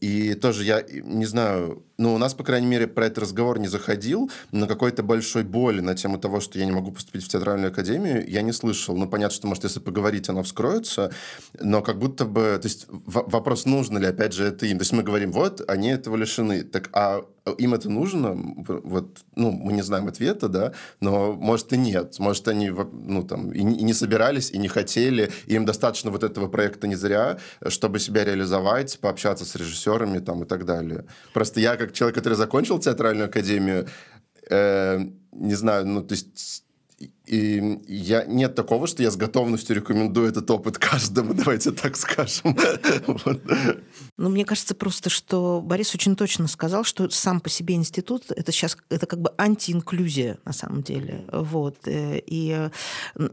И 0.03 0.35
тоже 0.35 0.65
я 0.65 0.85
не 0.91 1.27
знаю, 1.27 1.85
ну, 1.97 2.15
у 2.15 2.19
нас, 2.19 2.35
по 2.35 2.43
крайней 2.43 2.67
мере, 2.67 2.89
про 2.89 3.07
этот 3.07 3.19
разговор 3.19 3.61
не 3.61 3.69
заходил, 3.69 4.29
но 4.51 4.67
какой-то 4.67 5.05
большой 5.05 5.45
боли 5.45 5.81
на 5.81 5.95
тему 5.95 6.19
того, 6.19 6.41
что 6.41 6.59
я 6.59 6.65
не 6.65 6.73
могу 6.73 6.91
поступить 6.91 7.25
в 7.25 7.29
театральную 7.29 7.71
академию, 7.71 8.29
я 8.29 8.43
не 8.43 8.51
слышал. 8.51 8.97
Ну, 8.97 9.07
понятно, 9.09 9.37
что, 9.37 9.47
может, 9.47 9.63
если 9.63 9.79
поговорить, 9.79 10.29
она 10.29 10.43
вскроется, 10.43 11.13
но 11.61 11.83
как 11.83 12.01
будто 12.01 12.25
бы... 12.25 12.59
То 12.61 12.67
есть 12.67 12.87
вопрос, 12.89 13.65
нужно 13.65 13.99
ли, 13.99 14.07
опять 14.07 14.33
же, 14.33 14.45
это 14.45 14.67
им. 14.67 14.79
То 14.79 14.83
есть 14.83 14.93
мы 14.93 15.05
говорим, 15.05 15.31
вот, 15.31 15.63
они 15.69 15.91
этого 15.91 16.17
лишены. 16.17 16.65
Так, 16.65 16.91
а 16.93 17.25
им 17.59 17.75
это 17.75 17.89
нужно? 17.89 18.35
Вот, 18.35 19.19
ну, 19.37 19.51
мы 19.51 19.73
не 19.73 19.83
знаем 19.83 20.09
ответа, 20.09 20.49
да, 20.49 20.73
но, 21.01 21.33
может, 21.33 21.73
и 21.73 21.77
нет. 21.77 22.19
Может, 22.19 22.49
они, 22.49 22.71
ну, 22.71 23.23
там, 23.23 23.53
и 23.53 23.63
не 23.63 23.93
собирались, 23.93 24.51
и 24.51 24.59
не 24.59 24.69
хотели, 24.69 25.31
и 25.47 25.55
им 25.55 25.65
достаточно 25.65 26.11
вот 26.11 26.23
этого 26.25 26.49
проекта 26.49 26.87
не 26.87 26.95
зря, 26.95 27.39
чтобы 27.69 27.99
себя 27.99 28.25
реализовать, 28.25 28.99
пообщаться 29.01 29.45
с 29.45 29.55
режиссерами 29.93 30.21
там 30.21 30.43
и 30.43 30.47
так 30.47 30.65
далее. 30.65 31.05
Просто 31.33 31.61
я, 31.61 31.77
как 31.77 31.93
человек, 31.93 32.17
который 32.17 32.35
закончил 32.35 32.79
театральную 32.79 33.27
академию, 33.27 33.87
э, 34.51 34.99
не 35.33 35.55
знаю, 35.55 35.87
ну, 35.87 36.03
то 36.03 36.15
есть 36.15 36.65
и 37.27 37.81
я, 37.89 38.25
нет 38.27 38.55
такого, 38.55 38.87
что 38.87 39.03
я 39.03 39.11
с 39.11 39.17
готовностью 39.17 39.75
рекомендую 39.75 40.29
этот 40.29 40.49
опыт 40.51 40.79
каждому, 40.79 41.35
давайте 41.45 41.73
так 41.73 41.97
скажем. 41.97 42.57
Ну, 44.19 44.29
мне 44.29 44.45
кажется 44.45 44.75
просто, 44.75 45.11
что 45.11 45.61
Борис 45.61 45.95
очень 45.95 46.15
точно 46.15 46.47
сказал, 46.47 46.85
что 46.85 47.09
сам 47.11 47.41
по 47.41 47.49
себе 47.49 47.75
институт 47.75 48.31
это 48.31 48.53
сейчас 48.53 48.77
это 48.89 49.07
как 49.07 49.21
бы 49.21 49.33
антиинклюзия 49.37 50.39
на 50.45 50.53
самом 50.53 50.83
деле. 50.83 51.25
Вот. 51.33 51.89
Э, 51.89 52.21
и 52.25 52.71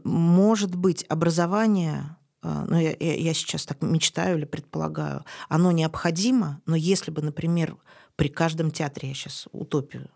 может 0.04 0.74
быть 0.74 1.04
образование 1.08 2.16
ну, 2.42 2.78
я, 2.78 2.94
я 2.98 3.34
сейчас 3.34 3.66
так 3.66 3.82
мечтаю 3.82 4.38
или 4.38 4.44
предполагаю, 4.44 5.24
оно 5.48 5.72
необходимо, 5.72 6.60
но 6.66 6.76
если 6.76 7.10
бы, 7.10 7.22
например, 7.22 7.76
при 8.16 8.28
каждом 8.28 8.70
театре, 8.70 9.08
я 9.08 9.14
сейчас 9.14 9.48
утопию 9.52 10.08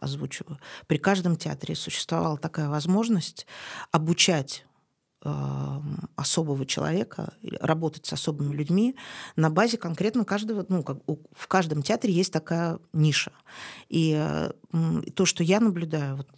озвучиваю, 0.00 0.58
при 0.86 0.98
каждом 0.98 1.36
театре 1.36 1.74
существовала 1.74 2.36
такая 2.36 2.68
возможность 2.68 3.46
обучать 3.90 4.66
эм, 5.24 6.08
особого 6.16 6.66
человека, 6.66 7.34
работать 7.60 8.06
с 8.06 8.12
особыми 8.12 8.54
людьми 8.54 8.96
на 9.36 9.50
базе 9.50 9.78
конкретно 9.78 10.24
каждого, 10.24 10.66
ну, 10.68 10.82
как 10.82 10.98
в 11.06 11.46
каждом 11.48 11.82
театре 11.82 12.12
есть 12.12 12.32
такая 12.32 12.78
ниша. 12.92 13.32
И 13.88 14.50
то, 15.14 15.24
что 15.24 15.42
я 15.42 15.60
наблюдаю, 15.60 16.16
вот 16.16 16.28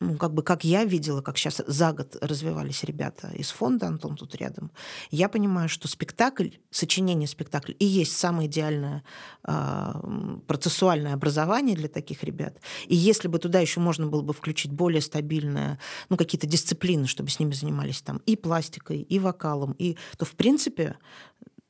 ну, 0.00 0.16
как 0.16 0.32
бы 0.32 0.42
как 0.42 0.64
я 0.64 0.84
видела, 0.84 1.22
как 1.22 1.36
сейчас 1.36 1.60
за 1.66 1.92
год 1.92 2.16
развивались 2.20 2.84
ребята 2.84 3.30
из 3.34 3.50
фонда, 3.50 3.88
Антон 3.88 4.16
тут 4.16 4.34
рядом, 4.36 4.70
я 5.10 5.28
понимаю, 5.28 5.68
что 5.68 5.88
спектакль, 5.88 6.50
сочинение 6.70 7.26
спектакля 7.26 7.74
и 7.78 7.84
есть 7.84 8.16
самое 8.16 8.48
идеальное 8.48 9.02
э, 9.44 10.38
процессуальное 10.46 11.14
образование 11.14 11.74
для 11.76 11.88
таких 11.88 12.22
ребят. 12.22 12.58
И 12.86 12.94
если 12.94 13.26
бы 13.26 13.38
туда 13.38 13.58
еще 13.58 13.80
можно 13.80 14.06
было 14.06 14.22
бы 14.22 14.32
включить 14.32 14.72
более 14.72 15.00
стабильные, 15.00 15.78
ну, 16.08 16.16
какие-то 16.16 16.46
дисциплины, 16.46 17.06
чтобы 17.06 17.30
с 17.30 17.40
ними 17.40 17.52
занимались 17.52 18.00
там 18.00 18.18
и 18.26 18.36
пластикой, 18.36 19.00
и 19.00 19.18
вокалом, 19.18 19.72
и, 19.78 19.96
то, 20.16 20.24
в 20.24 20.32
принципе, 20.32 20.96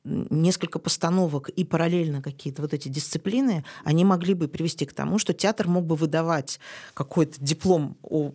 несколько 0.09 0.79
постановок 0.79 1.49
и 1.49 1.63
параллельно 1.63 2.21
какие-то 2.21 2.61
вот 2.61 2.73
эти 2.73 2.89
дисциплины, 2.89 3.63
они 3.83 4.05
могли 4.05 4.33
бы 4.33 4.47
привести 4.47 4.85
к 4.85 4.93
тому, 4.93 5.19
что 5.19 5.33
театр 5.33 5.67
мог 5.67 5.85
бы 5.85 5.95
выдавать 5.95 6.59
какой-то 6.93 7.43
диплом 7.43 7.97
о 8.03 8.33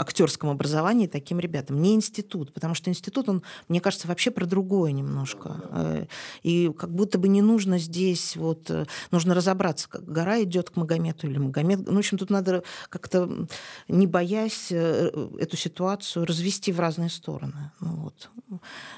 актерском 0.00 0.50
образовании 0.50 1.06
таким 1.06 1.40
ребятам. 1.40 1.80
Не 1.80 1.94
институт, 1.94 2.52
потому 2.52 2.74
что 2.74 2.90
институт, 2.90 3.28
он, 3.28 3.42
мне 3.68 3.80
кажется, 3.80 4.08
вообще 4.08 4.30
про 4.30 4.46
другое 4.46 4.92
немножко. 4.92 5.56
Э, 5.70 6.06
и 6.42 6.72
как 6.76 6.90
будто 6.90 7.18
бы 7.18 7.28
не 7.28 7.42
нужно 7.42 7.78
здесь 7.78 8.36
вот... 8.36 8.70
Э, 8.70 8.86
нужно 9.10 9.34
разобраться, 9.34 9.88
как 9.88 10.04
гора 10.04 10.42
идет 10.42 10.70
к 10.70 10.76
Магомету 10.76 11.26
или 11.26 11.38
Магомед... 11.38 11.86
Ну, 11.86 11.94
в 11.94 11.98
общем, 11.98 12.18
тут 12.18 12.30
надо 12.30 12.62
как-то, 12.88 13.46
не 13.88 14.06
боясь 14.06 14.68
э, 14.70 15.10
эту 15.38 15.56
ситуацию, 15.56 16.24
развести 16.24 16.72
в 16.72 16.80
разные 16.80 17.10
стороны. 17.10 17.72
Ну, 17.80 17.96
вот. 17.96 18.30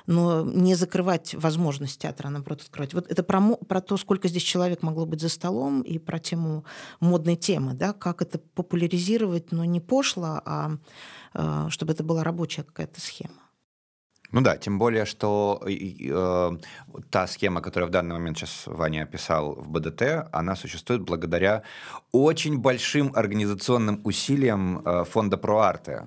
Но 0.07 0.43
не 0.43 0.75
закрывать 0.75 1.35
возможность 1.35 2.01
театра, 2.01 2.29
а 2.29 2.31
наоборот 2.31 2.63
открывать. 2.63 2.95
Вот 2.95 3.11
это 3.11 3.23
про, 3.23 3.41
про 3.57 3.81
то, 3.81 3.97
сколько 3.97 4.29
здесь 4.29 4.43
человек 4.43 4.83
могло 4.83 5.07
быть 5.07 5.21
за 5.21 5.29
столом, 5.29 5.83
и 5.83 5.99
про 5.99 6.19
тему 6.19 6.65
модной 7.01 7.37
темы, 7.37 7.75
да, 7.75 7.93
как 7.93 8.23
это 8.23 8.39
популяризировать, 8.39 9.53
но 9.53 9.65
не 9.65 9.81
пошло, 9.81 10.41
а 10.45 10.79
чтобы 11.69 11.93
это 11.93 12.05
была 12.05 12.25
рабочая 12.25 12.63
какая-то 12.63 13.01
схема. 13.01 13.43
Ну 14.33 14.41
да, 14.41 14.57
тем 14.57 14.79
более, 14.79 15.05
что 15.05 15.63
э, 15.67 16.51
та 17.11 17.27
схема, 17.27 17.61
которую 17.61 17.89
в 17.89 17.93
данный 17.93 18.15
момент 18.15 18.39
сейчас 18.39 18.63
Ваня 18.67 19.03
описал 19.03 19.55
в 19.55 19.69
БДТ, 19.69 20.29
она 20.33 20.57
существует 20.57 21.03
благодаря 21.03 21.63
очень 22.13 22.59
большим 22.59 23.13
организационным 23.15 24.01
усилиям 24.05 24.83
э, 24.85 25.05
фонда 25.05 25.37
ProArte. 25.37 26.07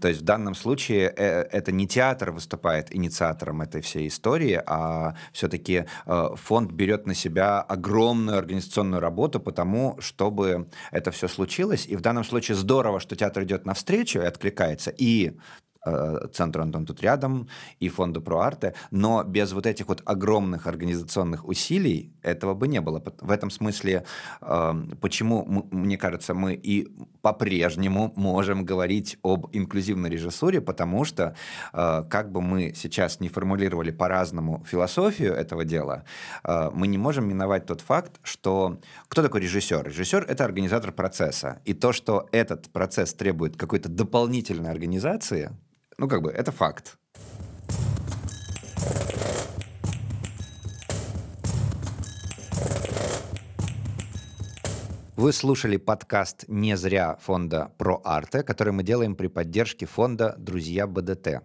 То 0.00 0.08
есть 0.08 0.20
в 0.20 0.24
данном 0.24 0.54
случае 0.54 1.12
э, 1.16 1.42
это 1.50 1.72
не 1.72 1.86
театр 1.86 2.30
выступает 2.30 2.94
инициатором 2.94 3.62
этой 3.62 3.80
всей 3.80 4.08
истории, 4.08 4.62
а 4.66 5.14
все-таки 5.32 5.86
э, 6.06 6.28
фонд 6.36 6.72
берет 6.72 7.06
на 7.06 7.14
себя 7.14 7.60
огромную 7.60 8.38
организационную 8.38 9.00
работу 9.00 9.40
по 9.40 9.52
тому, 9.52 9.96
чтобы 10.00 10.68
это 10.90 11.10
все 11.10 11.28
случилось. 11.28 11.86
И 11.86 11.96
в 11.96 12.00
данном 12.00 12.24
случае 12.24 12.56
здорово, 12.56 13.00
что 13.00 13.16
театр 13.16 13.44
идет 13.44 13.66
навстречу 13.66 14.20
и 14.20 14.24
откликается. 14.24 14.92
И 14.96 15.36
Э, 15.84 16.28
центру 16.32 16.62
Антон 16.62 16.86
тут 16.86 17.02
рядом 17.02 17.48
и 17.80 17.88
фонду 17.88 18.20
ProArte, 18.20 18.74
но 18.92 19.24
без 19.24 19.52
вот 19.52 19.66
этих 19.66 19.88
вот 19.88 20.00
огромных 20.04 20.68
организационных 20.68 21.44
усилий 21.44 22.12
этого 22.22 22.54
бы 22.54 22.68
не 22.68 22.80
было. 22.80 23.02
В 23.20 23.30
этом 23.32 23.50
смысле, 23.50 24.04
эм, 24.42 24.96
почему, 25.00 25.66
мне 25.72 25.98
кажется, 25.98 26.34
мы 26.34 26.54
и 26.54 26.88
по-прежнему 27.20 28.12
можем 28.14 28.64
говорить 28.64 29.18
об 29.24 29.48
инклюзивной 29.52 30.08
режиссуре, 30.08 30.60
потому 30.60 31.04
что, 31.04 31.34
э, 31.72 32.04
как 32.08 32.30
бы 32.30 32.40
мы 32.40 32.74
сейчас 32.76 33.18
не 33.18 33.28
формулировали 33.28 33.90
по-разному 33.90 34.64
философию 34.64 35.34
этого 35.34 35.64
дела, 35.64 36.04
э, 36.44 36.70
мы 36.72 36.86
не 36.86 36.98
можем 36.98 37.26
миновать 37.28 37.66
тот 37.66 37.80
факт, 37.80 38.20
что 38.22 38.78
кто 39.08 39.20
такой 39.20 39.40
режиссер? 39.40 39.88
Режиссер— 39.88 40.26
это 40.28 40.44
организатор 40.44 40.92
процесса. 40.92 41.60
И 41.64 41.74
то, 41.74 41.92
что 41.92 42.28
этот 42.30 42.70
процесс 42.70 43.14
требует 43.14 43.56
какой-то 43.56 43.88
дополнительной 43.88 44.70
организации, 44.70 45.50
ну, 45.98 46.08
как 46.08 46.22
бы, 46.22 46.30
это 46.30 46.52
факт. 46.52 46.98
Вы 55.16 55.32
слушали 55.32 55.76
подкаст 55.76 56.46
«Не 56.48 56.76
зря» 56.76 57.16
фонда 57.20 57.70
«Про 57.78 58.00
Арте», 58.02 58.42
который 58.42 58.72
мы 58.72 58.82
делаем 58.82 59.14
при 59.14 59.28
поддержке 59.28 59.86
фонда 59.86 60.34
«Друзья 60.36 60.88
БДТ». 60.88 61.42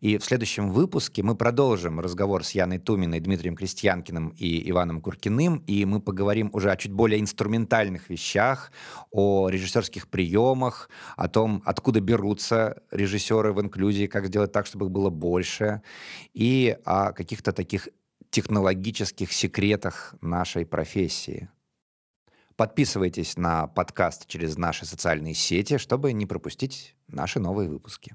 И 0.00 0.16
в 0.16 0.24
следующем 0.24 0.70
выпуске 0.70 1.22
мы 1.22 1.34
продолжим 1.34 2.00
разговор 2.00 2.42
с 2.42 2.52
Яной 2.52 2.78
Туминой, 2.78 3.20
Дмитрием 3.20 3.54
Крестьянкиным 3.54 4.30
и 4.30 4.70
Иваном 4.70 5.02
Куркиным, 5.02 5.58
и 5.66 5.84
мы 5.84 6.00
поговорим 6.00 6.48
уже 6.54 6.70
о 6.70 6.76
чуть 6.76 6.92
более 6.92 7.20
инструментальных 7.20 8.08
вещах, 8.08 8.72
о 9.10 9.50
режиссерских 9.50 10.08
приемах, 10.08 10.88
о 11.16 11.28
том, 11.28 11.62
откуда 11.66 12.00
берутся 12.00 12.82
режиссеры 12.90 13.52
в 13.52 13.60
инклюзии, 13.60 14.06
как 14.06 14.26
сделать 14.26 14.52
так, 14.52 14.64
чтобы 14.64 14.86
их 14.86 14.90
было 14.90 15.10
больше, 15.10 15.82
и 16.32 16.78
о 16.86 17.12
каких-то 17.12 17.52
таких 17.52 17.90
технологических 18.30 19.30
секретах 19.30 20.14
нашей 20.22 20.64
профессии. 20.64 21.50
Подписывайтесь 22.56 23.36
на 23.36 23.66
подкаст 23.66 24.26
через 24.26 24.56
наши 24.56 24.86
социальные 24.86 25.34
сети, 25.34 25.76
чтобы 25.76 26.14
не 26.14 26.24
пропустить 26.24 26.94
наши 27.06 27.38
новые 27.38 27.68
выпуски. 27.68 28.14